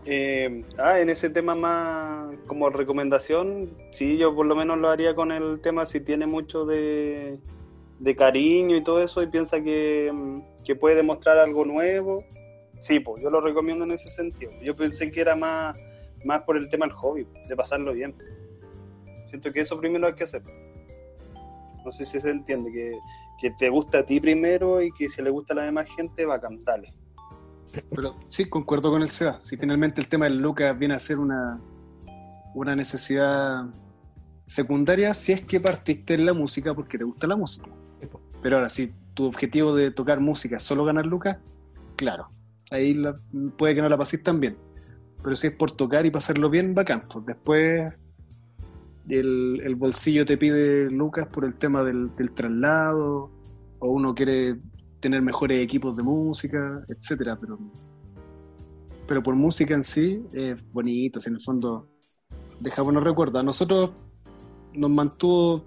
[0.04, 5.14] Eh, ah, en ese tema más como recomendación, sí, yo por lo menos lo haría
[5.14, 7.38] con el tema si tiene mucho de,
[8.00, 12.24] de cariño y todo eso y piensa que, mm, que puede demostrar algo nuevo.
[12.80, 14.50] Sí, pues yo lo recomiendo en ese sentido.
[14.60, 15.78] Yo pensé que era más,
[16.24, 18.14] más por el tema del hobby, de pasarlo bien.
[19.32, 20.42] Siento que eso primero hay que hacer.
[21.82, 22.92] No sé si se entiende, que,
[23.40, 26.26] que te gusta a ti primero y que si le gusta a la demás gente,
[26.26, 26.92] va a cantarle.
[27.88, 29.38] Pero sí, concuerdo con el Seba.
[29.40, 31.58] Si finalmente el tema del Lucas viene a ser una,
[32.54, 33.64] una necesidad
[34.44, 37.70] secundaria, si es que partiste en la música porque te gusta la música.
[38.42, 41.38] Pero ahora, si tu objetivo de tocar música es solo ganar Lucas,
[41.96, 42.28] claro,
[42.70, 43.02] ahí
[43.56, 44.58] puede que no la pases tan bien.
[45.24, 47.00] Pero si es por tocar y pasarlo bien, bacán.
[47.10, 47.92] Pues después
[49.08, 53.30] el, bolsillo te pide Lucas por el tema del, del traslado,
[53.78, 54.58] o uno quiere
[55.00, 57.58] tener mejores equipos de música, etcétera, pero
[59.06, 61.86] pero por música en sí es bonito, si en el fondo
[62.60, 63.40] deja buenos recuerdos.
[63.40, 63.90] A nosotros
[64.74, 65.64] nos mantuvo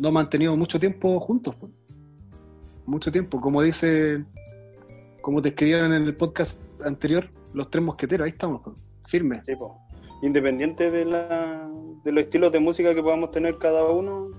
[0.00, 1.54] nos mantenido mucho tiempo juntos.
[1.54, 1.70] po.
[2.84, 3.40] Mucho tiempo.
[3.40, 4.24] Como dice,
[5.22, 9.40] como te escribieron en el podcast anterior, los tres mosqueteros, ahí estamos, po, firmes.
[9.46, 9.78] Sí, po.
[10.22, 11.65] Independiente de, la,
[12.02, 14.30] de los estilos de música que podamos tener cada uno,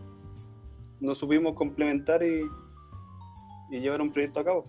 [0.99, 2.41] nos supimos complementar y,
[3.71, 4.63] y llevar un proyecto a cabo.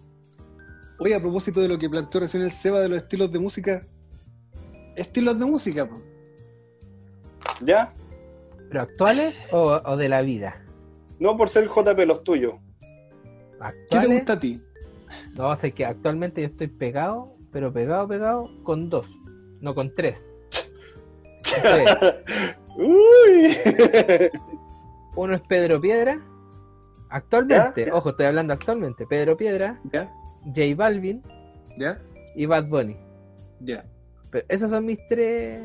[1.01, 3.81] Oye, a propósito de lo que planteó recién el Seba de los estilos de música,
[4.97, 6.01] estilos de música, po.
[7.63, 7.93] ¿Ya?
[8.69, 10.63] ¿Pero actuales o, o de la vida?
[11.19, 12.55] No por ser JP los tuyos.
[13.91, 14.61] ¿Qué te gusta a ti?
[15.35, 19.07] No, sé que actualmente yo estoy pegado, pero pegado, pegado con dos,
[19.61, 20.31] no con tres.
[22.77, 23.57] Uy.
[25.17, 26.21] Uno es Pedro Piedra.
[27.11, 27.95] Actualmente, ¿Ya?
[27.95, 29.07] ojo, estoy hablando actualmente.
[29.07, 30.13] Pedro Piedra, ¿Ya?
[30.45, 31.23] J Balvin
[31.77, 31.99] ¿Ya?
[32.35, 32.97] y Bad Bunny.
[33.61, 33.85] ¿Ya?
[34.31, 35.63] Pero esos son mis tres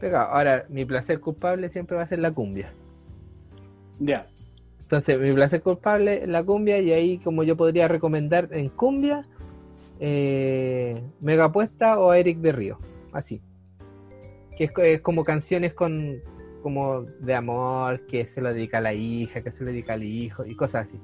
[0.00, 0.28] pegados.
[0.32, 2.72] Ahora, mi placer culpable siempre va a ser la cumbia.
[3.98, 4.28] ¿Ya?
[4.80, 9.20] Entonces, mi placer culpable es la cumbia y ahí como yo podría recomendar en cumbia,
[10.00, 12.78] eh, Megapuesta o Eric Berrío.
[13.12, 13.42] Así.
[14.58, 16.20] Que es, co- es como canciones con
[16.62, 20.02] como de amor, que se lo dedica a la hija, que se lo dedica al
[20.02, 21.00] hijo y cosas así.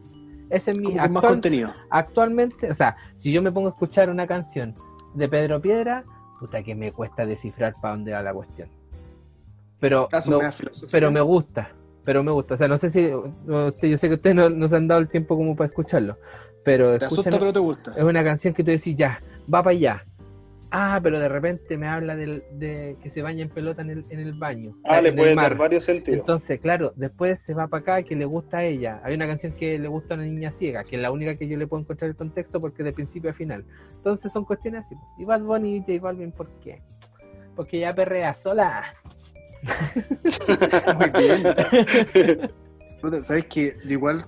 [0.51, 1.73] Ese es mi con más actual- contenido.
[1.91, 4.75] actualmente, o sea, si yo me pongo a escuchar una canción
[5.15, 6.05] de Pedro Piedra,
[6.41, 8.69] puta que me cuesta descifrar para dónde va la cuestión.
[9.81, 10.41] Pero, Ah, no-
[10.91, 11.71] pero me gusta,
[12.05, 12.55] pero me gusta.
[12.55, 15.01] O sea, no sé si, usted- yo sé que ustedes no, no se han dado
[15.01, 16.19] el tiempo como para escucharlo,
[16.65, 17.95] pero Te asusta, pero te gusta.
[17.97, 19.21] es una canción que tú decís, ya,
[19.53, 20.05] va para allá.
[20.77, 24.05] Ah, pero de repente me habla del, de que se baña en pelota en el,
[24.11, 24.71] en el baño.
[24.83, 25.37] o sea, Ah, le mar.
[25.37, 26.19] dar varios sentidos.
[26.19, 29.01] Entonces, claro, después se va para acá que le gusta a ella.
[29.05, 31.47] Hay una canción que le gusta a una niña ciega, que es la única que
[31.47, 33.65] yo le puedo encontrar el contexto porque de principio a final.
[33.93, 34.97] Entonces son cuestiones así.
[35.17, 36.83] Y Bad Bunny y J Balvin, ¿por qué?
[37.55, 38.83] Porque ya perrea sola.
[40.99, 41.45] Muy bien.
[43.23, 44.25] Sabes que yo igual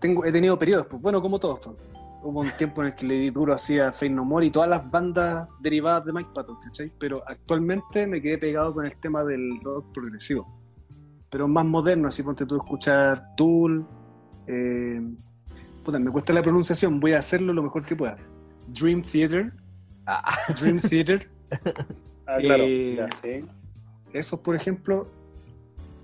[0.00, 1.60] tengo, he tenido periodos, pues bueno, como todos.
[1.60, 1.76] pues.
[2.22, 4.50] Hubo un tiempo en el que le di duro así a Faith No More y
[4.50, 6.92] todas las bandas derivadas de Mike Patton, ¿cachai?
[6.98, 10.46] Pero actualmente me quedé pegado con el tema del rock progresivo.
[11.30, 13.86] Pero más moderno, así ponte tú a escuchar Tool.
[14.46, 15.00] eh,
[15.84, 18.16] puta, me cuesta la pronunciación, voy a hacerlo lo mejor que pueda.
[18.68, 19.52] Dream Theater.
[20.06, 21.30] Ah, Dream Theater.
[22.30, 22.64] Ah, claro.
[22.66, 23.42] Eh, ya, sí.
[24.12, 25.04] esos, por ejemplo.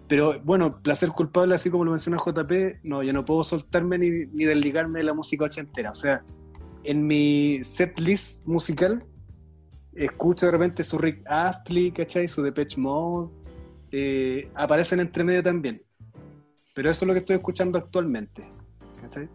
[0.08, 4.10] Pero bueno, placer culpable, así como lo menciona JP, no, yo no puedo soltarme ni,
[4.32, 5.90] ni desligarme de la música ochentera.
[5.90, 6.22] O sea,
[6.84, 9.04] en mi set list musical,
[9.94, 12.28] escucho de repente su Rick Astley, ¿cachai?
[12.28, 13.32] Su Depeche Mode,
[13.92, 15.82] eh, aparecen entre medio también.
[16.74, 18.42] Pero eso es lo que estoy escuchando actualmente,
[19.00, 19.28] ¿cachai?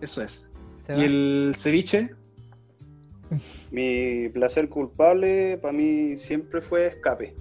[0.00, 0.52] Eso es.
[0.84, 2.10] se Y el ceviche,
[3.70, 7.34] Mi placer culpable para mí siempre fue Escape.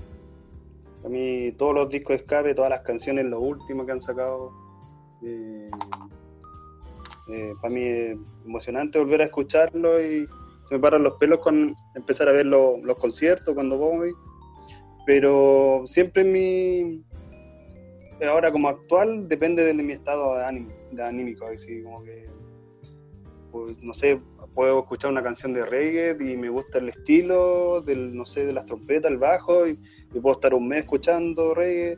[1.04, 4.52] Para mí todos los discos de Escape, todas las canciones, los últimos que han sacado,
[5.22, 5.68] eh,
[7.28, 10.26] eh, para mí es emocionante volver a escucharlo y
[10.64, 14.14] se me paran los pelos con empezar a ver lo- los conciertos cuando voy.
[15.06, 17.04] Pero siempre mi...
[18.26, 22.24] Ahora como actual depende de mi estado de ánimo, de anímico, así como que
[23.52, 24.20] pues, no sé,
[24.56, 28.54] puedo escuchar una canción de reggae y me gusta el estilo, del, no sé, de
[28.54, 29.78] las trompetas, el bajo, y,
[30.14, 31.98] y puedo estar un mes escuchando reggae.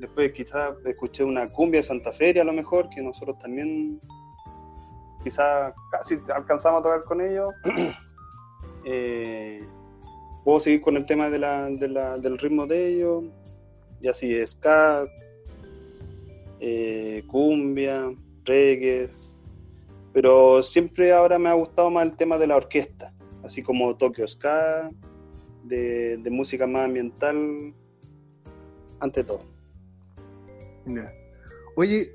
[0.00, 4.00] Después quizás escuché una cumbia de Santa Fe a lo mejor, que nosotros también
[5.22, 7.52] quizás casi alcanzamos a tocar con ellos.
[8.84, 9.64] Eh,
[10.42, 13.22] puedo seguir con el tema del ritmo de ellos,
[14.00, 15.04] y así ska,
[16.58, 18.12] eh, cumbia,
[18.44, 19.08] reggae,
[20.12, 23.14] pero siempre ahora me ha gustado más el tema de la orquesta,
[23.44, 24.90] así como Tokyo Ska,
[25.64, 27.74] de, de música más ambiental,
[29.00, 29.40] ante todo.
[31.76, 32.12] Oye,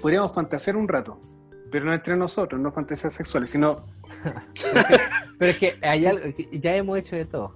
[0.00, 1.18] podríamos fantasear un rato,
[1.70, 3.86] pero no entre nosotros, no fantasías sexuales, sino
[5.38, 6.06] Pero es que hay Sí.
[6.06, 7.54] algo que ya hemos hecho de todo.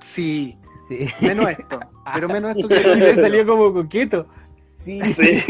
[0.00, 0.58] sí,
[0.88, 1.06] Sí.
[1.20, 1.80] menos esto,
[2.14, 4.26] pero menos esto Y que le salió como coqueto.
[4.54, 5.00] Sí.
[5.02, 5.40] Sí,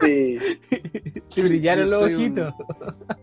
[0.00, 0.38] sí.
[1.36, 2.54] Le brillaron los un- ojitos.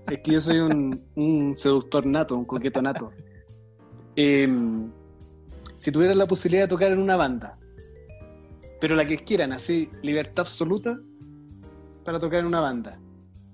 [0.10, 3.12] Es que yo soy un, un seductor nato, un coqueto nato.
[4.16, 4.92] Em,
[5.76, 7.58] si tuvieran la posibilidad de tocar en una banda,
[8.80, 10.98] pero la que quieran, así, libertad absoluta
[12.04, 13.00] para tocar en una banda.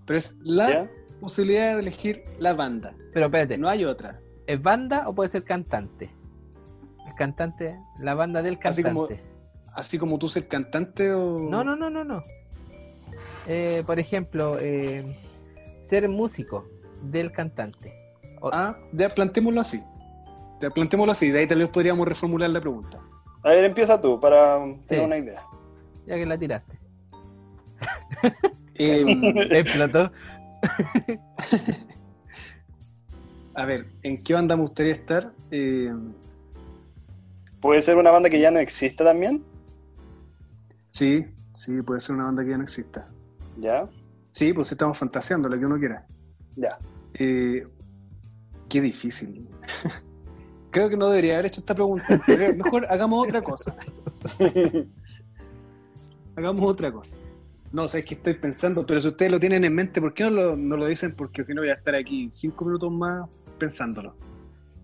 [0.06, 0.92] Pero es la ¿Ya?
[1.20, 4.20] posibilidad de elegir la banda, Pero espérate, no hay otra.
[4.48, 6.10] ¿es banda o puede ser cantante?
[7.06, 9.16] El cantante, la banda del Así cantante.
[9.18, 9.38] como-
[9.74, 11.38] Así como tú ser cantante o...
[11.38, 12.24] No, no, no, no, no.
[13.48, 15.04] Eh, por ejemplo, eh,
[15.82, 16.66] ser músico
[17.04, 17.94] del cantante.
[18.42, 19.82] O- Ah, ya plantémoslo así.
[20.62, 22.98] Ya plantémoslo así, de ahí tal vez podríamos reformular la pregunta.
[23.44, 24.74] A ver, empieza tú para Sí.
[24.88, 25.42] tener una idea.
[26.06, 26.80] Ya que la tiraste.
[28.80, 30.12] Em, Explotó.
[33.56, 35.32] a ver, ¿en qué banda me gustaría estar?
[35.52, 36.14] Em,
[37.62, 39.44] ¿Puede ser una banda que ya no exista también?
[40.92, 43.08] sí, sí, puede ser una banda que ya no exista.
[43.58, 43.88] ¿Ya?
[44.32, 46.06] Sí, pues estamos fantaseando, lo que uno quiera.
[46.56, 46.78] Ya.
[47.16, 47.68] Eh,
[48.70, 49.48] qué difícil.
[50.72, 52.06] Creo que no debería haber hecho esta pregunta.
[52.28, 53.76] Mejor hagamos otra cosa.
[56.36, 57.16] Hagamos otra cosa.
[57.72, 60.24] No, sé, es que estoy pensando, pero si ustedes lo tienen en mente, ¿por qué
[60.26, 61.14] no lo, no lo dicen?
[61.16, 63.28] Porque si no voy a estar aquí cinco minutos más
[63.58, 64.16] pensándolo.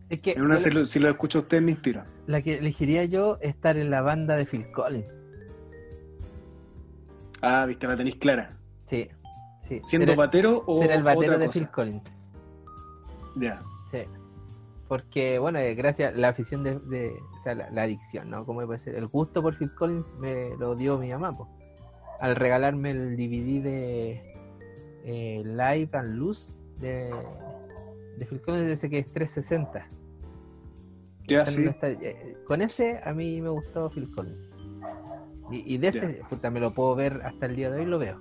[0.10, 2.05] Es que En una, si, lo, si lo escucho a ustedes me inspira.
[2.27, 5.10] la que elegiría yo es estar en la banda de Phil Collins.
[7.41, 8.49] Ah, viste, la tenéis clara.
[8.85, 9.07] Sí,
[9.61, 9.80] sí.
[9.84, 11.60] ¿Siendo batero o ser el batero otra de cosa?
[11.60, 12.15] Phil Collins.
[13.35, 13.61] Ya.
[13.89, 13.99] Sí.
[14.93, 18.45] Porque, bueno, gracias la afición de, de- o sea, la, la adicción, ¿no?
[18.45, 18.93] ¿Cómo puede ser?
[18.93, 21.49] El gusto por Phil Collins me lo dio mi mamá, po.
[22.19, 24.21] Al regalarme el DVD de
[25.03, 27.11] eh, Live and Luz de,
[28.19, 29.87] de Phil Collins, ese que es 360.
[31.27, 31.65] Ya, Está sí.
[31.65, 31.97] estadio.
[32.03, 34.51] Eh, Con ese a mí me gustó Phil Collins.
[35.49, 37.97] Y, y de ese, puta, me lo puedo ver hasta el día de hoy, lo
[37.97, 38.19] veo.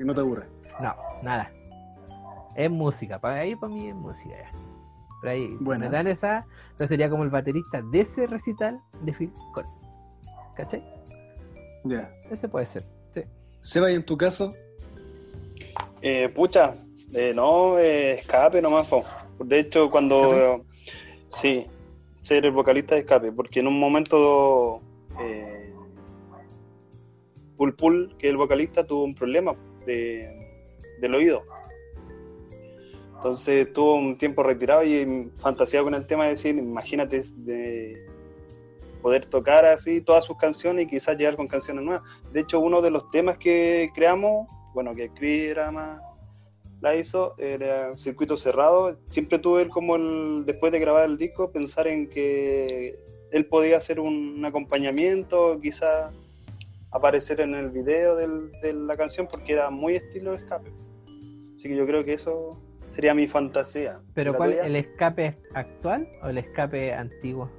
[0.00, 0.46] Y no te aburre.
[0.80, 1.50] No, nada.
[2.56, 4.50] Es música, para ahí para mí es música ya.
[5.22, 5.86] Pero ahí, si Buena.
[5.86, 9.72] me dan esa, entonces sería como el baterista de ese recital de Phil Collins.
[10.56, 10.84] ¿Cachai?
[11.84, 12.12] Ya.
[12.28, 12.84] Ese puede ser.
[13.14, 13.22] Sí.
[13.60, 14.52] Seba, ¿y en tu caso?
[16.02, 16.74] Eh, pucha,
[17.14, 18.88] eh, no, eh, escape nomás.
[18.88, 19.04] po.
[19.38, 20.60] De hecho, cuando.
[21.28, 21.66] sí,
[22.20, 24.80] ser el vocalista de escape, porque en un momento.
[25.20, 25.72] Eh,
[27.56, 29.54] Pul Pul, que es el vocalista, tuvo un problema
[29.86, 30.50] de,
[31.00, 31.44] del oído.
[33.22, 38.04] Entonces estuvo un tiempo retirado y fantaseado con el tema de decir, imagínate de
[39.00, 42.02] poder tocar así todas sus canciones y quizás llegar con canciones nuevas.
[42.32, 45.08] De hecho, uno de los temas que creamos, bueno, que
[45.72, 46.00] más
[46.80, 48.98] la hizo, era Circuito Cerrado.
[49.08, 52.98] Siempre tuve el, como el, después de grabar el disco, pensar en que
[53.30, 56.12] él podía hacer un, acompañamiento, quizás
[56.90, 60.72] aparecer en el video de la canción, porque era muy estilo escape.
[61.54, 62.60] Así que yo creo que eso
[62.92, 63.98] sería mi fantasía.
[64.14, 64.50] Pero ¿La ¿cuál?
[64.52, 64.62] tuya?
[64.66, 67.50] ¿El escape actual o el escape antiguo?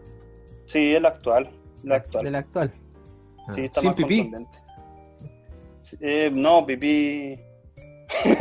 [0.65, 1.49] Sí, el actual.
[1.84, 2.23] El actual.
[2.26, 2.72] Del actual.
[3.53, 3.64] Sí, Ah.
[3.64, 4.31] está Sin más pipí.
[5.81, 7.38] Sí, eh, no, pipí.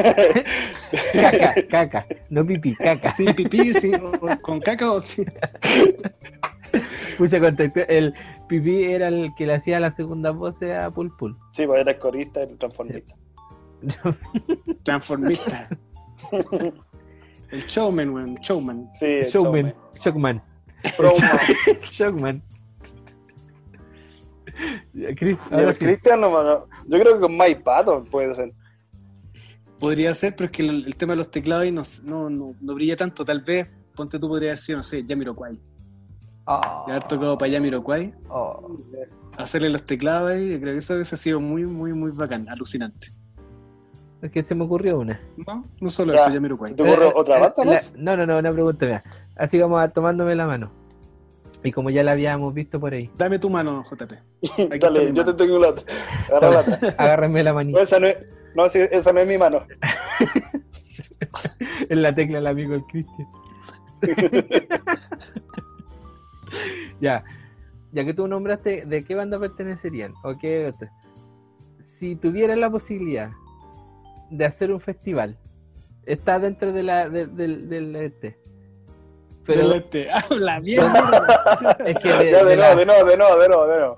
[1.13, 2.07] Caca, caca.
[2.31, 3.13] No pipí, caca.
[3.13, 3.73] ¿Sin pipí?
[3.75, 5.25] sí, o- ¿Con caca o sí?
[7.19, 7.81] Mucha contexto.
[7.89, 8.15] El
[8.49, 11.37] pipí era el que le hacía la segunda voz a Pul Pul.
[11.53, 13.15] Sí, pues era el corista, el transformista.
[14.85, 15.69] Transformista.
[17.53, 18.35] El showman, weón.
[18.37, 18.91] Showman.
[18.99, 19.75] Sí, el Showman.
[19.95, 20.43] Shockman.
[21.91, 22.43] Showman.
[25.79, 28.53] Cristian, no, yo creo que con Mike Patton puede ser.
[29.79, 32.55] Podría ser, pero es que el, el tema de los teclados ahí no, no, no,
[32.59, 33.25] no brilla tanto.
[33.25, 35.61] Tal vez, ponte tú, podría haber sido, no sé, Jamiroquai.
[36.47, 38.77] Oh, De haber tocado para Jamiroquai, oh.
[39.37, 43.09] hacerle los teclados ahí, creo que eso hubiese sido muy, muy, muy bacán, alucinante.
[44.23, 45.21] Es que se me ocurrió una.
[45.47, 46.21] No, no solo Ya.
[46.23, 46.69] eso, Jamiroquai.
[46.71, 47.81] ¿Se te ocurre Eh, otra eh, banda la-?
[47.97, 49.03] No, no, no, una pregunta mía.
[49.37, 50.71] Así como a- tomándome la mano.
[51.65, 53.11] Y como ya la habíamos visto por ahí.
[53.17, 54.13] Dame tu mano, JP.
[54.71, 55.85] Aquí Dale, yo te tengo la otra.
[56.29, 56.79] Agarra la otra.
[56.99, 57.83] Agárrenme la No, manita.
[57.83, 58.17] esa no es,
[58.55, 59.65] no, esa no es mi mano.
[61.89, 63.27] En la tecla el amigo el Cristian.
[67.01, 67.25] ya.
[67.93, 70.15] Ya que tú nombraste, ¿de qué banda pertenecerían?
[70.25, 70.91] ¿O qué otra?
[71.83, 73.31] Si tuvieran la posibilidad
[74.33, 75.39] de hacer un festival,
[76.07, 78.39] está dentro de la, de- del- del este.
[79.45, 80.11] Pero Del este.
[80.11, 81.77] ¡Ah, la mierda!
[81.85, 83.79] es que de, Ya, de de la- nuevo, de nuevo, de nuevo, de nuevo, de
[83.79, 83.97] nuevo.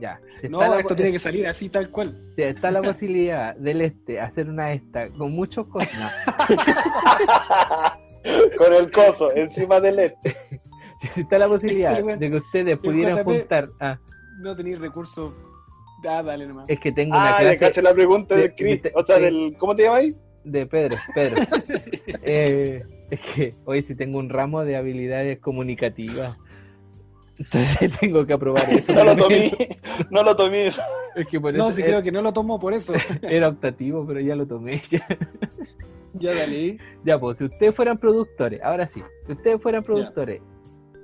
[0.00, 0.20] ya.
[0.36, 2.16] Está, No, la, esto tiene que salir así, tal cual.
[2.36, 6.12] está la posibilidad del este hacer una esta con muchos cosas.
[8.58, 10.36] Con el coso encima del este.
[11.12, 13.68] Si está la posibilidad Este, de que ustedes pudieran juntar.
[13.78, 13.98] Ah,
[14.40, 15.32] No tenéis recursos.
[16.06, 16.68] Ah, dale nomás.
[16.68, 18.82] es que tengo una Ah, clase caché la pregunta de- del Chris.
[18.82, 19.56] de- O sea, de- del.
[19.58, 20.16] ¿Cómo te llamas ahí?
[20.44, 20.96] de Pedro.
[21.14, 21.36] Pedro.
[22.22, 26.36] Eh, es que hoy sí tengo un ramo de habilidades comunicativas.
[27.38, 28.92] Entonces tengo que aprobar eso.
[28.94, 29.52] No lo tomé.
[30.10, 30.72] No lo tomé.
[31.16, 32.92] Es que por No, eso sí era, creo que no lo tomó por eso.
[33.22, 34.80] era optativo, pero ya lo tomé.
[34.90, 35.06] Ya,
[36.14, 36.78] ya dale.
[37.04, 40.40] Ya, pues, si ustedes fueran productores, ahora sí, si ustedes fueran productores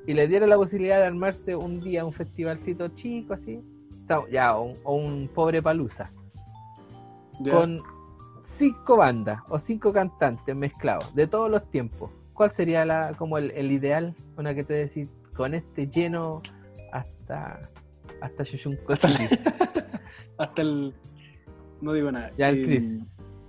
[0.07, 3.61] y les dieran la posibilidad de armarse un día un festivalcito chico así,
[4.31, 6.10] ya, o un, o un pobre palusa,
[7.51, 7.81] con
[8.59, 13.51] cinco bandas o cinco cantantes mezclados de todos los tiempos, ¿cuál sería la, como el,
[13.52, 14.14] el ideal?
[14.36, 16.43] Una que te decís, con este lleno
[16.93, 17.68] hasta
[18.20, 18.78] hasta City.
[20.39, 20.94] Hasta el.
[21.81, 22.32] no digo nada.
[22.39, 22.93] Ya, el Eh, Chris.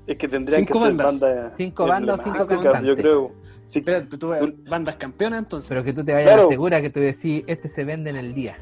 [0.08, 1.20] Es que tendrían Cinco que ser bandas.
[1.22, 1.54] bandas.
[1.58, 2.88] Cinco bandas o cinco cantantes.
[2.88, 3.32] Yo creo.
[3.66, 4.30] Sí, tú, Tú-
[4.70, 5.70] bandas campeonas entonces.
[5.70, 6.50] Pero que tú te vayas Claro.
[6.50, 8.58] segura que tú decís, este se vende en el día.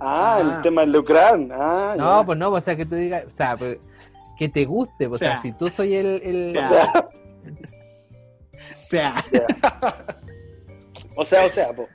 [0.00, 0.56] Ah, Ah.
[0.56, 1.38] el tema del lucrar.
[1.52, 2.26] Ah, No, ya.
[2.26, 3.78] pues no, o sea, que tú digas, o sea, pues,
[4.38, 6.20] que te guste, pues, o sea, O sea, si tú soy el...
[6.22, 6.56] el-.
[6.56, 7.08] O sea,
[8.80, 9.14] O sea,
[11.16, 11.88] o sea, o sea, po.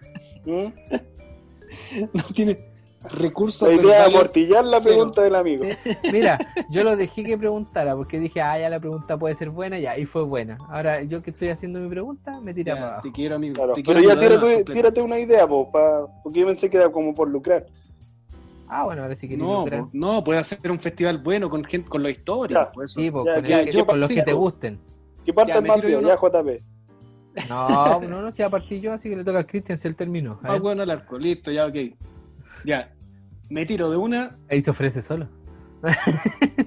[0.45, 0.67] ¿Mm?
[2.13, 2.59] no tiene
[3.17, 3.67] recursos.
[3.67, 4.95] La idea verbales amortillar la cero.
[4.95, 5.65] pregunta del amigo.
[6.11, 6.37] Mira,
[6.69, 9.97] yo lo dejé que preguntara porque dije, ah, ya la pregunta puede ser buena, ya,
[9.97, 10.57] y fue buena.
[10.69, 13.07] Ahora, yo que estoy haciendo mi pregunta, me tira Ya, para abajo.
[13.07, 13.53] te quiero, amigo.
[13.55, 16.91] Claro, te pero quiero ya tírate una idea, po, pa- porque yo pensé que era
[16.91, 17.65] como por lucrar.
[18.73, 19.84] Ah, bueno, ahora sí que No, lucrar.
[19.91, 23.02] no, puede hacer un festival bueno con gente, con po, eso.
[23.02, 24.80] Sí, pues, Ya, con, ya, el- yo con los que te gusten.
[25.26, 26.02] ¿Qué parte Ya, es me más tiro bien?
[26.02, 26.64] yo Ya, JP.
[27.49, 29.95] No, no, no, si a partir yo, así que le toca al Cristian si él
[29.98, 30.39] terminó.
[30.43, 31.76] Ah, bueno, el arco, listo, ya, ok.
[32.64, 32.93] Ya,
[33.49, 34.38] me tiro de una.
[34.49, 35.27] Ahí se ofrece solo.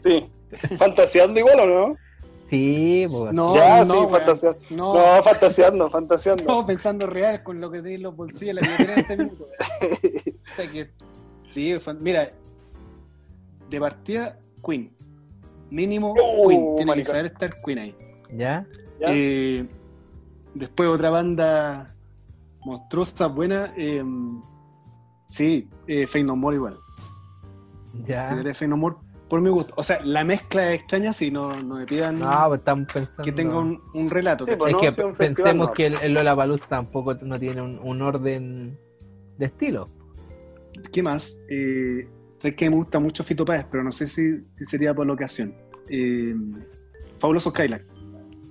[0.03, 0.29] Sí.
[0.77, 1.97] ¿Fantaseando igual o no?
[2.45, 3.33] Sí, pues.
[3.33, 4.59] No, ya, no, sí, fantaseando.
[4.71, 6.45] No, No, fantaseando, fantaseando.
[6.45, 9.17] no, pensando real con lo que tenéis en los bolsillos de la billetera en este
[9.17, 9.47] minuto.
[11.55, 12.33] sí, fan- mira,
[13.71, 14.93] de partida, Queen.
[15.71, 16.77] Mínimo Oh, Queen.
[16.77, 17.97] Tiene que saber estar Queen ahí.
[18.37, 18.67] ¿Ya?
[19.01, 19.07] ¿Ya?
[19.11, 19.67] Eh,
[20.55, 21.95] después otra banda
[22.65, 23.73] monstruosa, buena.
[23.77, 24.05] eh,
[25.29, 26.77] sí, eh, No More igual.
[28.05, 28.27] ¿Ya?
[28.27, 28.97] Tiraré Fade No More
[29.29, 29.73] por mi gusto.
[29.77, 33.23] O sea, la mezcla es extraña si no, no me pidan No, pues estamos pensando...
[33.23, 34.45] que tenga un, un relato.
[34.45, 38.79] Pues, es no, que pensemos que el, el Lollapalooza tampoco no tiene un, un orden
[39.39, 39.89] de estilo.
[40.93, 41.41] ¿Qué más?
[41.49, 45.07] Eh, sabes que me gusta mucho Fito Páez, pero no sé si, si sería por
[45.07, 45.55] la ocasión.
[45.89, 46.35] Eh,
[47.19, 47.85] Fabuloso Skylark.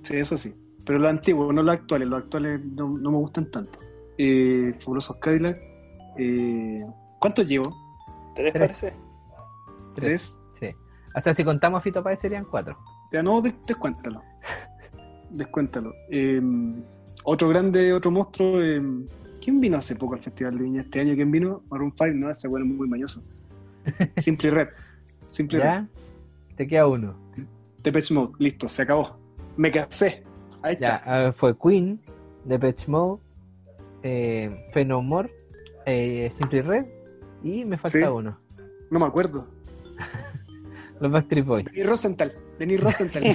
[0.02, 0.54] Sí, eso sí.
[0.86, 2.08] Pero los antiguos, no los actuales.
[2.08, 3.78] Los actuales no, no me gustan tanto.
[4.18, 5.58] Eh, Fabuloso Skylark.
[6.18, 6.84] Eh,
[7.20, 7.64] ¿Cuántos llevo?
[8.34, 8.66] ¿Tres Tres.
[8.68, 8.92] parece?
[9.96, 10.40] ¿Tres?
[10.60, 10.66] Sí.
[11.16, 12.76] O sea, si contamos a Fito Páez serían cuatro.
[13.12, 14.22] Ya no, des- descuéntalo.
[15.30, 15.92] Descuéntalo.
[16.10, 16.40] Eh,
[17.24, 18.62] otro grande, otro monstruo.
[18.62, 18.80] eh,
[19.44, 21.14] ¿Quién vino hace poco al Festival de Viña este año?
[21.14, 21.62] ¿Quién vino?
[21.70, 23.44] Maroon 5, no, ese bueno muy mañosos.
[24.16, 24.68] Simply Red.
[25.26, 25.64] Simply Red.
[25.64, 25.88] ¿Ya?
[26.56, 27.14] Te queda uno.
[27.82, 29.18] Depeche Mode, listo, se acabó.
[29.58, 30.22] Me casé.
[30.62, 31.18] Ahí Ya, está.
[31.18, 32.00] ver, fue Queen,
[32.46, 33.20] Depeche Mode,
[34.02, 35.30] eh, Fade No More,
[35.84, 36.86] eh, Simply Red
[37.42, 38.04] y me falta Sí.
[38.04, 38.38] uno.
[38.90, 39.46] No me acuerdo.
[41.00, 41.64] Los Backstreet Boys.
[41.66, 42.32] Denis Rosenthal.
[42.58, 43.22] Denis Rosenthal.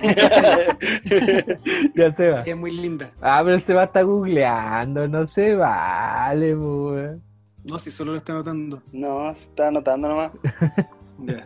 [1.96, 2.42] ya se va.
[2.42, 3.12] es muy linda.
[3.22, 7.22] Ah, pero se va a estar googleando, no se vale, weón.
[7.66, 8.82] No, si solo lo está notando.
[8.94, 10.32] no, se está anotando nomás.
[11.22, 11.46] Ya.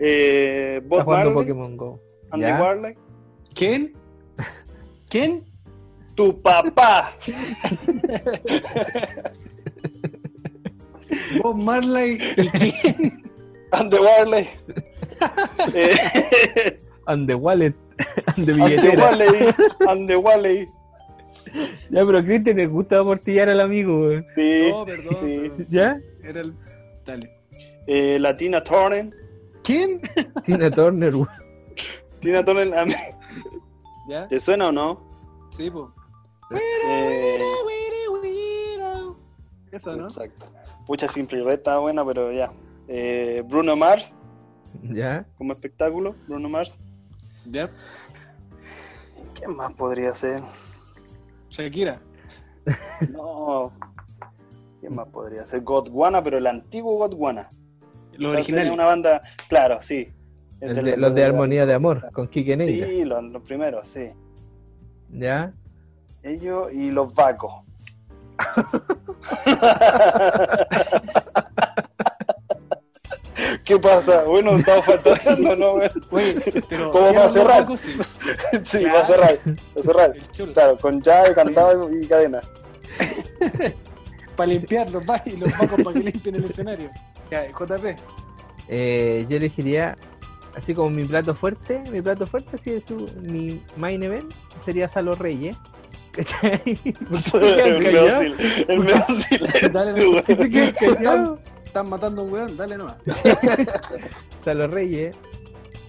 [0.00, 2.00] Eh, Está Bob jugando Marley, Pokémon Go.
[2.32, 2.60] Andy ¿Ya?
[2.60, 2.94] Warley.
[3.54, 3.92] ¿Quién?
[5.08, 5.44] ¿Quién?
[6.16, 7.14] Tu papá.
[11.42, 13.22] Bob Marley y quién?
[13.70, 14.48] Andy Warley.
[15.74, 17.74] eh, And the wallet,
[18.36, 19.00] and the billetera.
[19.02, 19.54] Warley.
[19.88, 20.68] Andy Warley.
[21.90, 24.10] Ya, pero a Cristian le gusta amortillar al amigo.
[24.34, 24.68] Sí.
[24.70, 25.16] No, perdón.
[25.22, 25.52] sí.
[25.68, 25.98] ¿Ya?
[26.22, 26.54] Era el.
[27.06, 27.30] Dale.
[27.86, 29.10] Eh, Latina Turner.
[29.64, 30.00] ¿Quién?
[30.44, 31.14] Tina Turner.
[32.20, 32.92] Tina Turner, a mí-
[34.08, 34.28] ¿Ya?
[34.28, 35.00] ¿te suena o no?
[35.50, 35.92] Sí, po.
[36.50, 37.38] Eh,
[39.72, 40.04] Eso, ¿no?
[40.08, 40.46] Exacto.
[40.86, 42.52] Pucha, Simply Red está buena, pero ya.
[42.88, 44.12] Eh, Bruno Mars,
[44.82, 45.26] ¿Ya?
[45.36, 46.14] como espectáculo.
[46.26, 46.74] Bruno Mars.
[47.50, 47.70] ¿Ya?
[49.34, 50.42] ¿Quién más podría ser?
[51.50, 52.00] Shakira.
[53.10, 53.72] No.
[54.80, 55.62] ¿Quién más podría ser?
[55.62, 57.48] Godwana, pero el antiguo Godwana.
[58.18, 58.72] Los originales.
[58.72, 60.12] Una banda, claro, sí.
[60.60, 62.86] El de- los de Armonía de Amor, con Kike Neira.
[62.88, 64.10] Sí, los, los primeros, sí.
[65.10, 65.52] ¿Ya?
[66.22, 67.54] Ellos y los vacos.
[73.68, 74.24] ¿Qué pasa?
[74.24, 75.74] Bueno, estamos fantaseando, ¿no?
[76.70, 76.90] pero.
[76.90, 77.66] ¿Cómo va a cerrar?
[77.76, 77.98] sí.
[78.64, 80.16] Sí, va a cerrar, va a cerrar.
[80.54, 82.40] Claro, con llave, candado y cadena.
[84.36, 86.90] Para limpiar los y los vacos para que limpien el escenario.
[87.30, 87.98] Ya, JP.
[88.68, 89.96] Eh, yo elegiría,
[90.56, 94.32] así como mi plato fuerte, mi plato fuerte, así de su, mi main event,
[94.64, 95.56] sería Salo Reyes.
[96.12, 96.58] ¿Cachai?
[97.10, 98.24] ¿Por qué se quedan callados?
[98.68, 99.04] el medio
[99.72, 101.38] Dale, silencio, ¿Por qué se quedan callados?
[101.78, 102.96] Están matando a un weón, dale nomás.
[104.44, 105.14] Salo Reyes.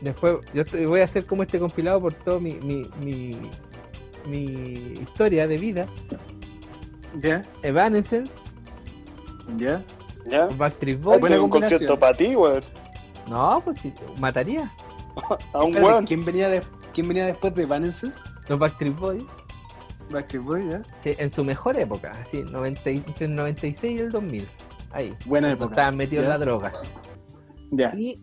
[0.01, 3.37] Después, yo estoy- voy a hacer como este compilado por toda mi, mi, mi,
[4.27, 5.87] mi historia de vida.
[7.21, 8.33] Ya, Evanescence,
[9.57, 9.83] ya.
[10.27, 10.45] ¿Ya?
[10.45, 11.21] Backstreet Boys.
[11.25, 12.61] tengo un concierto para ti, güey.
[13.27, 14.71] No, pues sí, mataría.
[15.53, 16.05] A un weón.
[16.05, 16.61] ¿quién, venía de-
[16.93, 18.19] ¿Quién venía después de Evanescence?
[18.47, 19.23] Los Backstreet Boys.
[20.11, 20.83] Backstreet Boy, ya.
[20.99, 24.47] Sí, en su mejor época, así, 90 y- entre el 96 y el 2000.
[24.91, 25.15] Ahí.
[25.25, 25.71] Buena época.
[25.75, 26.37] Estaban metidos en Ya.
[26.37, 26.73] la droga.
[27.71, 27.93] Ya.
[27.95, 28.17] Y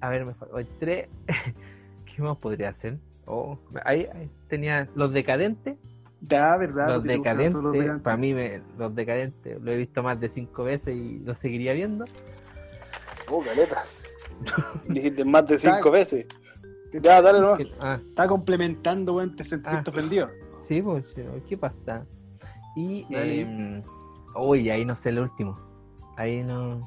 [0.00, 0.34] A ver, me.
[0.78, 1.08] Tres.
[2.16, 2.98] ¿Qué más podría hacer?
[3.26, 5.76] Oh, ahí, ahí tenía los decadentes.
[6.20, 6.88] Da, ¿verdad?
[6.88, 10.96] los decadentes, los para mí, me- los decadentes, lo he visto más de cinco veces
[10.96, 12.04] y lo seguiría viendo.
[13.30, 13.84] Oh, caleta.
[14.88, 16.26] Dijiste más de cinco veces.
[17.02, 17.60] Ya, dale nomás.
[17.80, 19.90] Ah, Está complementando, weón, te sentiste Ah.
[19.90, 20.30] ofendido.
[20.56, 21.14] sí, pues,
[21.48, 22.06] ¿qué pasa?
[22.76, 23.40] Y, Dale.
[23.42, 23.82] em,
[24.38, 25.54] uy, ahí no sé el último.
[26.16, 26.80] Ahí no.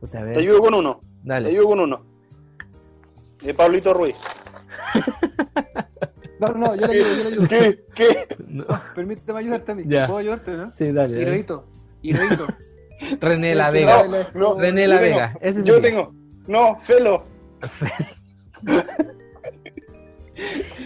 [0.00, 0.34] Puta, a ver.
[0.34, 1.00] Te ayudo con uno.
[1.00, 1.48] Te Dale.
[1.50, 2.04] ayudo con uno.
[3.42, 4.16] De Pablito Ruiz.
[6.38, 7.48] No, no, yo le ayudo, yo le ayudo.
[7.48, 7.84] ¿Qué?
[7.94, 8.36] ¿Qué?
[8.48, 8.64] No.
[8.94, 9.82] Permíteme ayudarte a mí.
[9.86, 10.06] Ya.
[10.06, 10.72] ¿Puedo ayudarte, no?
[10.72, 11.20] Sí, dale.
[11.20, 11.66] Hirohito.
[12.02, 12.46] Hirohito.
[13.20, 14.06] René La Vega.
[14.34, 15.38] no, No, René yo La tengo- Vega.
[15.40, 16.14] Ese Yo tengo.
[16.46, 17.24] No, Felo.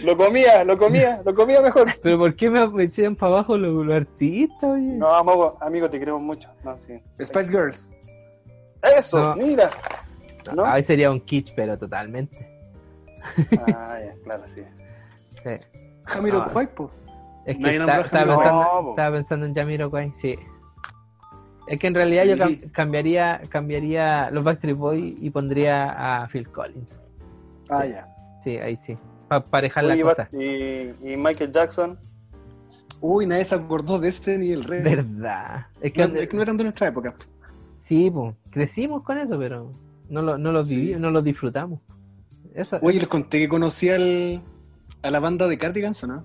[0.03, 1.87] Lo comía, lo comía, lo comía mejor.
[2.03, 4.93] Pero ¿por qué me, echan para abajo los, los artistas, oye?
[4.93, 6.49] No, amigo, amigo, te queremos mucho.
[6.63, 6.99] No, sí.
[7.23, 7.95] Spice Girls.
[8.97, 9.35] Eso, No.
[9.35, 9.69] mira.
[10.53, 10.63] ¿No?
[10.65, 12.47] Ahí sería un kitsch, pero totalmente.
[13.75, 14.61] Ah, ya, claro, sí.
[15.43, 15.49] Sí.
[16.05, 16.49] Jamiro Ah.
[16.53, 16.91] Cuaipo.
[17.45, 18.37] Es que está- estaba, Jamiroquai.
[18.49, 20.35] pensando, estaba pensando en Jamiroquai, sí.
[21.67, 26.47] Es que en realidad yo cam- cambiaría, cambiaría los Backstreet Boys y pondría a Phil
[26.51, 27.01] Collins.
[27.69, 28.07] Ah, ya.
[28.39, 28.95] Sí, ahí sí.
[29.27, 30.29] Para parejar la cosa.
[30.31, 31.97] y, y Michael Jackson.
[33.01, 34.81] Uy, nadie se acordó de este ni del rey.
[34.81, 35.67] Verdad.
[35.81, 37.15] Es que, No, es que no eran de nuestra época.
[37.79, 39.71] sí, pues, crecimos con eso, pero
[40.09, 40.75] no lo, no lo Sí.
[40.77, 41.81] vivimos, no lo disfrutamos.
[42.53, 44.41] Eso, Oye, les conté que conocí al,
[45.01, 46.23] a la banda de Cardigans, ¿o no?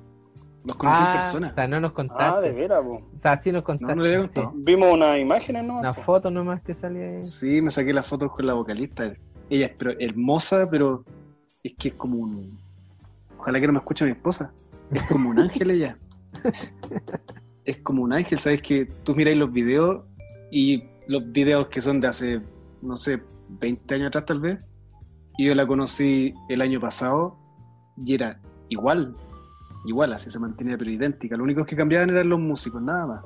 [0.64, 1.48] Los conocí en Ah, persona.
[1.48, 2.48] O sea, no nos Ah, contaste.
[2.48, 3.02] de veras, po.
[3.14, 3.94] O sea, sí nos contaste.
[3.96, 4.34] No, no le había sí.
[4.34, 4.54] contado.
[4.62, 5.80] Vimos unas imágenes, ¿no?
[5.80, 7.20] Una foto nomás que salía ahí.
[7.20, 9.12] Sí, me saqué las fotos con la vocalista.
[9.48, 11.04] Ella es pero hermosa, pero
[11.64, 12.58] es que es como un.
[13.40, 14.52] Ojalá que no me escuche mi esposa.
[14.90, 15.96] Es como un ángel ella.
[17.64, 18.60] es como un ángel, ¿sabes?
[18.60, 20.04] Que tú miráis los videos
[20.50, 22.42] y los videos que son de hace,
[22.86, 24.62] no sé, 20 años atrás tal vez.
[25.38, 27.38] Y yo la conocí el año pasado
[27.96, 28.38] y era
[28.68, 29.16] igual.
[29.86, 31.34] Igual, así se mantenía, pero idéntica.
[31.38, 33.24] Lo único que cambiaban eran los músicos, nada más.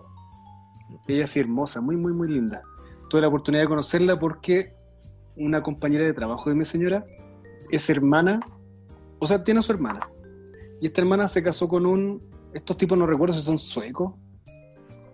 [1.09, 2.63] Ella sí hermosa, muy, muy, muy linda.
[3.11, 4.77] Tuve la oportunidad de conocerla porque
[5.37, 7.05] una compañera de trabajo de mi señora
[7.71, 8.39] es hermana,
[9.25, 10.09] o sea, tiene a su hermana.
[10.81, 12.23] Y esta hermana se casó con un,
[12.53, 14.13] estos tipos no recuerdo si son suecos,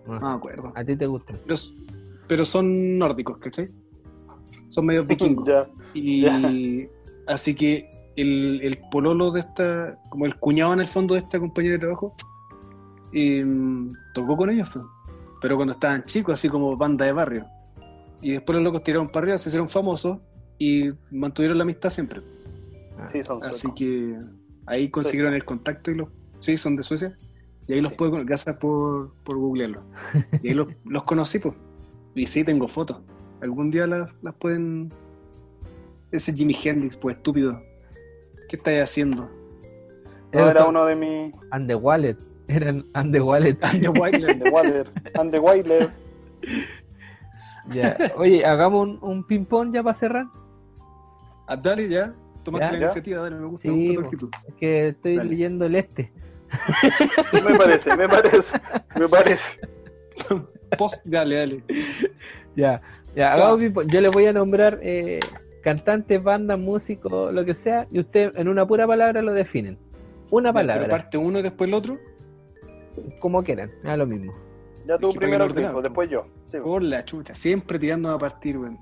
[0.05, 1.33] No me acuerdo, A ti te gusta.
[1.45, 1.55] pero,
[2.27, 3.69] pero son nórdicos, ¿cachai?
[4.69, 5.47] Son medio vikingos.
[5.47, 5.67] Ya.
[5.93, 6.87] Y
[7.27, 11.39] así que el, el pololo de esta, como el cuñado en el fondo de esta
[11.39, 12.15] compañera de trabajo,
[13.13, 14.85] em, tocó con ellos, pues.
[15.41, 17.45] pero cuando estaban chicos, así como banda de barrio.
[18.21, 20.19] Y después los locos tiraron para arriba, se hicieron famosos
[20.59, 22.21] y mantuvieron la amistad siempre.
[22.99, 24.17] Ah, Sí, son Así que
[24.67, 26.09] ahí consiguieron el contacto y los.
[26.39, 27.15] Sí, son de Suecia.
[27.67, 27.97] Y ahí los Sí.
[27.97, 29.83] puedo gracias por, por googlearlo.
[30.41, 31.55] Y ahí los, los conocí, pues.
[32.15, 32.99] Y sí, tengo fotos.
[33.41, 34.89] Algún día las, las pueden.
[36.11, 37.61] Ese Jimi Hendrix, pues estúpido.
[38.49, 39.29] ¿Qué estáis haciendo?
[40.33, 41.33] No, era uno de mis.
[41.51, 42.17] And the Wallet.
[42.47, 43.55] Eran And the Wallet.
[43.59, 44.91] The And the Water.
[45.15, 45.89] And the Wilder.
[47.71, 47.95] Ya.
[48.17, 50.25] Oye, hagamos un, un ping-pong ya para cerrar.
[51.47, 52.13] Ah, dale, ya.
[52.43, 54.29] Tomaste Ya, la iniciativa, dale, me gusta, me Sí, gusta tu actitud.
[54.47, 55.29] Es que estoy Dale.
[55.29, 56.11] leyendo el este.
[57.49, 58.59] Me parece, me parece.
[58.99, 59.59] Me parece.
[60.77, 61.63] Post, dale, dale.
[62.55, 62.81] Ya.
[63.15, 63.61] Ya, hagamos.
[63.87, 65.19] Yo le voy a nombrar eh,
[65.63, 69.77] cantantes, bandas, músicos, lo que sea, y usted en una pura palabra lo definen.
[70.29, 71.97] Una Ya, palabra, Pero parte uno y después el otro.
[73.19, 74.31] como quieran, da lo mismo.
[74.87, 75.81] Ya tú Es primero, Cristo, ordenado.
[75.81, 76.25] después yo.
[76.47, 78.77] Sí, Por la chucha, siempre tirando a partir, weón.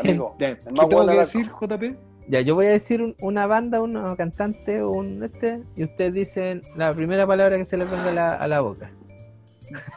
[0.00, 0.34] amigo.
[0.40, 1.96] El ¿Qué tengo que decir, JP?
[2.28, 6.62] Ya, yo voy a decir un- una banda, un cantante, un este, y ustedes dicen
[6.76, 8.90] la primera palabra que se les venga a la, a la boca.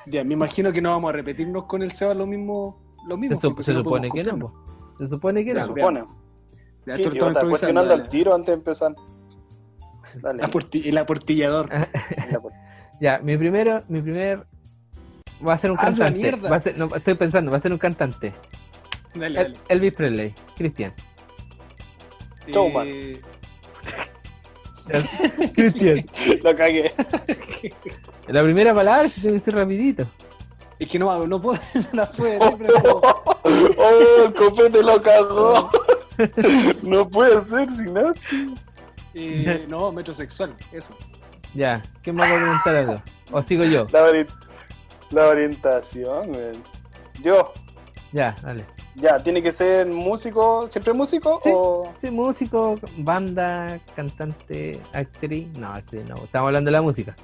[0.07, 2.81] Ya, me imagino que no vamos a repetirnos con el Seba lo mismo.
[3.07, 4.53] Lo Se, mismo se no supone que no.
[4.97, 5.73] Se supone que Ya, Se no.
[5.73, 5.83] vea.
[5.85, 5.99] supone.
[6.87, 7.27] Ya, ¿Qué, esto lo estamos tío?
[7.27, 8.03] ¿Estás improvisando, cuestionando dale.
[8.03, 8.95] al tiro antes de empezar?
[10.21, 10.41] Dale.
[10.41, 11.69] La porti- el aportillador.
[11.71, 11.87] Ah,
[12.31, 12.39] Ya.
[13.01, 14.47] Ya, mi primero, mi primer
[15.45, 16.19] va a ser un ¡Habla cantante.
[16.21, 16.49] mierda!
[16.49, 18.31] Va a ser, no, estoy pensando, va a ser un cantante.
[19.13, 19.57] Dale, El- dale.
[19.67, 20.93] Elvis Presley, Cristian.
[22.47, 23.19] Showman.
[25.55, 26.05] Cristian.
[26.43, 26.91] Lo cagué.
[28.27, 30.07] La primera palabra se tiene que ser rapidito.
[30.79, 33.01] es que no, no puedo, no la puedo decir, pero-
[33.77, 35.69] Oh, el copete lo cagó.
[36.81, 38.13] No puede ser sin nada.
[39.13, 40.95] Eh, no, metrosexual, eso.
[41.53, 43.01] Ya, ¿quién más va a preguntar algo?
[43.31, 43.85] ¿O sigo yo?
[43.91, 44.27] La, ori-
[45.11, 46.57] la orientación, güey.
[47.23, 47.53] Yo,
[48.11, 48.65] Ya, dale.
[48.95, 51.51] Ya, tiene que ser músico, siempre músico Sí.
[51.53, 51.93] o.
[51.97, 55.47] Sí, músico, banda, cantante, actriz.
[55.57, 56.15] No, actriz no.
[56.23, 57.15] Estamos hablando de la música.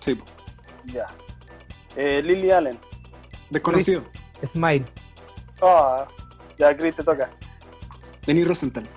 [0.00, 0.18] Sí.
[0.86, 1.06] Ya.
[1.96, 2.78] Eh, Lily Allen.
[3.50, 4.02] desconocido.
[4.44, 4.84] Smile.
[5.60, 6.06] Ah,
[6.58, 7.30] ya, Chris, te toca.
[8.26, 8.88] Denis Rosenthal.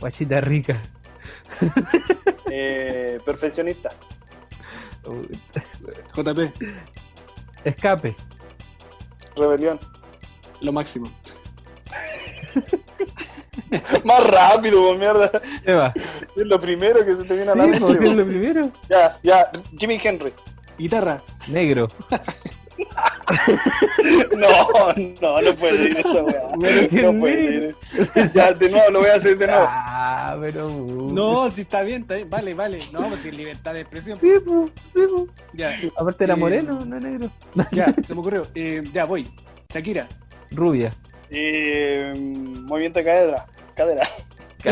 [0.00, 0.80] Guachita rica.
[2.50, 3.90] Eh, perfeccionista.
[6.14, 6.50] JP,
[7.64, 8.16] Escape.
[9.36, 9.78] Rebelión.
[10.62, 11.10] lo máximo.
[14.04, 15.30] Más rápido, po, mierda.
[15.64, 15.92] Seba.
[15.94, 17.86] Es lo primero que se te viene a la Sí, mente.
[17.86, 18.14] pues, es po.
[18.16, 18.72] lo primero.
[18.88, 19.50] Ya, ya.
[19.78, 20.32] Jimmy Henry.
[20.78, 21.88] Guitarra, Negro.
[24.36, 26.42] No, no, no puedes decir eso, weá.
[26.56, 27.12] No negro.
[27.12, 27.76] decir.
[28.34, 29.66] Ya, de nuevo, lo voy a hacer de nuevo.
[29.68, 30.68] Ah, pero.
[30.68, 31.12] uh.
[31.12, 32.30] No, si está bien, está bien.
[32.30, 32.78] Vale, vale.
[32.92, 34.18] No, pues si es libertad de expresión.
[34.18, 35.24] Sí, pues, sí, pues.
[35.52, 37.30] Ya, Aparte era Eh, moreno, no negro.
[37.72, 38.46] ya, se me ocurrió.
[38.54, 39.30] Eh, ya, voy.
[39.68, 40.08] Shakira.
[40.50, 40.94] Rubia.
[41.30, 43.46] Eh, movimiento de cadera.
[43.74, 44.08] Cadera.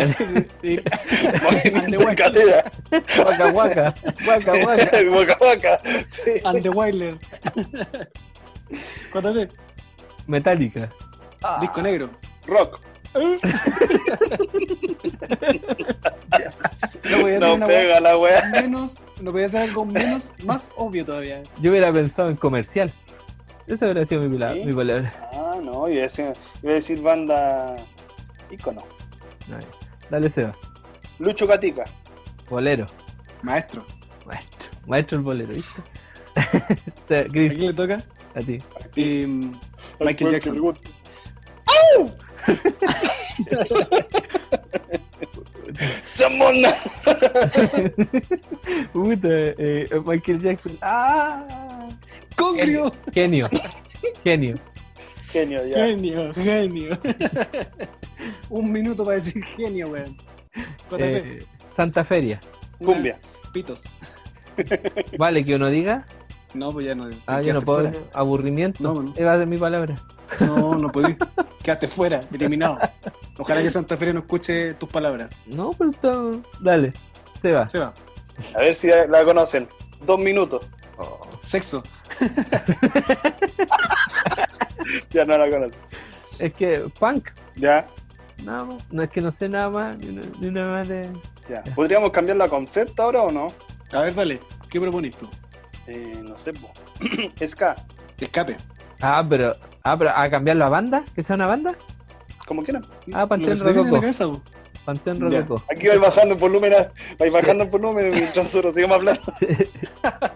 [1.43, 2.73] Movimiento de cadera.
[2.91, 3.95] Guaca, guaca.
[4.25, 5.03] Guaca, guaca.
[5.11, 5.81] Boca boca.
[6.11, 6.33] Sí.
[6.45, 7.17] And the Wilder.
[9.15, 9.51] JP,
[10.27, 10.91] Metálica.
[11.61, 12.11] disco negro.
[12.47, 12.81] Rock.
[17.09, 18.63] No podía hacer No una pega la weá weá.
[18.63, 19.01] menos.
[19.21, 21.43] No podía hacer algo menos, más obvio todavía.
[21.61, 22.93] Yo hubiera pensado en comercial.
[23.67, 24.65] Esa hubiera sido mi, pala- ¿Sí?
[24.65, 25.13] mi palabra.
[25.33, 27.77] Ah, no, iba a decir, iba a decir banda
[28.51, 28.83] ícono.
[29.49, 29.59] No,
[30.11, 30.55] Dale, Seba.
[31.19, 31.85] Lucho Gatica.
[32.49, 32.87] Bolero.
[33.43, 33.85] Maestro.
[34.25, 34.71] Maestro.
[34.87, 35.83] Maestro el bolero, ¿viste?
[36.37, 38.05] ¿A Chris, quién le toca?
[38.35, 38.63] a ti.
[38.97, 39.27] Eh,
[39.99, 40.57] Michael Jackson.
[46.15, 46.75] ¡Chamona!
[48.93, 50.79] Puta, eh, Michael Jackson.
[50.83, 51.89] ¡Ah!
[52.37, 52.93] ¡Congrio!
[53.13, 53.49] Genio.
[54.25, 54.59] Genio.
[55.31, 55.87] Genio, ya.
[55.87, 56.91] Genio, genio.
[58.51, 60.17] Un minuto para decir genio, weón.
[60.99, 62.41] Eh, Santa Feria.
[62.79, 63.19] Cumbia.
[63.53, 63.85] Pitos.
[65.19, 66.07] Vale, que uno diga.
[66.55, 67.09] No, pues ya no.
[67.27, 67.93] Ah, yo no puedo.
[68.15, 68.83] Aburrimiento.
[68.83, 69.15] No, no.
[69.17, 70.01] Eva de mi palabra.
[70.41, 71.17] No, no podí.
[71.63, 72.79] Quedaste fuera, eliminado.
[73.39, 75.43] Ojalá que Santa Fe no escuche tus palabras.
[75.47, 76.15] No, pero está.
[76.61, 76.93] Dale.
[77.41, 77.69] Seba.
[77.69, 77.95] Se va.
[78.55, 79.69] A ver si la conocen.
[80.05, 80.65] Dos minutos.
[81.43, 81.83] Sexo.
[85.11, 85.81] Ya no la conocen.
[86.39, 87.31] Es que punk.
[87.57, 87.89] Ya,
[88.43, 88.93] Nada más.
[88.93, 89.99] No es que no sé nada más.
[89.99, 91.11] Ni una más de.
[91.49, 91.63] ya.
[91.75, 93.53] ¿Podríamos cambiar la concepto ahora o no?
[93.93, 94.41] A ver, dale.
[94.69, 95.29] ¿Qué propones tú?
[95.87, 96.53] Eh, no sé.
[97.47, 97.77] Ska.
[98.19, 98.57] Escape.
[99.01, 99.57] Ah, pero.
[99.83, 101.05] Ah, pero a cambiarlo a banda.
[101.15, 101.75] Que sea una banda.
[102.47, 102.87] Como quieran.
[103.13, 104.41] Ah, Panteón Rococó.
[104.85, 105.21] Panteón.
[105.21, 105.63] Rococó.
[105.71, 109.23] Aquí vais bajando en volumen, a- vais bajando en volumen mientras nosotros sigamos hablando.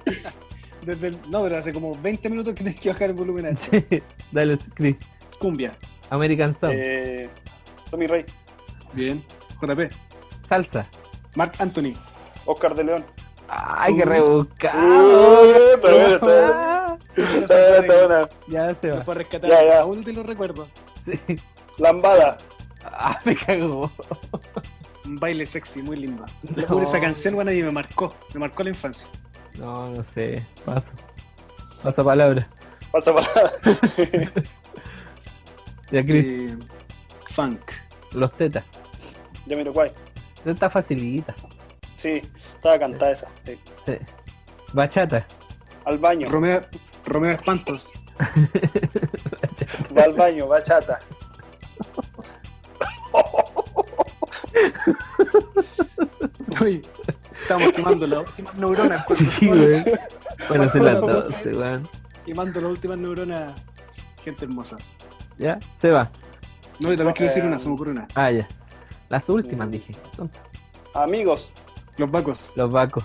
[0.84, 3.50] Desde el- No, pero hace como 20 minutos que tienes que bajar el volumen a
[3.50, 3.70] esto.
[3.90, 4.02] Sí.
[4.32, 4.96] Dale, Chris.
[5.38, 5.76] Cumbia.
[6.10, 6.74] American Sound.
[6.76, 7.28] Eh,
[7.90, 8.24] Tommy Rey,
[8.92, 9.24] Bien.
[9.60, 9.90] JP.
[10.46, 10.86] Salsa.
[11.36, 11.94] Mark Anthony.
[12.46, 13.04] Oscar de León.
[13.48, 14.06] Ay, qué Uh.
[14.08, 14.78] rebuscado.
[14.80, 16.79] Uh, está bien, está
[17.18, 18.30] Ah, Está está.
[18.48, 19.04] Ya se va.
[19.04, 19.50] puedo rescatar.
[19.50, 19.80] Ya, ya.
[19.80, 20.68] Aún te lo recuerdo.
[21.04, 21.18] Sí.
[21.78, 22.38] Lambada.
[22.84, 23.90] Ah, me cagó.
[25.04, 26.24] Un baile sexy, muy lindo.
[26.42, 26.80] No.
[26.80, 28.14] Esa canción, bueno, y me marcó.
[28.34, 29.08] Me marcó la infancia.
[29.54, 30.46] No, no sé.
[30.64, 30.92] Paso.
[31.82, 32.48] Paso palabra.
[32.92, 33.52] Pasa palabra.
[35.90, 36.26] Ya, Chris.
[36.28, 36.56] Eh,
[37.26, 37.60] funk.
[38.12, 38.64] Los tetas.
[39.46, 39.90] Ya miro guay.
[40.44, 41.34] Teta facilita.
[41.96, 42.22] Sí,
[42.54, 43.28] estaba cantada esa.
[43.44, 43.58] Sí.
[43.84, 43.92] Sí.
[44.72, 45.26] Bachata.
[45.84, 46.28] Al baño.
[46.28, 46.64] Romeo,
[47.10, 47.92] Romeo Espantos.
[49.96, 51.00] Va al baño, bachata.
[56.60, 56.86] Uy,
[57.42, 59.04] estamos quemando las últimas neuronas.
[59.16, 59.84] Sí, güey.
[60.48, 61.28] Bueno, son las Vamos.
[61.30, 61.88] 12, weón.
[62.24, 63.60] Quemando las últimas neuronas.
[64.24, 64.76] Gente hermosa.
[65.38, 66.10] Ya, se va.
[66.78, 68.06] No, yo también quiero decir Eh, una, se me ocurre una.
[68.14, 68.46] Ah, ya.
[69.08, 69.96] Las últimas dije.
[70.16, 70.38] Tonto.
[70.94, 71.52] Amigos.
[71.96, 72.52] Los vacos.
[72.54, 73.04] Los vacos.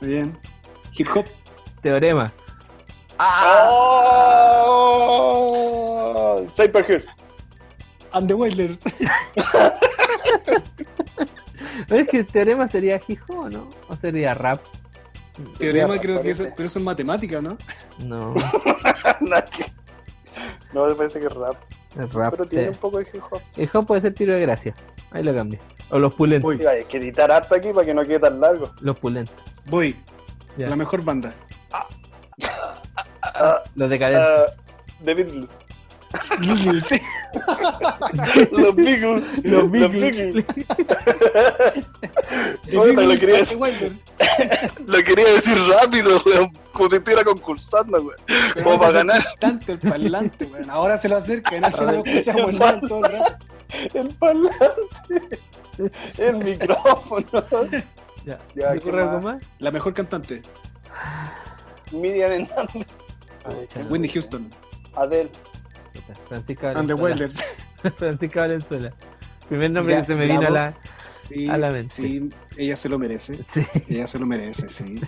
[0.00, 0.36] Muy bien.
[0.96, 1.26] Hip hop.
[1.80, 2.32] Teorema.
[3.18, 4.62] Ah.
[4.64, 5.60] ¡Oh!
[6.52, 7.04] Cyberhill.
[8.12, 8.80] And the Wilders.
[11.88, 13.70] Pero es que teorema sería hijo, ¿no?
[13.88, 14.60] ¿O sería rap?
[15.58, 17.56] Teorema creo que eso, pero eso es matemática, ¿no?
[17.98, 18.34] No.
[20.72, 21.56] No, me parece que es rap.
[21.98, 22.30] es rap.
[22.30, 22.50] Pero sí.
[22.50, 23.40] tiene un poco de hip hop.
[23.56, 24.72] El hop puede ser tiro de gracia.
[25.10, 25.58] Ahí lo cambio.
[25.90, 26.48] O los pulentos.
[26.48, 26.64] Uy.
[26.64, 28.70] Hay que editar harto aquí para que no quede tan largo.
[28.80, 29.34] Los pulentos.
[29.66, 29.96] Voy.
[30.56, 30.68] Ya.
[30.68, 31.34] La mejor banda.
[33.22, 34.26] Ah, Los decadentes.
[34.28, 34.54] ah,
[35.04, 35.48] The Beatles.
[36.88, 37.00] Sí.
[38.50, 39.24] Los Beatles.
[39.44, 39.88] los pero
[43.02, 43.38] lo quería,
[44.86, 46.58] lo quería decir rápido, weón.
[46.72, 48.16] Como si estuviera concursando, weón.
[48.62, 49.22] Como para ganar.
[49.38, 50.70] Tanto el parlante, weón.
[50.70, 53.38] Ahora se lo acerca, en no lo escuchamos nada todo el rato.
[53.94, 55.40] El parlante.
[56.18, 57.26] El micrófono.
[58.26, 58.38] Ya.
[58.54, 59.22] Ya, ¿Se ¿qué ocurre algo más?
[59.22, 59.42] más?
[59.60, 60.42] La mejor cantante,
[61.92, 62.86] Miriam Hernández.
[63.72, 64.08] Sé.
[64.08, 64.50] Houston.
[64.94, 65.30] Adele.
[65.92, 67.44] Puta, Francisca And the Valenzuela.
[67.98, 68.92] Francisca Valenzuela.
[69.48, 70.74] Primer nombre Ya, que se me vino a la.
[70.96, 71.88] Sí, A la mente.
[71.92, 73.40] sí, ella se lo merece.
[73.48, 73.66] Sí.
[73.88, 75.00] Ella se lo merece, sí.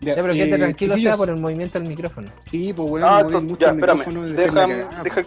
[0.00, 2.30] Ya, pero quédate eh, tranquilo, sea por el movimiento del micrófono.
[2.50, 3.98] Sí, pues bueno, Ah, mucho ya, el espérame.
[3.98, 4.66] micrófono Deja,
[5.04, 5.26] deja,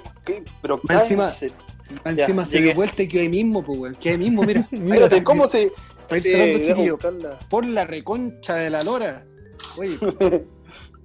[0.90, 1.32] encima-.
[2.04, 3.96] Encima Ya, se dio vuelta y quedó ahí mismo, pues weón.
[3.96, 4.68] Quedó ahí mismo, mira.
[4.72, 5.72] Espérate, ¿cómo se...?
[6.10, 6.98] Para ir cerrando, eh, chiquillo.
[7.50, 9.24] Por la reconcha de la lora.
[9.80, 9.98] Oye,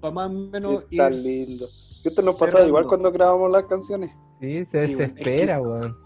[0.01, 0.85] para más o menos.
[0.91, 1.65] Está ir lindo.
[1.65, 2.69] Esto nos pasaba cerrando.
[2.69, 4.11] igual cuando grabamos las canciones.
[4.41, 5.97] Sí, se Sí, weón, es desespera, weón.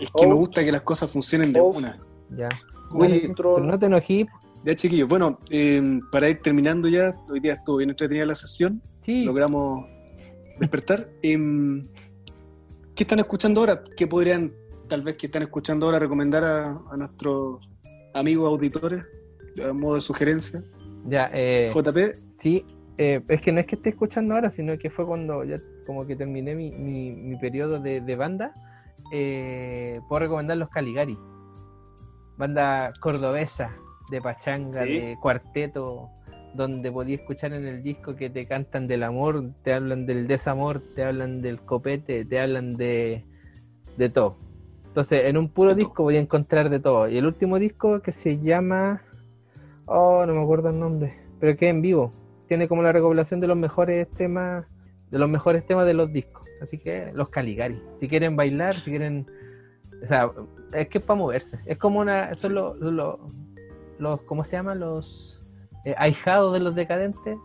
[0.00, 0.36] Es que me Oh.
[0.36, 1.68] gusta que las cosas funcionen de Oh.
[1.68, 2.00] una.
[2.36, 2.48] Ya.
[2.92, 4.26] Oye, Pero no te enojí.
[4.64, 5.08] Ya, chiquillos.
[5.08, 8.82] Bueno, eh, para ir terminando ya, hoy día estuvo bien entretenida la sesión.
[9.02, 9.24] Sí.
[9.24, 9.84] logramos
[10.60, 11.08] despertar.
[11.22, 11.84] Em,
[12.94, 13.82] ¿Qué están escuchando ahora?
[13.96, 14.52] ¿Qué podrían,
[14.88, 17.68] tal vez que están escuchando ahora, recomendar a, a nuestros
[18.14, 19.02] amigos auditores
[19.66, 20.62] a modo de sugerencia?
[21.06, 22.64] Ya, eh, JP, sí.
[22.98, 25.56] eh, es que no es que esté escuchando ahora, sino que fue cuando ya
[25.86, 28.52] como que terminé mi, mi, mi periodo de, de banda.
[29.12, 31.16] eh, puedo recomendar los Caligari.
[32.38, 33.74] Banda cordobesa,
[34.10, 34.92] de pachanga, Sí.
[35.00, 36.08] de cuarteto,
[36.54, 40.82] donde podía escuchar en el disco que te cantan del amor, te hablan del desamor,
[40.94, 43.24] te hablan del copete, te hablan de,
[43.96, 44.36] de todo.
[44.86, 47.08] Entonces, en un puro disco voy a encontrar de todo.
[47.08, 49.02] Y el último disco que se llama.
[49.86, 51.14] Oh, no me acuerdo el nombre.
[51.40, 52.12] Pero que es en vivo.
[52.48, 54.64] Tiene como la recopilación de los mejores temas.
[55.10, 56.46] De los mejores temas de los discos.
[56.60, 57.82] Así que los Caligari.
[58.00, 59.26] Si quieren bailar, si quieren.
[60.02, 60.30] O sea,
[60.72, 61.58] es que es para moverse.
[61.66, 62.34] Es como una.
[62.34, 62.78] Son los.
[62.78, 63.18] los,
[63.98, 64.80] los- ¿Cómo se llaman?
[64.80, 65.38] Los.
[65.84, 67.36] eh, ahijados de los decadentes.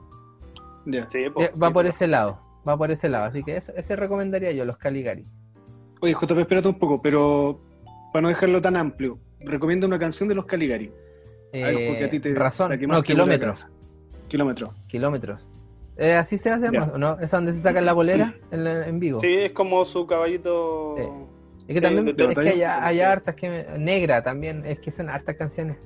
[0.86, 1.10] ya.
[1.10, 1.90] Sí, po, Eh, va sí, por po.
[1.90, 2.40] ese lado.
[2.68, 3.26] Va por ese lado.
[3.26, 5.24] Así que ese, ese recomendaría yo, los Caligari.
[6.02, 7.60] Oye, JP, espérate un poco, pero
[8.14, 10.92] para no dejarlo tan amplio, recomienda una canción de los Caligari.
[11.52, 12.70] Porque a ti te- Eh, razón.
[12.70, 13.68] la que más No, te kilómetros.
[14.28, 14.72] Kilómetros.
[14.88, 15.50] Kilómetros.
[15.98, 17.18] Eh, ¿Así se hace ¿No?
[17.20, 19.20] ¿Es donde se sacan la bolera en, en vivo?
[19.20, 20.96] Sí, es como su caballito.
[20.98, 21.04] Sí.
[21.70, 24.92] Es que también de es que hay, hay hartas que me- negra también, es que
[24.92, 25.78] son hartas canciones.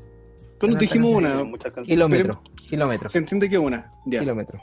[0.59, 1.33] Pero Una dijimos canción.
[1.41, 1.43] una.
[1.43, 1.73] Muchas.
[1.85, 3.91] Kilómetro, Pero- kilómetro, Se entiende que una.
[4.05, 4.19] Ya.
[4.19, 4.59] kilómetro.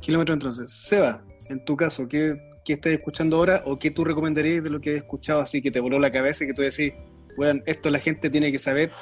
[0.00, 0.70] Kilómetro entonces.
[0.70, 4.80] Seba, en tu caso, ¿qué, qué estás escuchando ahora o qué tú recomendarías de lo
[4.80, 6.92] que has escuchado así que te voló la cabeza y que tú decís,
[7.36, 8.92] bueno, esto la gente tiene que saber,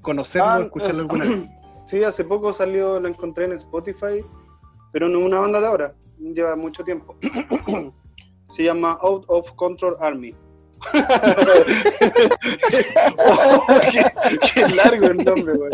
[0.00, 1.48] conocerlo, Ah, escucharlo eh, alguna vez?
[1.86, 4.22] Sí, hace poco salió, lo encontré en Spotify,
[4.92, 7.16] pero no es una banda de ahora, lleva mucho tiempo.
[8.48, 10.34] Se llama Out of Control Army.
[13.18, 14.04] Oh, qué,
[14.54, 15.70] qué largo el nombre, güey.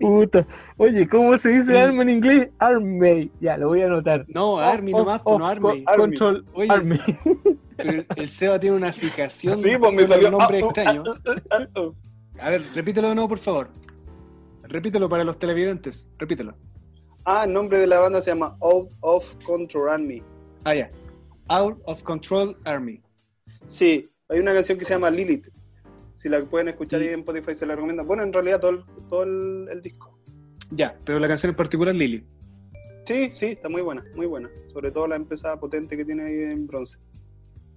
[0.00, 0.46] Puta,
[0.76, 2.48] oye, ¿cómo se dice arma en inglés?
[2.58, 4.24] Army, ya, lo voy a anotar.
[4.28, 5.84] No, Army nomás, pues, no Army.
[5.86, 6.02] Army.
[6.02, 6.98] Control Oye, Army.
[7.76, 11.02] pero el, Seba tiene una fijación Sí, pues me salió un nombre ah, oh, extraño.
[11.50, 11.90] ah, ah.
[12.42, 13.70] A ver, repítelo de nuevo, por favor.
[14.64, 16.12] Repítelo para los televidentes.
[16.18, 16.56] Repítelo.
[17.24, 20.22] Ah, el nombre de la banda se llama Out of Control Army.
[20.64, 20.90] Ah, ya.
[21.48, 23.00] Out of Control Army.
[23.66, 25.48] Sí, hay una canción que se llama Lilith.
[26.16, 27.06] Si la pueden escuchar Sí.
[27.08, 28.04] ahí en Spotify se la recomiendo.
[28.04, 30.18] Bueno, en realidad todo el, todo el, el disco.
[30.72, 32.26] Ya, pero la canción en particular, Lily.
[33.04, 34.48] Sí, sí, está muy buena, muy buena.
[34.72, 36.98] Sobre todo la empezada potente que tiene ahí en bronce.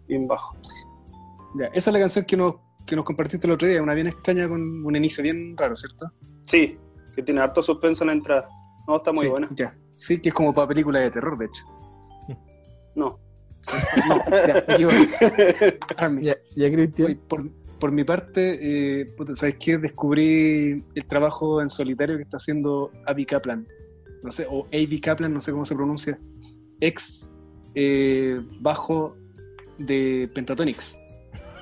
[0.07, 0.55] Bien bajo.
[1.55, 2.55] Ya, esa es la canción que nos,
[2.85, 6.11] que nos compartiste el otro día, una bien extraña con un inicio bien raro, ¿cierto?
[6.43, 6.77] Sí,
[7.15, 8.49] que tiene harto suspenso en la entrada.
[8.87, 9.49] No, está muy sí, buena.
[9.51, 9.75] Ya.
[9.97, 11.63] Sí, que es como para película de terror, de hecho.
[12.95, 13.19] No.
[14.07, 14.17] No,
[14.47, 14.65] ya.
[16.21, 17.19] Ya, ya Cristian.
[17.27, 17.49] Por,
[17.79, 19.77] por mi parte, eh, ¿sabes qué?
[19.77, 23.67] Descubrí el trabajo en solitario que está haciendo Avi Kaplan.
[24.23, 26.19] No sé, o Avi Kaplan, no sé cómo se pronuncia.
[26.79, 27.33] Ex
[27.73, 29.15] eh, bajo
[29.77, 30.99] de Pentatonix.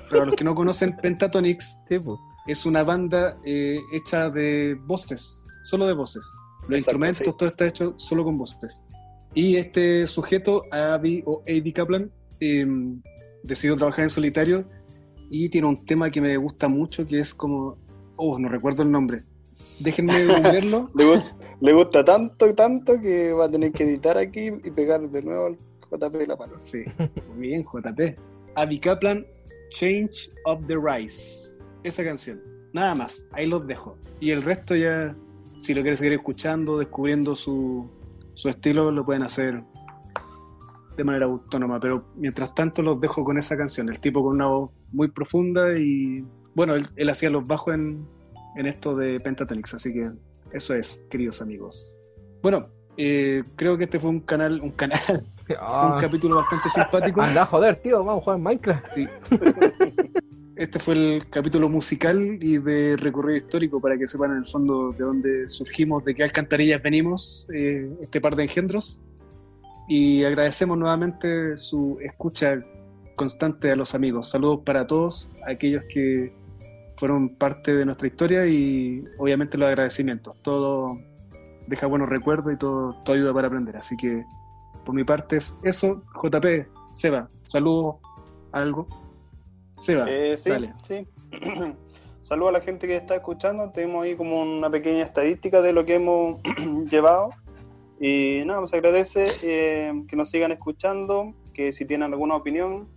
[0.09, 1.99] Pero a los que no conocen, Pentatonix Sí,
[2.47, 6.23] es una banda eh, hecha de voces, solo de voces.
[6.67, 7.33] Los Exacto, instrumentos, sí.
[7.37, 8.83] todo está hecho solo con voces.
[9.33, 12.65] Y este sujeto, Avi o Avi Kaplan, eh,
[13.43, 14.65] decidió trabajar en solitario
[15.29, 17.77] y tiene un tema que me gusta mucho que es como.
[18.15, 19.23] Oh, no recuerdo el nombre.
[19.79, 20.13] Déjenme
[20.43, 20.89] verlo.
[20.95, 21.23] Le, gu-
[21.61, 25.47] le gusta tanto, tanto que va a tener que editar aquí y pegar de nuevo
[25.47, 25.57] al
[25.91, 26.53] JP la mano.
[26.57, 26.83] Sí,
[27.29, 28.19] muy bien, JP.
[28.55, 29.25] Avi Kaplan,
[29.73, 31.57] Change of the Rise.
[31.83, 32.39] Esa canción.
[32.73, 33.97] Nada más, ahí los dejo.
[34.19, 35.15] Y el resto ya,
[35.61, 37.89] si lo quieren seguir escuchando, descubriendo su,
[38.35, 39.63] su estilo, lo pueden hacer
[40.95, 41.79] de manera autónoma.
[41.79, 43.89] Pero mientras tanto los dejo con esa canción.
[43.89, 46.23] El tipo con una voz muy profunda y
[46.55, 48.07] bueno, él, hacía los bajos en,
[48.55, 49.73] en esto de Pentatonix.
[49.73, 50.11] Así que
[50.51, 51.97] eso es, queridos amigos.
[52.43, 56.69] Bueno, eh, creo que este fue un canal, un canal, fue un Ah, capítulo bastante
[56.69, 57.21] simpático.
[57.21, 58.85] anda, joder, tío, vamos a jugar Minecraft.
[58.93, 59.07] Sí.
[60.55, 64.91] Este fue el capítulo musical y de recorrido histórico para que sepan en el fondo
[64.91, 69.01] de dónde surgimos, de qué alcantarillas venimos, eh, este par de engendros.
[69.87, 72.59] Y agradecemos nuevamente su escucha
[73.15, 74.29] constante a los amigos.
[74.29, 76.31] Saludos para todos aquellos que
[76.97, 80.35] fueron parte de nuestra historia y obviamente los agradecimientos.
[80.43, 80.99] Todo
[81.65, 83.75] deja buenos recuerdos y todo, todo ayuda para aprender.
[83.75, 84.23] Así que
[84.85, 86.03] por mi parte es eso.
[86.21, 87.95] JP, Seba, saludos,
[88.51, 88.85] algo.
[89.77, 90.73] Seba, Eh, sí, dale.
[90.83, 91.07] sí.
[92.21, 93.69] Saludos a la gente que está escuchando.
[93.71, 96.39] Tenemos ahí como una pequeña estadística de lo que hemos
[96.89, 97.31] llevado.
[97.99, 102.87] Y nada, pues agradece eh, que nos sigan escuchando, que si tienen alguna opinión,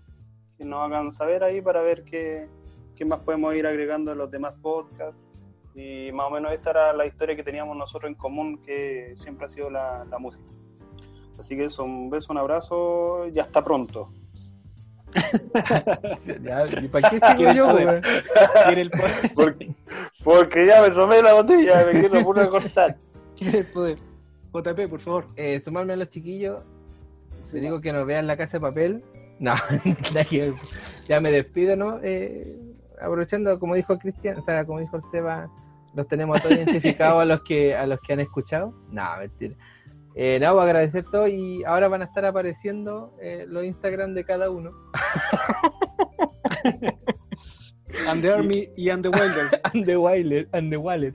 [0.58, 2.48] que nos hagan saber ahí para ver qué,
[2.94, 5.20] qué más podemos ir agregando en los demás podcasts.
[5.74, 9.46] Y más o menos esta era la historia que teníamos nosotros en común, que siempre
[9.46, 10.44] ha sido la, la música.
[11.38, 14.10] Así que eso, un beso, un abrazo y hasta pronto.
[16.42, 17.66] Ya, ¿Y para qué sigo yo?
[18.66, 19.12] Quiere el poder.
[19.34, 19.74] Porque,
[20.24, 22.96] porque ya me tomé la botella, me quiero puro cortar.
[23.36, 23.96] Quiere el poder.
[24.52, 25.26] JP, por favor.
[25.36, 26.62] Eh, sumarme a los chiquillos.
[27.50, 29.04] Te digo que nos vean la casa de papel.
[29.38, 29.54] No,
[31.08, 32.00] ya me despido, ¿no?
[32.02, 32.58] Eh,
[33.00, 35.50] aprovechando, como dijo Cristian, o sea, como dijo el Seba,
[35.94, 38.74] los tenemos a todos identificados a los que a los que han escuchado.
[38.90, 39.54] No, mentira.
[40.18, 44.14] Eh, no, voy a agradecer todo y ahora van a estar apareciendo eh, los Instagram
[44.14, 44.70] de cada uno.
[48.09, 49.60] And the Army y And the Wilders.
[49.74, 51.14] And the wallet, and the wallet.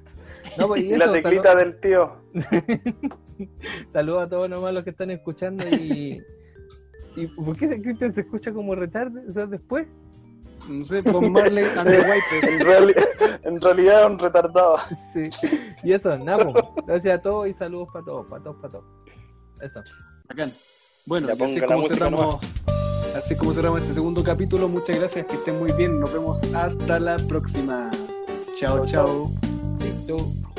[0.57, 2.15] No, pues, y Y la eso, teclita del tío.
[3.91, 6.21] Saludos a todos nomás los que están escuchando y.
[7.15, 9.27] ¿Y por qué ese Cristian se escucha como retarde?
[9.27, 9.87] O sea, después.
[10.71, 12.43] No sé, Bob Marley and the Wipers.
[12.53, 14.77] En, reali- en realidad un retardado.
[15.13, 15.29] Sí.
[15.83, 18.85] Y eso, nada, pues, Gracias a todos y saludos para todos, para todos, para todos.
[19.61, 19.81] Eso.
[20.29, 20.51] Bacán.
[21.05, 22.37] Bueno, Ya así es como cerramos.
[23.15, 24.69] Así es como cerramos este segundo capítulo.
[24.69, 25.99] Muchas gracias, que estén muy bien.
[25.99, 27.91] Nos vemos hasta la próxima.
[28.57, 29.31] Chao, Chao, chao.
[29.79, 30.50] Listo.